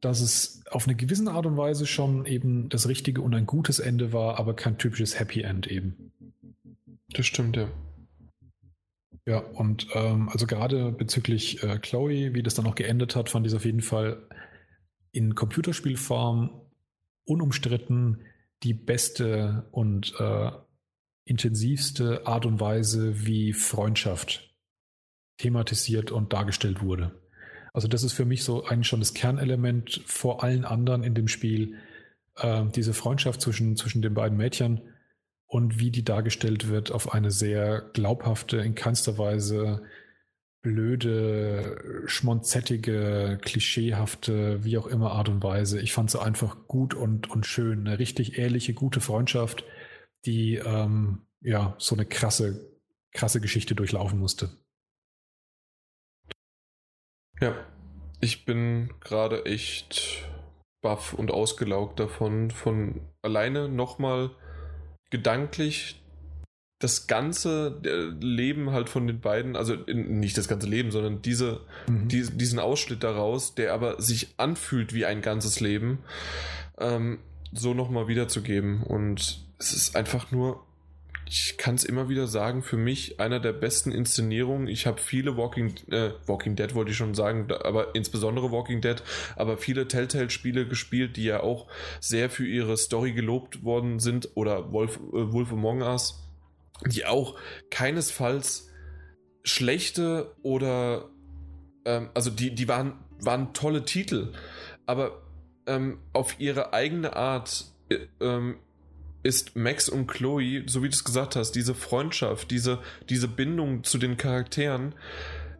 dass 0.00 0.20
es 0.20 0.64
auf 0.70 0.86
eine 0.86 0.96
gewisse 0.96 1.30
Art 1.30 1.46
und 1.46 1.56
Weise 1.56 1.86
schon 1.86 2.26
eben 2.26 2.68
das 2.68 2.88
richtige 2.88 3.22
und 3.22 3.34
ein 3.34 3.46
gutes 3.46 3.78
Ende 3.78 4.12
war, 4.12 4.38
aber 4.38 4.54
kein 4.54 4.76
typisches 4.76 5.18
Happy 5.18 5.40
End 5.42 5.66
eben. 5.66 6.12
Das 7.10 7.26
stimmt, 7.26 7.56
ja. 7.56 7.68
Ja, 9.26 9.38
und 9.38 9.86
ähm, 9.94 10.28
also 10.28 10.46
gerade 10.46 10.92
bezüglich 10.92 11.62
äh, 11.62 11.78
Chloe, 11.78 12.34
wie 12.34 12.42
das 12.42 12.54
dann 12.54 12.66
auch 12.66 12.74
geendet 12.74 13.16
hat, 13.16 13.30
fand 13.30 13.46
ich 13.46 13.52
es 13.52 13.56
auf 13.56 13.64
jeden 13.64 13.80
Fall 13.80 14.28
in 15.12 15.34
Computerspielform 15.34 16.60
unumstritten 17.24 18.22
die 18.62 18.74
beste 18.74 19.66
und 19.70 20.14
äh, 20.18 20.50
intensivste 21.24 22.26
Art 22.26 22.44
und 22.44 22.60
Weise, 22.60 23.26
wie 23.26 23.54
Freundschaft 23.54 24.54
thematisiert 25.38 26.10
und 26.10 26.32
dargestellt 26.32 26.82
wurde. 26.82 27.12
Also 27.72 27.88
das 27.88 28.02
ist 28.02 28.12
für 28.12 28.24
mich 28.24 28.44
so 28.44 28.64
eigentlich 28.64 28.88
schon 28.88 29.00
das 29.00 29.14
Kernelement 29.14 30.02
vor 30.06 30.44
allen 30.44 30.64
anderen 30.64 31.02
in 31.02 31.14
dem 31.14 31.28
Spiel. 31.28 31.76
Äh, 32.36 32.66
diese 32.74 32.92
Freundschaft 32.92 33.40
zwischen, 33.40 33.76
zwischen 33.76 34.02
den 34.02 34.14
beiden 34.14 34.36
Mädchen 34.36 34.82
und 35.46 35.78
wie 35.78 35.90
die 35.90 36.04
dargestellt 36.04 36.68
wird 36.68 36.90
auf 36.90 37.12
eine 37.12 37.30
sehr 37.30 37.82
glaubhafte, 37.92 38.58
in 38.58 38.74
keinster 38.74 39.18
Weise 39.18 39.82
blöde, 40.64 42.02
schmonzettige, 42.06 43.38
klischeehafte, 43.42 44.64
wie 44.64 44.78
auch 44.78 44.86
immer 44.86 45.12
Art 45.12 45.28
und 45.28 45.42
Weise. 45.42 45.78
Ich 45.78 45.92
fand 45.92 46.10
sie 46.10 46.20
einfach 46.20 46.66
gut 46.66 46.94
und, 46.94 47.30
und 47.30 47.44
schön. 47.44 47.86
Eine 47.86 47.98
richtig 47.98 48.38
ehrliche, 48.38 48.72
gute 48.72 49.00
Freundschaft, 49.00 49.64
die 50.24 50.54
ähm, 50.54 51.26
ja 51.42 51.76
so 51.78 51.94
eine 51.94 52.06
krasse, 52.06 52.74
krasse 53.12 53.42
Geschichte 53.42 53.74
durchlaufen 53.74 54.18
musste. 54.18 54.56
Ja, 57.40 57.54
ich 58.20 58.46
bin 58.46 58.90
gerade 59.00 59.44
echt 59.44 60.26
baff 60.80 61.12
und 61.12 61.30
ausgelaugt 61.30 62.00
davon, 62.00 62.50
von 62.50 63.02
alleine 63.20 63.68
nochmal 63.68 64.30
gedanklich 65.14 66.02
das 66.80 67.06
ganze 67.06 67.80
Leben 68.20 68.72
halt 68.72 68.88
von 68.88 69.06
den 69.06 69.20
beiden, 69.20 69.54
also 69.54 69.76
nicht 69.86 70.36
das 70.36 70.48
ganze 70.48 70.66
Leben, 70.66 70.90
sondern 70.90 71.22
diese, 71.22 71.60
mhm. 71.86 72.08
die, 72.08 72.22
diesen 72.22 72.58
Ausschnitt 72.58 73.04
daraus, 73.04 73.54
der 73.54 73.72
aber 73.72 74.02
sich 74.02 74.34
anfühlt 74.38 74.92
wie 74.92 75.06
ein 75.06 75.22
ganzes 75.22 75.60
Leben, 75.60 76.00
ähm, 76.78 77.20
so 77.52 77.74
nochmal 77.74 78.08
wiederzugeben. 78.08 78.82
Und 78.82 79.40
es 79.58 79.72
ist 79.72 79.94
einfach 79.94 80.32
nur 80.32 80.66
ich 81.26 81.56
kann 81.56 81.74
es 81.74 81.84
immer 81.84 82.08
wieder 82.08 82.26
sagen, 82.26 82.62
für 82.62 82.76
mich 82.76 83.20
einer 83.20 83.40
der 83.40 83.52
besten 83.52 83.92
Inszenierungen. 83.92 84.68
Ich 84.68 84.86
habe 84.86 85.00
viele 85.00 85.36
Walking, 85.36 85.74
äh, 85.90 86.10
Walking 86.26 86.56
Dead 86.56 86.74
wollte 86.74 86.90
ich 86.90 86.96
schon 86.96 87.14
sagen, 87.14 87.50
aber 87.50 87.94
insbesondere 87.94 88.52
Walking 88.52 88.80
Dead, 88.80 89.02
aber 89.36 89.56
viele 89.56 89.88
Telltale-Spiele 89.88 90.66
gespielt, 90.68 91.16
die 91.16 91.24
ja 91.24 91.40
auch 91.40 91.66
sehr 92.00 92.30
für 92.30 92.46
ihre 92.46 92.76
Story 92.76 93.12
gelobt 93.12 93.64
worden 93.64 94.00
sind 94.00 94.30
oder 94.34 94.72
Wolf, 94.72 94.96
äh, 94.96 95.32
Wolf 95.32 95.52
Among 95.52 95.82
Us, 95.82 96.22
die 96.86 97.06
auch 97.06 97.38
keinesfalls 97.70 98.70
schlechte 99.42 100.34
oder 100.42 101.10
ähm, 101.84 102.10
also 102.14 102.30
die, 102.30 102.54
die 102.54 102.68
waren, 102.68 102.98
waren 103.20 103.54
tolle 103.54 103.84
Titel, 103.84 104.32
aber 104.86 105.22
ähm, 105.66 105.98
auf 106.12 106.38
ihre 106.40 106.72
eigene 106.72 107.16
Art 107.16 107.66
äh, 107.88 108.06
ähm, 108.20 108.58
ist 109.24 109.56
Max 109.56 109.88
und 109.88 110.06
Chloe, 110.06 110.62
so 110.66 110.82
wie 110.82 110.88
du 110.88 110.94
es 110.94 111.02
gesagt 111.02 111.34
hast, 111.34 111.52
diese 111.52 111.74
Freundschaft, 111.74 112.50
diese, 112.50 112.78
diese 113.08 113.26
Bindung 113.26 113.82
zu 113.82 113.98
den 113.98 114.16
Charakteren, 114.16 114.94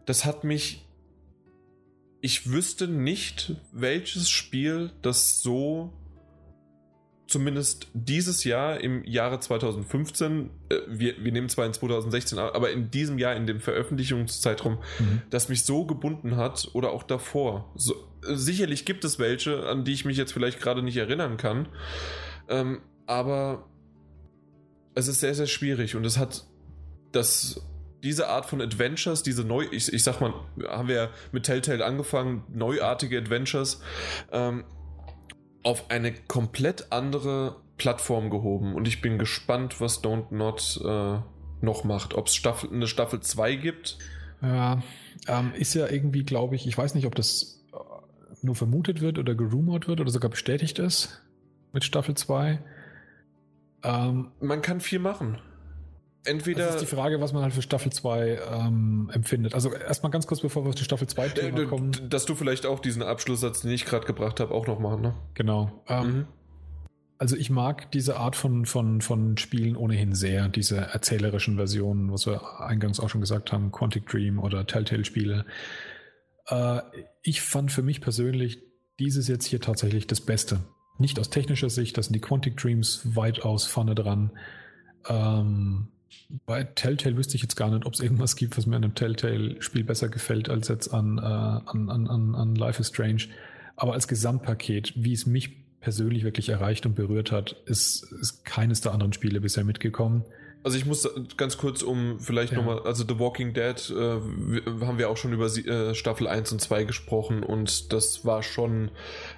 das 0.05 0.23
hat 0.23 0.43
mich. 0.43 0.81
Ich 2.21 2.49
wüsste 2.49 2.87
nicht, 2.87 3.55
welches 3.71 4.31
Spiel 4.31 4.91
das 5.03 5.41
so 5.41 5.93
zumindest 7.27 7.87
dieses 7.93 8.43
Jahr 8.43 8.79
im 8.79 9.03
Jahre 9.03 9.39
2015, 9.39 10.49
äh, 10.69 10.77
wir, 10.87 11.23
wir 11.23 11.31
nehmen 11.31 11.49
zwar 11.49 11.65
in 11.65 11.73
2016, 11.73 12.37
aber 12.39 12.71
in 12.71 12.91
diesem 12.91 13.17
Jahr, 13.17 13.35
in 13.35 13.47
dem 13.47 13.59
Veröffentlichungszeitraum, 13.59 14.79
mhm. 14.99 15.21
das 15.29 15.49
mich 15.49 15.63
so 15.63 15.85
gebunden 15.85 16.35
hat 16.35 16.69
oder 16.73 16.91
auch 16.91 17.03
davor. 17.03 17.71
So, 17.75 17.95
sicherlich 18.21 18.85
gibt 18.85 19.03
es 19.05 19.19
welche, 19.19 19.67
an 19.67 19.83
die 19.85 19.93
ich 19.93 20.05
mich 20.05 20.17
jetzt 20.17 20.33
vielleicht 20.33 20.61
gerade 20.61 20.83
nicht 20.83 20.97
erinnern 20.97 21.37
kann. 21.37 21.67
Ähm, 22.47 22.81
aber 23.05 23.65
es 24.95 25.07
ist 25.07 25.19
sehr, 25.19 25.35
sehr 25.35 25.47
schwierig 25.47 25.95
und 25.95 26.05
es 26.05 26.17
hat 26.17 26.45
das, 27.11 27.61
diese 28.03 28.29
Art 28.29 28.45
von 28.45 28.61
Adventures, 28.61 29.23
diese 29.23 29.43
neu, 29.43 29.65
ich, 29.71 29.91
ich 29.91 30.03
sag 30.03 30.21
mal, 30.21 30.33
haben 30.67 30.87
wir 30.87 30.95
ja 30.95 31.09
mit 31.31 31.43
Telltale 31.43 31.85
angefangen, 31.85 32.43
neuartige 32.53 33.17
Adventures, 33.17 33.81
ähm, 34.31 34.63
auf 35.63 35.89
eine 35.89 36.13
komplett 36.13 36.91
andere 36.91 37.55
Plattform 37.77 38.29
gehoben 38.29 38.75
und 38.75 38.87
ich 38.87 39.01
bin 39.01 39.17
gespannt, 39.17 39.81
was 39.81 40.03
Don't 40.03 40.33
Not 40.33 40.79
äh, 40.83 41.19
noch 41.61 41.83
macht. 41.83 42.13
Ob 42.13 42.27
es 42.27 42.35
Staffel, 42.35 42.71
eine 42.71 42.87
Staffel 42.87 43.19
2 43.19 43.55
gibt. 43.55 43.97
Ja, 44.41 44.81
ähm, 45.27 45.53
ist 45.55 45.73
ja 45.73 45.89
irgendwie, 45.89 46.23
glaube 46.23 46.55
ich, 46.55 46.67
ich 46.67 46.77
weiß 46.77 46.95
nicht, 46.95 47.05
ob 47.05 47.15
das 47.15 47.63
äh, 47.73 47.77
nur 48.41 48.55
vermutet 48.55 49.01
wird 49.01 49.17
oder 49.17 49.35
gerumort 49.35 49.87
wird 49.87 49.99
oder 49.99 50.11
sogar 50.11 50.29
bestätigt 50.29 50.79
ist 50.79 51.21
mit 51.73 51.83
Staffel 51.83 52.15
2. 52.15 52.59
Ähm, 53.85 54.31
Man 54.39 54.61
kann 54.61 54.81
viel 54.81 54.99
machen. 54.99 55.37
Entweder. 56.25 56.65
Das 56.65 56.75
ist 56.75 56.81
die 56.81 56.95
Frage, 56.95 57.21
was 57.21 57.33
man 57.33 57.43
halt 57.43 57.53
für 57.53 57.61
Staffel 57.61 57.91
2 57.91 58.39
ähm, 58.51 59.11
empfindet. 59.13 59.53
Also 59.53 59.71
erstmal 59.71 60.11
ganz 60.11 60.25
kurz, 60.25 60.41
bevor 60.41 60.65
wir 60.65 60.75
zu 60.75 60.83
Staffel 60.83 61.07
2 61.07 61.27
äh, 61.27 61.65
kommen. 61.65 61.91
Dass 62.09 62.25
du 62.25 62.33
vielleicht 62.33 62.65
auch 62.65 62.79
diesen 62.79 63.03
Abschlusssatz, 63.03 63.61
den 63.61 63.71
ich 63.71 63.85
gerade 63.85 64.07
gebracht 64.07 64.39
habe, 64.39 64.53
auch 64.53 64.65
noch 64.65 64.79
machen, 64.79 65.01
ne? 65.01 65.15
Genau. 65.35 65.83
Ähm, 65.87 66.07
mhm. 66.07 66.27
Also 67.17 67.37
ich 67.37 67.49
mag 67.49 67.91
diese 67.91 68.17
Art 68.17 68.35
von, 68.35 68.65
von, 68.65 69.01
von 69.01 69.37
Spielen 69.37 69.77
ohnehin 69.77 70.15
sehr, 70.15 70.49
diese 70.49 70.77
erzählerischen 70.77 71.55
Versionen, 71.55 72.11
was 72.11 72.25
wir 72.25 72.59
eingangs 72.59 72.99
auch 72.99 73.09
schon 73.09 73.21
gesagt 73.21 73.53
haben, 73.53 73.71
Quantic 73.71 74.07
Dream 74.07 74.39
oder 74.39 74.65
Telltale-Spiele. 74.65 75.45
Äh, 76.47 76.79
ich 77.21 77.41
fand 77.41 77.71
für 77.71 77.83
mich 77.83 78.01
persönlich 78.01 78.61
dieses 78.99 79.27
jetzt 79.27 79.45
hier 79.45 79.61
tatsächlich 79.61 80.07
das 80.07 80.21
Beste. 80.21 80.59
Nicht 80.97 81.19
aus 81.19 81.29
technischer 81.29 81.69
Sicht, 81.69 81.97
da 81.97 82.03
sind 82.03 82.13
die 82.13 82.21
Quantic 82.21 82.57
Dreams 82.57 83.01
weitaus 83.15 83.65
vorne 83.65 83.95
dran. 83.95 84.31
Ähm, 85.07 85.87
bei 86.45 86.63
Telltale 86.63 87.17
wüsste 87.17 87.35
ich 87.35 87.41
jetzt 87.41 87.55
gar 87.55 87.69
nicht, 87.69 87.85
ob 87.85 87.93
es 87.93 87.99
irgendwas 87.99 88.35
gibt, 88.35 88.57
was 88.57 88.65
mir 88.65 88.75
an 88.75 88.83
einem 88.83 88.95
Telltale-Spiel 88.95 89.83
besser 89.83 90.09
gefällt 90.09 90.49
als 90.49 90.67
jetzt 90.67 90.93
an, 90.93 91.17
äh, 91.17 91.21
an, 91.21 91.89
an, 91.89 92.35
an 92.35 92.55
Life 92.55 92.79
is 92.79 92.87
Strange. 92.89 93.23
Aber 93.75 93.93
als 93.93 94.07
Gesamtpaket, 94.07 94.93
wie 94.95 95.13
es 95.13 95.25
mich 95.25 95.65
persönlich 95.81 96.23
wirklich 96.23 96.49
erreicht 96.49 96.85
und 96.85 96.95
berührt 96.95 97.31
hat, 97.31 97.55
ist, 97.65 98.03
ist 98.19 98.45
keines 98.45 98.81
der 98.81 98.93
anderen 98.93 99.13
Spiele 99.13 99.41
bisher 99.41 99.63
mitgekommen. 99.63 100.23
Also 100.63 100.79
ich 100.79 100.85
muss 100.87 101.07
ganz 101.37 101.57
kurz 101.57 101.83
um 101.83 102.19
vielleicht 102.19 102.53
ja. 102.53 102.57
nochmal, 102.57 102.79
also 102.79 103.05
The 103.07 103.19
Walking 103.19 103.53
Dead 103.53 103.77
äh, 103.91 104.83
haben 104.83 104.97
wir 104.97 105.11
auch 105.11 105.17
schon 105.17 105.31
über 105.31 105.45
äh, 105.45 105.93
Staffel 105.93 106.27
1 106.27 106.53
und 106.53 106.59
2 106.59 106.85
gesprochen 106.85 107.43
und 107.43 107.93
das 107.93 108.25
war 108.25 108.41
schon 108.41 108.89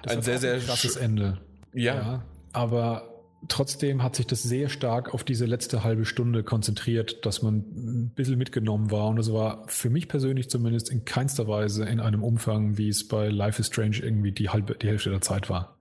das 0.02 0.16
ein 0.16 0.22
sehr, 0.22 0.38
sehr 0.38 0.58
krasses 0.58 0.96
Ende. 0.96 1.38
Ja. 1.74 1.94
ja. 1.94 2.24
Aber 2.52 3.18
trotzdem 3.46 4.02
hat 4.02 4.16
sich 4.16 4.26
das 4.26 4.42
sehr 4.42 4.68
stark 4.68 5.14
auf 5.14 5.22
diese 5.22 5.46
letzte 5.46 5.84
halbe 5.84 6.04
Stunde 6.04 6.42
konzentriert, 6.42 7.24
dass 7.24 7.42
man 7.42 7.56
ein 7.56 8.12
bisschen 8.14 8.38
mitgenommen 8.38 8.90
war. 8.90 9.08
Und 9.08 9.18
es 9.18 9.32
war 9.32 9.64
für 9.68 9.90
mich 9.90 10.08
persönlich 10.08 10.50
zumindest 10.50 10.90
in 10.90 11.04
keinster 11.04 11.46
Weise 11.46 11.84
in 11.84 12.00
einem 12.00 12.24
Umfang, 12.24 12.78
wie 12.78 12.88
es 12.88 13.06
bei 13.06 13.28
Life 13.28 13.60
is 13.60 13.68
Strange 13.68 13.98
irgendwie 13.98 14.32
die 14.32 14.48
halbe, 14.48 14.74
die 14.74 14.88
Hälfte 14.88 15.10
der 15.10 15.20
Zeit 15.20 15.48
war. 15.48 15.76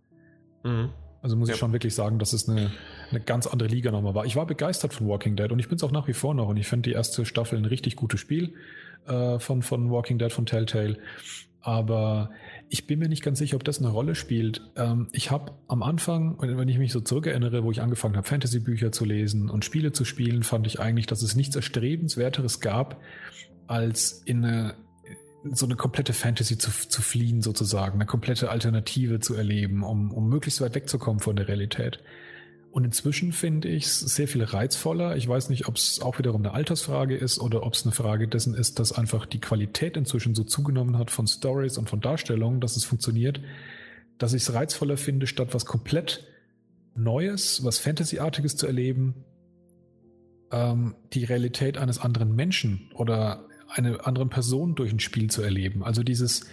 Mhm. 0.63 0.89
Also 1.21 1.35
muss 1.35 1.49
ja. 1.49 1.55
ich 1.55 1.59
schon 1.59 1.73
wirklich 1.73 1.95
sagen, 1.95 2.19
dass 2.19 2.33
es 2.33 2.47
eine, 2.47 2.71
eine 3.09 3.19
ganz 3.19 3.47
andere 3.47 3.67
Liga 3.67 3.91
nochmal 3.91 4.13
war. 4.13 4.25
Ich 4.25 4.35
war 4.35 4.45
begeistert 4.45 4.93
von 4.93 5.07
Walking 5.07 5.35
Dead 5.35 5.51
und 5.51 5.59
ich 5.59 5.67
bin 5.67 5.77
es 5.77 5.83
auch 5.83 5.91
nach 5.91 6.07
wie 6.07 6.13
vor 6.13 6.33
noch 6.33 6.47
und 6.47 6.57
ich 6.57 6.67
finde 6.67 6.89
die 6.89 6.93
erste 6.93 7.25
Staffel 7.25 7.57
ein 7.57 7.65
richtig 7.65 7.95
gutes 7.95 8.19
Spiel 8.19 8.53
äh, 9.07 9.39
von, 9.39 9.63
von 9.63 9.89
Walking 9.89 10.19
Dead 10.19 10.31
von 10.31 10.45
Telltale. 10.45 10.97
Aber 11.61 12.29
ich 12.69 12.87
bin 12.87 12.99
mir 12.99 13.09
nicht 13.09 13.23
ganz 13.23 13.39
sicher, 13.39 13.55
ob 13.55 13.63
das 13.63 13.79
eine 13.79 13.89
Rolle 13.89 14.15
spielt. 14.15 14.61
Ähm, 14.75 15.09
ich 15.11 15.31
habe 15.31 15.53
am 15.67 15.83
Anfang, 15.83 16.37
wenn 16.39 16.69
ich 16.69 16.77
mich 16.77 16.91
so 16.91 17.01
zurückerinnere, 17.01 17.63
wo 17.63 17.71
ich 17.71 17.81
angefangen 17.81 18.15
habe, 18.15 18.27
Fantasy-Bücher 18.27 18.91
zu 18.91 19.05
lesen 19.05 19.49
und 19.49 19.65
Spiele 19.65 19.91
zu 19.91 20.05
spielen, 20.05 20.43
fand 20.43 20.67
ich 20.67 20.79
eigentlich, 20.79 21.07
dass 21.07 21.21
es 21.21 21.35
nichts 21.35 21.55
Erstrebenswerteres 21.55 22.59
gab, 22.59 23.01
als 23.67 24.21
in 24.25 24.45
eine 24.45 24.75
so 25.51 25.65
eine 25.65 25.75
komplette 25.75 26.13
Fantasy 26.13 26.57
zu, 26.57 26.71
zu 26.71 27.01
fliehen, 27.01 27.41
sozusagen, 27.41 27.95
eine 27.95 28.05
komplette 28.05 28.49
Alternative 28.49 29.19
zu 29.19 29.35
erleben, 29.35 29.83
um, 29.83 30.11
um 30.11 30.27
möglichst 30.27 30.61
weit 30.61 30.75
wegzukommen 30.75 31.19
von 31.19 31.35
der 31.35 31.47
Realität. 31.47 31.99
Und 32.77 32.83
inzwischen 32.83 33.31
finde 33.31 33.69
ich 33.69 33.85
es 33.85 34.01
sehr 34.01 34.27
viel 34.27 34.43
reizvoller. 34.43 35.15
Ich 35.15 35.27
weiß 35.27 35.49
nicht, 35.49 35.67
ob 35.67 35.77
es 35.77 35.99
auch 35.99 36.19
wiederum 36.19 36.43
eine 36.43 36.53
Altersfrage 36.53 37.17
ist 37.17 37.39
oder 37.39 37.63
ob 37.63 37.73
es 37.73 37.83
eine 37.85 37.91
Frage 37.91 38.27
dessen 38.27 38.53
ist, 38.53 38.77
dass 38.77 38.91
einfach 38.91 39.25
die 39.25 39.39
Qualität 39.41 39.97
inzwischen 39.97 40.35
so 40.35 40.43
zugenommen 40.43 40.99
hat 40.99 41.09
von 41.09 41.25
Stories 41.25 41.79
und 41.79 41.89
von 41.89 42.01
Darstellungen, 42.01 42.61
dass 42.61 42.77
es 42.77 42.85
funktioniert, 42.85 43.41
dass 44.19 44.33
ich 44.33 44.43
es 44.43 44.53
reizvoller 44.53 44.95
finde, 44.95 45.25
statt 45.25 45.55
was 45.55 45.65
komplett 45.65 46.27
Neues, 46.93 47.63
was 47.63 47.79
Fantasyartiges 47.79 48.57
zu 48.57 48.67
erleben, 48.67 49.25
ähm, 50.51 50.93
die 51.13 51.23
Realität 51.23 51.79
eines 51.79 51.97
anderen 51.97 52.35
Menschen 52.35 52.91
oder 52.93 53.47
eine 53.69 54.05
andere 54.05 54.27
Person 54.27 54.75
durch 54.75 54.93
ein 54.93 54.99
Spiel 54.99 55.31
zu 55.31 55.41
erleben. 55.41 55.83
Also 55.83 56.03
dieses 56.03 56.45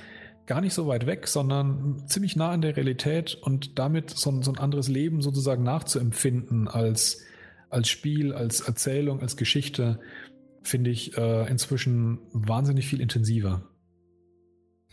gar 0.46 0.60
nicht 0.60 0.74
so 0.74 0.86
weit 0.86 1.06
weg, 1.06 1.26
sondern 1.26 2.06
ziemlich 2.06 2.36
nah 2.36 2.50
an 2.50 2.60
der 2.60 2.76
Realität 2.76 3.34
und 3.34 3.78
damit 3.78 4.10
so, 4.10 4.42
so 4.42 4.52
ein 4.52 4.58
anderes 4.58 4.88
Leben 4.88 5.22
sozusagen 5.22 5.62
nachzuempfinden 5.62 6.68
als, 6.68 7.22
als 7.70 7.88
Spiel, 7.88 8.32
als 8.32 8.60
Erzählung, 8.60 9.20
als 9.20 9.36
Geschichte, 9.36 10.00
finde 10.62 10.90
ich 10.90 11.16
äh, 11.16 11.48
inzwischen 11.48 12.18
wahnsinnig 12.32 12.86
viel 12.86 13.00
intensiver. 13.00 13.62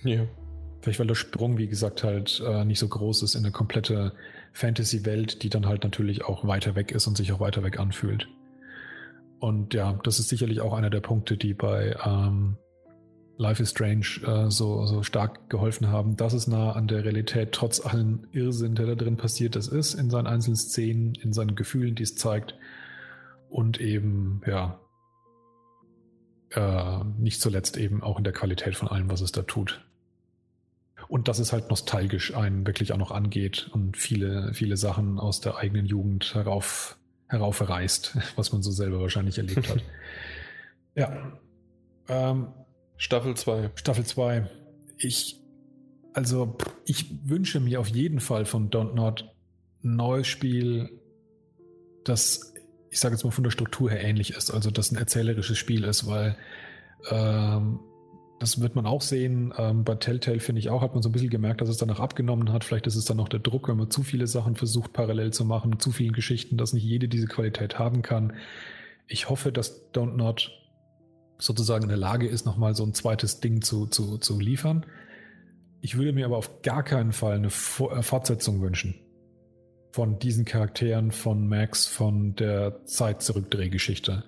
Ja. 0.04 0.26
Vielleicht 0.82 1.00
weil 1.00 1.08
der 1.08 1.16
Sprung, 1.16 1.58
wie 1.58 1.68
gesagt, 1.68 2.04
halt 2.04 2.42
äh, 2.46 2.66
nicht 2.66 2.80
so 2.80 2.88
groß 2.88 3.24
ist 3.24 3.36
in 3.36 3.44
eine 3.44 3.52
komplette 3.52 4.14
Fantasy-Welt, 4.54 5.44
die 5.44 5.50
dann 5.50 5.68
halt 5.68 5.84
natürlich 5.84 6.26
auch 6.26 6.48
weiter 6.48 6.76
weg 6.76 6.92
ist 6.92 7.08
und 7.08 7.18
sich 7.18 7.32
auch 7.32 7.40
weiter 7.40 7.64
weg 7.64 7.80
anfühlt. 7.80 8.28
Und 9.40 9.74
ja, 9.74 10.00
das 10.04 10.20
ist 10.20 10.30
sicherlich 10.30 10.62
auch 10.62 10.74
einer 10.74 10.90
der 10.90 11.00
Punkte, 11.02 11.38
die 11.38 11.54
bei 11.54 11.96
ähm, 12.06 12.58
Life 13.42 13.62
is 13.62 13.72
Strange 13.72 14.06
äh, 14.24 14.52
so, 14.52 14.86
so 14.86 15.02
stark 15.02 15.50
geholfen 15.50 15.88
haben, 15.88 16.16
dass 16.16 16.34
es 16.34 16.48
nah 16.48 16.74
an 16.74 16.88
der 16.88 17.04
Realität 17.04 17.52
trotz 17.54 17.84
allen 17.84 18.28
Irrsinn, 18.32 18.76
der 18.76 18.86
da 18.86 18.96
drin 18.96 19.18
passiert 19.18 19.56
das 19.56 19.68
ist, 19.68 19.96
in 19.96 20.12
seinen 20.12 20.28
einzelnen 20.28 20.58
Szenen, 20.58 21.16
in 21.16 21.34
seinen 21.34 21.56
Gefühlen, 21.56 21.96
die 21.96 22.04
es 22.04 22.16
zeigt. 22.16 22.56
Und 23.50 23.82
eben, 23.82 24.42
ja, 24.46 24.80
äh, 26.52 27.04
nicht 27.18 27.42
zuletzt 27.42 27.78
eben 27.78 28.04
auch 28.04 28.20
in 28.20 28.24
der 28.24 28.34
Qualität 28.34 28.76
von 28.76 28.88
allem, 28.88 29.10
was 29.10 29.22
es 29.22 29.32
da 29.32 29.42
tut. 29.42 29.84
Und 31.08 31.28
dass 31.28 31.40
es 31.40 31.52
halt 31.52 31.70
nostalgisch 31.70 32.36
einen 32.36 32.68
wirklich 32.68 32.94
auch 32.94 32.98
noch 32.98 33.12
angeht 33.12 33.70
und 33.74 33.98
viele, 33.98 34.54
viele 34.54 34.78
Sachen 34.78 35.20
aus 35.20 35.42
der 35.42 35.58
eigenen 35.58 35.88
Jugend 35.88 36.36
herauf 36.36 36.98
heraufreißt, 37.28 38.18
was 38.36 38.54
man 38.54 38.62
so 38.62 38.70
selber 38.70 39.02
wahrscheinlich 39.02 39.40
erlebt 39.40 39.68
hat. 39.68 39.84
ja. 40.96 41.32
Ähm, 42.08 42.48
Staffel 43.02 43.36
2. 43.36 43.72
Staffel 43.74 44.06
2. 44.06 44.48
Ich, 45.00 45.40
also, 46.14 46.56
ich 46.86 47.08
wünsche 47.28 47.60
mir 47.60 47.80
auf 47.80 47.88
jeden 47.88 48.20
Fall 48.20 48.46
von 48.46 48.70
Don't 48.70 48.94
Not 48.94 49.28
ein 49.84 49.96
neues 49.96 50.28
Spiel, 50.28 50.92
das, 52.04 52.54
ich 52.92 53.00
sage 53.00 53.16
jetzt 53.16 53.24
mal, 53.24 53.32
von 53.32 53.44
der 53.44 53.50
Struktur 53.50 53.90
her 53.90 54.04
ähnlich 54.04 54.36
ist. 54.36 54.52
Also, 54.52 54.70
das 54.70 54.92
ein 54.92 54.98
erzählerisches 54.98 55.58
Spiel 55.58 55.84
ist, 55.84 56.06
weil 56.06 56.38
ähm, 57.10 57.80
das 58.38 58.62
wird 58.62 58.76
man 58.76 58.86
auch 58.86 59.02
sehen. 59.02 59.52
Ähm, 59.58 59.84
bei 59.84 59.96
Telltale 59.96 60.40
finde 60.40 60.60
ich 60.60 60.70
auch, 60.70 60.84
hat 60.84 60.94
man 60.94 61.02
so 61.02 61.10
ein 61.10 61.12
bisschen 61.12 61.32
gemerkt, 61.32 61.62
dass 61.62 61.70
es 61.70 61.78
danach 61.78 62.00
abgenommen 62.00 62.54
hat. 62.54 62.64
Vielleicht 62.64 62.86
ist 62.86 62.96
es 62.96 63.06
dann 63.06 63.18
noch 63.18 63.30
der 63.30 63.40
Druck, 63.40 63.68
wenn 63.68 63.78
man 63.78 63.90
zu 63.90 64.04
viele 64.04 64.28
Sachen 64.28 64.56
versucht 64.56 64.94
parallel 64.94 65.34
zu 65.34 65.44
machen, 65.44 65.80
zu 65.80 65.92
vielen 65.92 66.14
Geschichten, 66.14 66.56
dass 66.56 66.72
nicht 66.72 66.86
jede 66.86 67.08
diese 67.08 67.26
Qualität 67.26 67.80
haben 67.80 68.04
kann. 68.04 68.34
Ich 69.08 69.28
hoffe, 69.28 69.52
dass 69.52 69.92
Don't 69.92 70.18
Not 70.18 70.61
sozusagen 71.42 71.84
in 71.84 71.90
der 71.90 71.98
Lage 71.98 72.28
ist, 72.28 72.46
nochmal 72.46 72.76
so 72.76 72.84
ein 72.84 72.94
zweites 72.94 73.40
Ding 73.40 73.62
zu, 73.62 73.88
zu, 73.88 74.18
zu 74.18 74.40
liefern. 74.40 74.86
Ich 75.82 75.98
würde 75.98 76.14
mir 76.14 76.26
aber 76.26 76.38
auf 76.38 76.62
gar 76.62 76.84
keinen 76.84 77.12
Fall 77.12 77.36
eine 77.36 77.48
äh, 77.48 78.02
Fortsetzung 78.02 78.62
wünschen 78.62 78.96
von 79.94 80.20
diesen 80.20 80.46
Charakteren, 80.46 81.12
von 81.12 81.50
Max, 81.50 81.86
von 81.86 82.34
der 82.36 82.86
Zeit-Zurückdrehgeschichte 82.86 84.24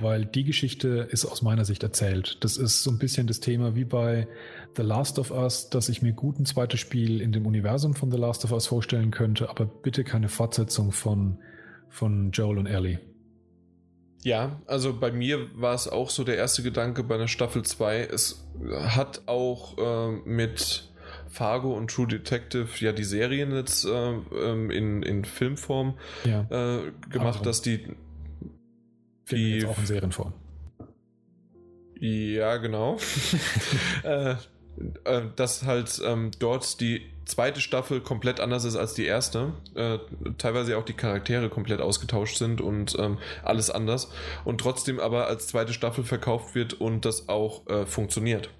weil 0.00 0.24
die 0.24 0.44
Geschichte 0.44 1.08
ist 1.10 1.24
aus 1.24 1.42
meiner 1.42 1.64
Sicht 1.64 1.82
erzählt. 1.82 2.38
Das 2.40 2.56
ist 2.56 2.82
so 2.82 2.90
ein 2.90 2.98
bisschen 2.98 3.26
das 3.26 3.40
Thema 3.40 3.74
wie 3.74 3.84
bei 3.84 4.28
The 4.76 4.82
Last 4.82 5.18
of 5.18 5.30
Us, 5.30 5.70
dass 5.70 5.88
ich 5.88 6.02
mir 6.02 6.12
gut 6.12 6.38
ein 6.38 6.46
zweites 6.46 6.80
Spiel 6.80 7.20
in 7.20 7.32
dem 7.32 7.46
Universum 7.46 7.94
von 7.94 8.10
The 8.10 8.18
Last 8.18 8.44
of 8.44 8.52
Us 8.52 8.66
vorstellen 8.66 9.10
könnte, 9.10 9.50
aber 9.50 9.66
bitte 9.66 10.04
keine 10.04 10.28
Fortsetzung 10.28 10.92
von, 10.92 11.38
von 11.88 12.30
Joel 12.30 12.58
und 12.58 12.66
Ellie. 12.66 13.00
Ja, 14.22 14.60
also 14.66 14.98
bei 14.98 15.12
mir 15.12 15.48
war 15.54 15.74
es 15.74 15.86
auch 15.86 16.10
so 16.10 16.24
der 16.24 16.36
erste 16.36 16.62
Gedanke 16.62 17.04
bei 17.04 17.16
der 17.16 17.28
Staffel 17.28 17.62
2. 17.62 18.00
Es 18.00 18.44
hat 18.80 19.22
auch 19.26 19.78
äh, 19.78 20.10
mit 20.24 20.88
Fargo 21.28 21.76
und 21.76 21.90
True 21.90 22.08
Detective 22.08 22.68
ja 22.78 22.92
die 22.92 23.04
Serien 23.04 23.52
jetzt 23.54 23.84
äh, 23.84 23.90
ähm, 23.90 24.70
in, 24.70 25.02
in 25.02 25.24
Filmform 25.24 25.98
ja. 26.24 26.46
äh, 26.50 26.92
gemacht, 27.10 27.46
dass 27.46 27.62
die 27.62 27.86
die 29.30 29.56
jetzt 29.56 29.66
auch 29.66 29.78
in 29.78 29.86
Serienform. 29.86 30.32
Ja, 32.00 32.56
genau. 32.58 32.98
äh, 35.04 35.22
dass 35.36 35.64
halt 35.64 36.00
ähm, 36.04 36.30
dort 36.38 36.80
die 36.80 37.02
zweite 37.24 37.60
Staffel 37.60 38.00
komplett 38.00 38.40
anders 38.40 38.64
ist 38.64 38.76
als 38.76 38.94
die 38.94 39.04
erste. 39.04 39.52
Äh, 39.74 39.98
teilweise 40.38 40.78
auch 40.78 40.84
die 40.84 40.94
Charaktere 40.94 41.48
komplett 41.48 41.80
ausgetauscht 41.80 42.36
sind 42.36 42.60
und 42.60 42.96
ähm, 42.98 43.18
alles 43.42 43.70
anders. 43.70 44.10
Und 44.44 44.60
trotzdem 44.60 44.98
aber 44.98 45.26
als 45.26 45.46
zweite 45.46 45.72
Staffel 45.72 46.04
verkauft 46.04 46.54
wird 46.54 46.74
und 46.74 47.04
das 47.04 47.28
auch 47.28 47.66
äh, 47.68 47.86
funktioniert. 47.86 48.50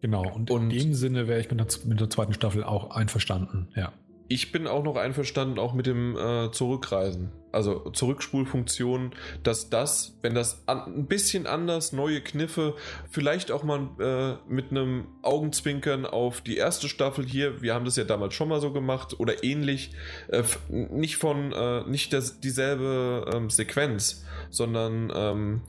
Genau, 0.00 0.22
und, 0.32 0.50
und, 0.50 0.70
in 0.70 0.78
dem 0.78 0.94
Sinne 0.94 1.28
wäre 1.28 1.40
ich 1.40 1.50
mit 1.50 1.60
der, 1.60 1.66
mit 1.86 2.00
der 2.00 2.08
zweiten 2.08 2.32
Staffel 2.32 2.64
auch 2.64 2.90
einverstanden, 2.90 3.68
ja. 3.76 3.92
ich 4.28 4.50
bin 4.50 4.66
auch 4.66 4.82
noch 4.82 4.96
einverstanden, 4.96 5.58
auch 5.58 5.74
mit 5.74 5.86
dem 5.86 6.16
äh, 6.16 6.50
Zurückreisen. 6.52 7.32
Also 7.52 7.90
Zurückspulfunktion, 7.90 9.12
dass 9.42 9.70
das, 9.70 10.16
wenn 10.22 10.34
das 10.34 10.62
an, 10.66 10.82
ein 10.86 11.06
bisschen 11.06 11.46
anders, 11.46 11.92
neue 11.92 12.20
Kniffe, 12.20 12.74
vielleicht 13.10 13.50
auch 13.50 13.64
mal 13.64 13.88
äh, 13.98 14.52
mit 14.52 14.70
einem 14.70 15.08
Augenzwinkern 15.22 16.06
auf 16.06 16.40
die 16.40 16.56
erste 16.56 16.88
Staffel 16.88 17.26
hier, 17.26 17.60
wir 17.62 17.74
haben 17.74 17.84
das 17.84 17.96
ja 17.96 18.04
damals 18.04 18.34
schon 18.34 18.48
mal 18.48 18.60
so 18.60 18.72
gemacht 18.72 19.18
oder 19.18 19.42
ähnlich, 19.42 19.92
äh, 20.28 20.42
nicht 20.68 21.16
von, 21.16 21.52
äh, 21.52 21.84
nicht 21.88 22.12
das, 22.12 22.40
dieselbe 22.40 23.30
ähm, 23.34 23.50
Sequenz, 23.50 24.24
sondern 24.50 25.12
ähm, 25.14 25.62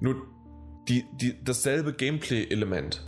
nur 0.00 0.16
die, 0.88 1.04
die, 1.14 1.42
dasselbe 1.42 1.92
Gameplay-Element. 1.94 3.02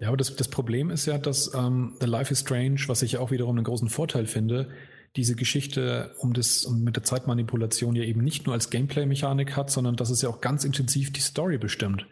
Ja, 0.00 0.08
aber 0.08 0.16
das, 0.16 0.34
das 0.34 0.48
Problem 0.48 0.88
ist 0.90 1.04
ja, 1.04 1.18
dass 1.18 1.52
ähm, 1.54 1.94
The 2.00 2.06
Life 2.06 2.32
is 2.32 2.40
Strange, 2.40 2.80
was 2.86 3.02
ich 3.02 3.18
auch 3.18 3.30
wiederum 3.30 3.56
einen 3.56 3.64
großen 3.64 3.90
Vorteil 3.90 4.26
finde, 4.26 4.70
diese 5.16 5.34
Geschichte 5.34 6.14
um 6.18 6.32
das 6.32 6.64
um 6.64 6.82
mit 6.82 6.96
der 6.96 7.02
Zeitmanipulation 7.02 7.96
ja 7.96 8.04
eben 8.04 8.22
nicht 8.22 8.46
nur 8.46 8.54
als 8.54 8.70
Gameplay-Mechanik 8.70 9.56
hat, 9.56 9.70
sondern 9.70 9.96
dass 9.96 10.10
es 10.10 10.22
ja 10.22 10.28
auch 10.28 10.40
ganz 10.40 10.64
intensiv 10.64 11.12
die 11.12 11.20
Story 11.20 11.58
bestimmt. 11.58 12.06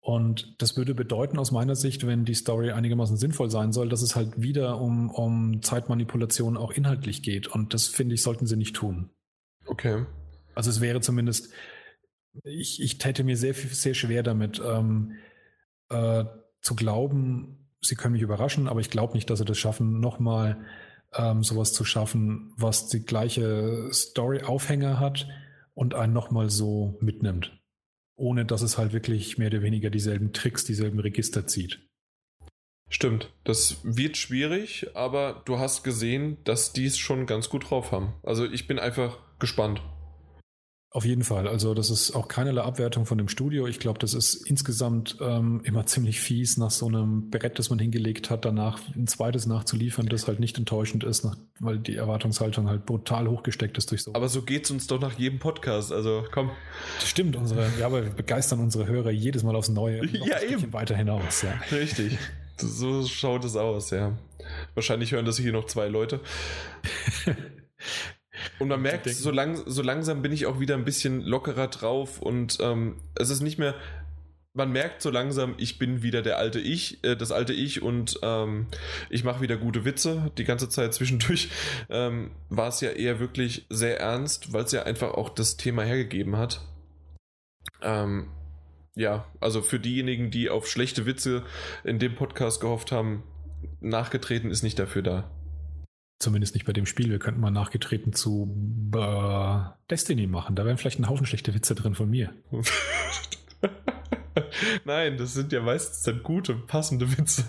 Und 0.00 0.56
das 0.58 0.76
würde 0.76 0.94
bedeuten 0.94 1.38
aus 1.38 1.52
meiner 1.52 1.76
Sicht, 1.76 2.06
wenn 2.06 2.24
die 2.24 2.34
Story 2.34 2.72
einigermaßen 2.72 3.16
sinnvoll 3.16 3.50
sein 3.50 3.72
soll, 3.72 3.88
dass 3.88 4.02
es 4.02 4.16
halt 4.16 4.42
wieder 4.42 4.80
um, 4.80 5.10
um 5.10 5.62
Zeitmanipulation 5.62 6.56
auch 6.56 6.72
inhaltlich 6.72 7.22
geht. 7.22 7.46
Und 7.46 7.72
das 7.72 7.86
finde 7.86 8.16
ich, 8.16 8.22
sollten 8.22 8.46
sie 8.46 8.56
nicht 8.56 8.74
tun. 8.74 9.10
Okay. 9.66 10.04
Also 10.56 10.70
es 10.70 10.80
wäre 10.80 11.00
zumindest, 11.00 11.52
ich, 12.42 12.82
ich 12.82 12.98
täte 12.98 13.22
mir 13.22 13.36
sehr, 13.36 13.54
sehr 13.54 13.94
schwer 13.94 14.24
damit, 14.24 14.60
ähm, 14.64 15.12
äh, 15.88 16.24
zu 16.62 16.74
glauben, 16.74 17.68
sie 17.80 17.94
können 17.94 18.12
mich 18.12 18.22
überraschen, 18.22 18.66
aber 18.66 18.80
ich 18.80 18.90
glaube 18.90 19.14
nicht, 19.14 19.30
dass 19.30 19.38
sie 19.38 19.44
das 19.44 19.58
schaffen, 19.58 20.00
nochmal 20.00 20.64
ähm, 21.16 21.42
sowas 21.42 21.72
zu 21.72 21.84
schaffen, 21.84 22.52
was 22.56 22.88
die 22.88 23.04
gleiche 23.04 23.88
Story-Aufhänger 23.92 24.98
hat 24.98 25.28
und 25.74 25.94
einen 25.94 26.12
nochmal 26.12 26.50
so 26.50 26.96
mitnimmt. 27.00 27.58
Ohne 28.16 28.44
dass 28.44 28.62
es 28.62 28.78
halt 28.78 28.92
wirklich 28.92 29.38
mehr 29.38 29.48
oder 29.48 29.62
weniger 29.62 29.90
dieselben 29.90 30.32
Tricks, 30.32 30.64
dieselben 30.64 31.00
Register 31.00 31.46
zieht. 31.46 31.80
Stimmt, 32.88 33.32
das 33.44 33.78
wird 33.84 34.18
schwierig, 34.18 34.88
aber 34.94 35.42
du 35.46 35.58
hast 35.58 35.82
gesehen, 35.82 36.36
dass 36.44 36.74
die 36.74 36.84
es 36.84 36.98
schon 36.98 37.24
ganz 37.24 37.48
gut 37.48 37.70
drauf 37.70 37.90
haben. 37.90 38.12
Also 38.22 38.44
ich 38.44 38.66
bin 38.66 38.78
einfach 38.78 39.18
gespannt. 39.38 39.80
Auf 40.94 41.06
jeden 41.06 41.24
Fall. 41.24 41.48
Also 41.48 41.72
das 41.72 41.88
ist 41.88 42.14
auch 42.14 42.28
keinerlei 42.28 42.60
Abwertung 42.60 43.06
von 43.06 43.16
dem 43.16 43.28
Studio. 43.28 43.66
Ich 43.66 43.78
glaube, 43.78 43.98
das 43.98 44.12
ist 44.12 44.34
insgesamt 44.34 45.16
ähm, 45.22 45.62
immer 45.64 45.86
ziemlich 45.86 46.20
fies, 46.20 46.58
nach 46.58 46.70
so 46.70 46.86
einem 46.86 47.30
Brett, 47.30 47.58
das 47.58 47.70
man 47.70 47.78
hingelegt 47.78 48.28
hat, 48.28 48.44
danach 48.44 48.78
ein 48.94 49.06
zweites 49.06 49.46
nachzuliefern, 49.46 50.04
das 50.04 50.28
halt 50.28 50.38
nicht 50.38 50.58
enttäuschend 50.58 51.02
ist, 51.02 51.24
nach, 51.24 51.34
weil 51.60 51.78
die 51.78 51.96
Erwartungshaltung 51.96 52.68
halt 52.68 52.84
brutal 52.84 53.26
hochgesteckt 53.26 53.78
ist 53.78 53.90
durch 53.90 54.02
so. 54.02 54.12
Aber 54.14 54.28
so 54.28 54.42
geht's 54.42 54.70
uns 54.70 54.86
doch 54.86 55.00
nach 55.00 55.18
jedem 55.18 55.38
Podcast. 55.38 55.92
Also 55.92 56.26
komm. 56.30 56.50
Das 57.00 57.08
stimmt, 57.08 57.36
unsere, 57.36 57.70
ja, 57.80 57.86
aber 57.86 58.04
wir 58.04 58.10
begeistern 58.10 58.60
unsere 58.60 58.86
Hörer 58.86 59.10
jedes 59.10 59.44
Mal 59.44 59.56
aufs 59.56 59.70
Neue. 59.70 60.04
ja, 60.26 60.42
eben. 60.42 60.74
Weiter 60.74 60.94
hinaus, 60.94 61.40
ja. 61.40 61.54
Richtig. 61.74 62.18
So 62.58 63.06
schaut 63.06 63.46
es 63.46 63.56
aus, 63.56 63.90
ja. 63.90 64.18
Wahrscheinlich 64.74 65.12
hören 65.12 65.24
das 65.24 65.38
hier 65.38 65.52
noch 65.52 65.64
zwei 65.64 65.88
Leute. 65.88 66.20
Und 68.58 68.68
man 68.68 68.80
merkt, 68.80 69.08
so, 69.08 69.30
lang, 69.30 69.62
so 69.66 69.82
langsam 69.82 70.22
bin 70.22 70.32
ich 70.32 70.46
auch 70.46 70.60
wieder 70.60 70.74
ein 70.74 70.84
bisschen 70.84 71.20
lockerer 71.22 71.68
drauf 71.68 72.20
und 72.20 72.58
ähm, 72.60 72.96
es 73.14 73.30
ist 73.30 73.40
nicht 73.40 73.58
mehr, 73.58 73.74
man 74.54 74.70
merkt 74.70 75.00
so 75.00 75.10
langsam, 75.10 75.54
ich 75.56 75.78
bin 75.78 76.02
wieder 76.02 76.22
der 76.22 76.38
alte 76.38 76.60
Ich, 76.60 77.02
äh, 77.04 77.16
das 77.16 77.32
alte 77.32 77.52
Ich 77.52 77.82
und 77.82 78.18
ähm, 78.22 78.66
ich 79.08 79.24
mache 79.24 79.40
wieder 79.40 79.56
gute 79.56 79.84
Witze. 79.84 80.30
Die 80.36 80.44
ganze 80.44 80.68
Zeit 80.68 80.92
zwischendurch 80.94 81.50
ähm, 81.90 82.32
war 82.50 82.68
es 82.68 82.80
ja 82.80 82.90
eher 82.90 83.18
wirklich 83.18 83.66
sehr 83.70 84.00
ernst, 84.00 84.52
weil 84.52 84.64
es 84.64 84.72
ja 84.72 84.82
einfach 84.82 85.12
auch 85.12 85.30
das 85.30 85.56
Thema 85.56 85.84
hergegeben 85.84 86.36
hat. 86.36 86.60
Ähm, 87.80 88.28
ja, 88.94 89.26
also 89.40 89.62
für 89.62 89.80
diejenigen, 89.80 90.30
die 90.30 90.50
auf 90.50 90.68
schlechte 90.68 91.06
Witze 91.06 91.44
in 91.82 91.98
dem 91.98 92.14
Podcast 92.14 92.60
gehofft 92.60 92.92
haben, 92.92 93.22
nachgetreten 93.80 94.50
ist 94.50 94.62
nicht 94.62 94.78
dafür 94.78 95.02
da. 95.02 95.30
Zumindest 96.22 96.54
nicht 96.54 96.66
bei 96.66 96.72
dem 96.72 96.86
Spiel. 96.86 97.10
Wir 97.10 97.18
könnten 97.18 97.40
mal 97.40 97.50
nachgetreten 97.50 98.12
zu 98.12 98.54
äh, 98.94 99.58
Destiny 99.90 100.28
machen. 100.28 100.54
Da 100.54 100.64
wären 100.64 100.78
vielleicht 100.78 101.00
ein 101.00 101.08
Haufen 101.08 101.26
schlechte 101.26 101.52
Witze 101.52 101.74
drin 101.74 101.96
von 101.96 102.08
mir. 102.08 102.32
Nein, 104.84 105.16
das 105.16 105.34
sind 105.34 105.50
ja 105.50 105.60
meistens 105.62 106.02
dann 106.02 106.22
gute, 106.22 106.54
passende 106.54 107.18
Witze. 107.18 107.44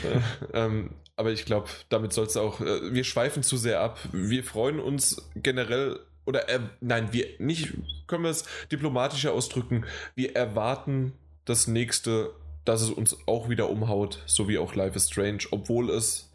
ähm, 0.52 0.90
aber 1.16 1.32
ich 1.32 1.46
glaube, 1.46 1.70
damit 1.88 2.12
soll 2.12 2.26
es 2.26 2.36
auch. 2.36 2.60
Äh, 2.60 2.92
wir 2.92 3.04
schweifen 3.04 3.42
zu 3.42 3.56
sehr 3.56 3.80
ab. 3.80 3.98
Wir 4.12 4.44
freuen 4.44 4.80
uns 4.80 5.30
generell. 5.34 5.98
Oder 6.26 6.50
äh, 6.50 6.60
nein, 6.80 7.14
wir 7.14 7.26
nicht, 7.38 7.72
können 8.06 8.24
wir 8.24 8.30
es 8.30 8.44
diplomatischer 8.70 9.32
ausdrücken. 9.32 9.86
Wir 10.14 10.36
erwarten 10.36 11.14
das 11.46 11.66
nächste, 11.68 12.34
dass 12.66 12.82
es 12.82 12.90
uns 12.90 13.16
auch 13.24 13.48
wieder 13.48 13.70
umhaut, 13.70 14.22
so 14.26 14.46
wie 14.46 14.58
auch 14.58 14.74
Life 14.74 14.96
is 14.96 15.08
Strange, 15.08 15.44
obwohl 15.52 15.88
es 15.88 16.29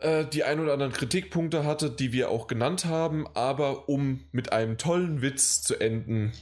äh, 0.00 0.24
die 0.26 0.44
ein 0.44 0.60
oder 0.60 0.72
anderen 0.72 0.92
Kritikpunkte 0.92 1.64
hatte, 1.64 1.90
die 1.90 2.12
wir 2.12 2.30
auch 2.30 2.46
genannt 2.46 2.84
haben, 2.84 3.26
aber 3.34 3.88
um 3.88 4.24
mit 4.32 4.52
einem 4.52 4.78
tollen 4.78 5.22
Witz 5.22 5.62
zu 5.62 5.80
enden. 5.80 6.32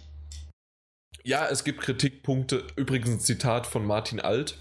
Ja, 1.25 1.49
es 1.51 1.65
gibt 1.65 1.81
Kritikpunkte, 1.81 2.65
übrigens 2.77 3.11
ein 3.11 3.21
Zitat 3.21 3.67
von 3.67 3.85
Martin 3.85 4.21
Alt. 4.21 4.59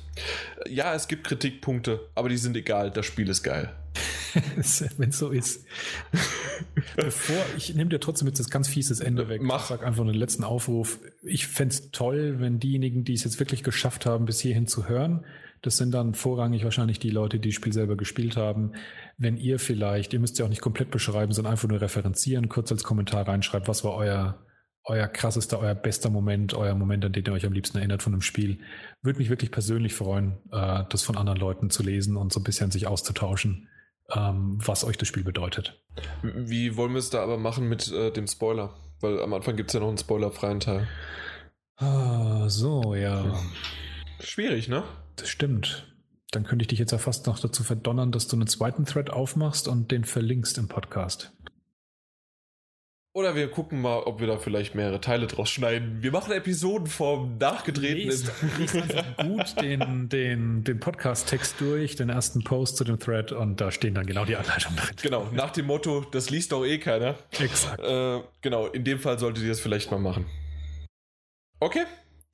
Ja, 0.67 0.95
es 0.95 1.07
gibt 1.07 1.25
Kritikpunkte, 1.25 2.09
aber 2.15 2.29
die 2.29 2.37
sind 2.37 2.57
egal, 2.57 2.89
das 2.89 3.05
Spiel 3.05 3.29
ist 3.29 3.43
geil. 3.43 3.75
Wenn 4.97 5.09
es 5.09 5.17
so 5.17 5.29
ist. 5.29 5.65
Bevor, 6.95 7.45
ich 7.57 7.73
nehme 7.75 7.89
dir 7.89 7.99
trotzdem 7.99 8.27
jetzt 8.27 8.39
das 8.39 8.49
ganz 8.49 8.67
fieses 8.67 8.99
Ende 8.99 9.29
weg. 9.29 9.41
Mach. 9.41 9.61
Ich 9.61 9.67
sag 9.67 9.83
einfach 9.83 10.03
einen 10.03 10.13
letzten 10.13 10.43
Aufruf. 10.43 10.99
Ich 11.23 11.47
fände 11.47 11.73
es 11.73 11.91
toll, 11.91 12.37
wenn 12.39 12.59
diejenigen, 12.59 13.03
die 13.03 13.13
es 13.13 13.23
jetzt 13.23 13.39
wirklich 13.39 13.63
geschafft 13.63 14.05
haben, 14.05 14.25
bis 14.25 14.39
hierhin 14.39 14.67
zu 14.67 14.87
hören, 14.87 15.25
das 15.65 15.77
sind 15.77 15.91
dann 15.91 16.13
vorrangig 16.13 16.63
wahrscheinlich 16.63 16.99
die 16.99 17.09
Leute, 17.09 17.39
die 17.39 17.49
das 17.49 17.55
Spiel 17.55 17.73
selber 17.73 17.97
gespielt 17.97 18.37
haben. 18.37 18.73
Wenn 19.17 19.35
ihr 19.35 19.57
vielleicht, 19.57 20.13
ihr 20.13 20.19
müsst 20.19 20.37
ja 20.37 20.45
auch 20.45 20.49
nicht 20.49 20.61
komplett 20.61 20.91
beschreiben, 20.91 21.31
sondern 21.31 21.53
einfach 21.53 21.67
nur 21.67 21.81
referenzieren, 21.81 22.49
kurz 22.49 22.71
als 22.71 22.83
Kommentar 22.83 23.27
reinschreibt, 23.27 23.67
was 23.67 23.83
war 23.83 23.95
euer, 23.95 24.45
euer 24.83 25.07
krassester, 25.07 25.59
euer 25.59 25.73
bester 25.73 26.11
Moment, 26.11 26.53
euer 26.53 26.75
Moment, 26.75 27.03
an 27.03 27.13
den 27.13 27.25
ihr 27.25 27.33
euch 27.33 27.47
am 27.47 27.53
liebsten 27.53 27.79
erinnert 27.79 28.03
von 28.03 28.13
einem 28.13 28.21
Spiel. 28.21 28.59
Würde 29.01 29.17
mich 29.17 29.29
wirklich 29.29 29.49
persönlich 29.49 29.95
freuen, 29.95 30.37
äh, 30.51 30.83
das 30.87 31.01
von 31.01 31.17
anderen 31.17 31.39
Leuten 31.39 31.71
zu 31.71 31.81
lesen 31.81 32.15
und 32.15 32.31
so 32.31 32.41
ein 32.41 32.43
bisschen 32.43 32.69
sich 32.69 32.85
auszutauschen, 32.85 33.67
ähm, 34.13 34.59
was 34.63 34.83
euch 34.83 34.97
das 34.97 35.07
Spiel 35.07 35.23
bedeutet. 35.23 35.81
Wie 36.21 36.77
wollen 36.77 36.91
wir 36.91 36.99
es 36.99 37.09
da 37.09 37.23
aber 37.23 37.39
machen 37.39 37.67
mit 37.67 37.91
äh, 37.91 38.11
dem 38.11 38.27
Spoiler? 38.27 38.75
Weil 39.01 39.19
am 39.19 39.33
Anfang 39.33 39.55
gibt 39.55 39.71
es 39.71 39.73
ja 39.73 39.79
noch 39.79 39.87
einen 39.87 39.97
spoilerfreien 39.97 40.59
Teil. 40.59 40.87
Ah, 41.77 42.47
so, 42.49 42.93
ja. 42.93 43.39
Schwierig, 44.19 44.69
ne? 44.69 44.83
Das 45.15 45.29
stimmt. 45.29 45.91
Dann 46.31 46.43
könnte 46.43 46.63
ich 46.63 46.67
dich 46.67 46.79
jetzt 46.79 46.91
ja 46.91 46.97
fast 46.97 47.27
noch 47.27 47.39
dazu 47.39 47.63
verdonnern, 47.63 48.11
dass 48.11 48.27
du 48.27 48.35
einen 48.35 48.47
zweiten 48.47 48.85
Thread 48.85 49.09
aufmachst 49.09 49.67
und 49.67 49.91
den 49.91 50.03
verlinkst 50.03 50.57
im 50.57 50.67
Podcast. 50.67 51.31
Oder 53.15 53.33
wir 53.33 53.49
gucken 53.49 53.79
mal, 53.79 53.99
ob 53.99 54.19
wir 54.19 54.27
da 54.27 54.37
vielleicht 54.37 54.75
mehrere 54.75 54.99
Teile 54.99 55.27
draus 55.27 55.49
schneiden. 55.49 56.03
Wir 56.03 56.11
machen 56.11 56.33
Episodenform 56.33 57.37
nachgetreten. 57.37 58.09
Lies, 58.09 58.29
lies 58.59 58.75
einfach 58.75 59.15
gut 59.15 59.61
den, 59.61 60.09
den, 60.09 60.65
den 60.65 60.81
Podcast-Text 60.81 61.55
durch, 61.61 61.95
den 61.95 62.09
ersten 62.09 62.43
Post 62.43 62.75
zu 62.75 62.83
dem 62.83 62.99
Thread 62.99 63.31
und 63.31 63.61
da 63.61 63.71
stehen 63.71 63.95
dann 63.95 64.05
genau 64.05 64.25
die 64.25 64.35
Anleitungen 64.35 64.75
drin. 64.75 64.95
Genau, 65.01 65.29
nach 65.31 65.51
dem 65.51 65.65
Motto, 65.67 66.01
das 66.11 66.29
liest 66.29 66.51
doch 66.51 66.65
eh 66.65 66.77
keiner. 66.77 67.15
Exakt. 67.39 67.81
Äh, 67.81 68.19
genau, 68.41 68.67
in 68.67 68.83
dem 68.83 68.99
Fall 68.99 69.17
solltet 69.17 69.43
ihr 69.43 69.49
das 69.49 69.61
vielleicht 69.61 69.91
mal 69.91 69.99
machen. 69.99 70.25
Okay, 71.61 71.85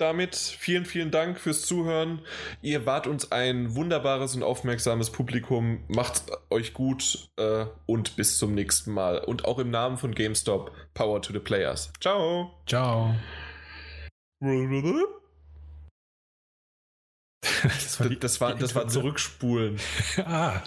damit 0.02 0.36
vielen, 0.36 0.86
vielen 0.86 1.12
Dank 1.12 1.40
fürs 1.40 1.62
Zuhören. 1.62 2.22
Ihr 2.62 2.86
wart 2.86 3.08
uns 3.08 3.32
ein 3.32 3.76
wunderbares 3.76 4.36
und 4.36 4.44
aufmerksames 4.44 5.12
Publikum. 5.12 5.84
Macht 5.88 6.24
euch 6.50 6.74
gut 6.74 7.30
äh, 7.38 7.66
und 7.86 8.16
bis 8.16 8.38
zum 8.38 8.56
nächsten 8.56 8.92
Mal. 8.92 9.20
Und 9.20 9.46
auch 9.46 9.60
im 9.60 9.70
Namen 9.70 9.98
von 9.98 10.14
GameStop, 10.14 10.72
Power 10.94 11.22
to 11.22 11.32
the 11.32 11.40
Players. 11.40 11.94
Ciao. 12.02 12.52
Ciao. 12.68 13.16
Das 17.64 18.00
war, 18.00 18.10
das 18.10 18.42
war, 18.42 18.56
das 18.56 18.74
war 18.74 18.88
zurückspulen. 18.88 19.80
ah. 20.26 20.64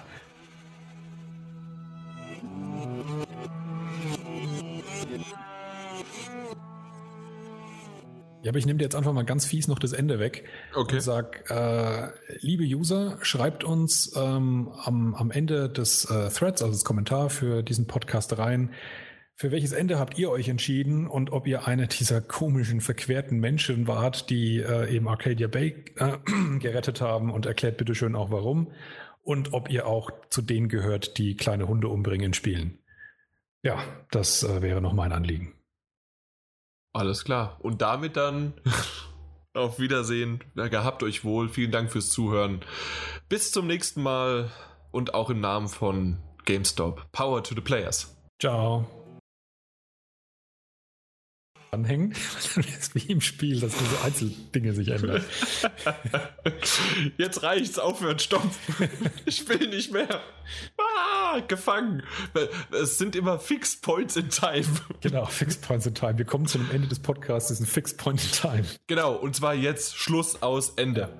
Ja, 8.44 8.50
aber 8.50 8.58
ich 8.58 8.66
nehme 8.66 8.78
dir 8.78 8.84
jetzt 8.84 8.94
einfach 8.94 9.14
mal 9.14 9.24
ganz 9.24 9.46
fies 9.46 9.68
noch 9.68 9.78
das 9.78 9.94
Ende 9.94 10.18
weg 10.18 10.44
okay. 10.74 10.96
und 10.96 11.00
sag, 11.00 11.50
äh, 11.50 12.08
liebe 12.40 12.64
User, 12.64 13.16
schreibt 13.22 13.64
uns 13.64 14.14
ähm, 14.16 14.70
am, 14.84 15.14
am 15.14 15.30
Ende 15.30 15.70
des 15.70 16.04
äh, 16.10 16.28
Threads, 16.28 16.60
also 16.60 16.74
das 16.74 16.84
Kommentar 16.84 17.30
für 17.30 17.62
diesen 17.62 17.86
Podcast 17.86 18.36
rein, 18.36 18.74
für 19.34 19.50
welches 19.50 19.72
Ende 19.72 19.98
habt 19.98 20.18
ihr 20.18 20.30
euch 20.30 20.50
entschieden 20.50 21.06
und 21.06 21.32
ob 21.32 21.46
ihr 21.46 21.66
eine 21.66 21.88
dieser 21.88 22.20
komischen, 22.20 22.82
verquerten 22.82 23.40
Menschen 23.40 23.88
wart, 23.88 24.28
die 24.28 24.58
äh, 24.60 24.94
eben 24.94 25.08
Arcadia 25.08 25.48
Bay 25.48 25.82
äh, 25.96 26.18
gerettet 26.58 27.00
haben 27.00 27.32
und 27.32 27.46
erklärt 27.46 27.78
bitte 27.78 27.94
schön 27.94 28.14
auch 28.14 28.30
warum. 28.30 28.72
und 29.22 29.54
ob 29.54 29.70
ihr 29.70 29.86
auch 29.86 30.10
zu 30.28 30.42
denen 30.42 30.68
gehört, 30.68 31.16
die 31.16 31.34
kleine 31.34 31.66
Hunde 31.66 31.88
umbringen 31.88 32.26
in 32.26 32.34
Spielen. 32.34 32.78
Ja, 33.62 33.82
das 34.10 34.42
äh, 34.42 34.60
wäre 34.60 34.82
noch 34.82 34.92
mein 34.92 35.12
Anliegen. 35.12 35.54
Alles 36.94 37.24
klar. 37.24 37.58
Und 37.60 37.82
damit 37.82 38.16
dann 38.16 38.54
auf 39.54 39.78
Wiedersehen. 39.78 40.42
Gehabt 40.54 41.02
euch 41.02 41.24
wohl. 41.24 41.48
Vielen 41.50 41.72
Dank 41.72 41.92
fürs 41.92 42.08
Zuhören. 42.08 42.60
Bis 43.28 43.50
zum 43.50 43.66
nächsten 43.66 44.02
Mal 44.02 44.50
und 44.92 45.12
auch 45.12 45.28
im 45.28 45.40
Namen 45.40 45.68
von 45.68 46.18
GameStop. 46.44 47.10
Power 47.12 47.42
to 47.42 47.54
the 47.54 47.60
Players. 47.60 48.16
Ciao 48.40 49.03
anhängen. 51.74 52.14
Das 52.54 52.56
ist 52.56 52.94
wie 52.94 53.12
im 53.12 53.20
Spiel, 53.20 53.60
dass 53.60 53.72
diese 53.76 54.02
Einzeldinge 54.02 54.72
sich 54.72 54.88
ändern. 54.88 55.24
Jetzt 57.18 57.42
reicht's, 57.42 57.78
aufhören, 57.78 58.18
stopp. 58.18 58.44
Ich 59.26 59.48
will 59.48 59.68
nicht 59.68 59.92
mehr. 59.92 60.20
Ah, 60.78 61.40
gefangen. 61.40 62.02
Es 62.70 62.98
sind 62.98 63.16
immer 63.16 63.38
Fixed 63.38 63.82
Points 63.82 64.16
in 64.16 64.28
Time. 64.28 64.66
Genau, 65.00 65.24
Fixed 65.26 65.62
Points 65.62 65.86
in 65.86 65.94
Time. 65.94 66.18
Wir 66.18 66.24
kommen 66.24 66.46
zu 66.46 66.58
dem 66.58 66.70
Ende 66.70 66.88
des 66.88 67.00
Podcasts, 67.00 67.48
das 67.48 67.60
ist 67.60 67.66
ein 67.66 67.70
Fixed 67.70 67.98
Point 67.98 68.22
in 68.22 68.30
Time. 68.30 68.64
Genau, 68.86 69.14
und 69.14 69.34
zwar 69.34 69.54
jetzt 69.54 69.96
Schluss 69.96 70.42
aus 70.42 70.70
Ende. 70.76 71.14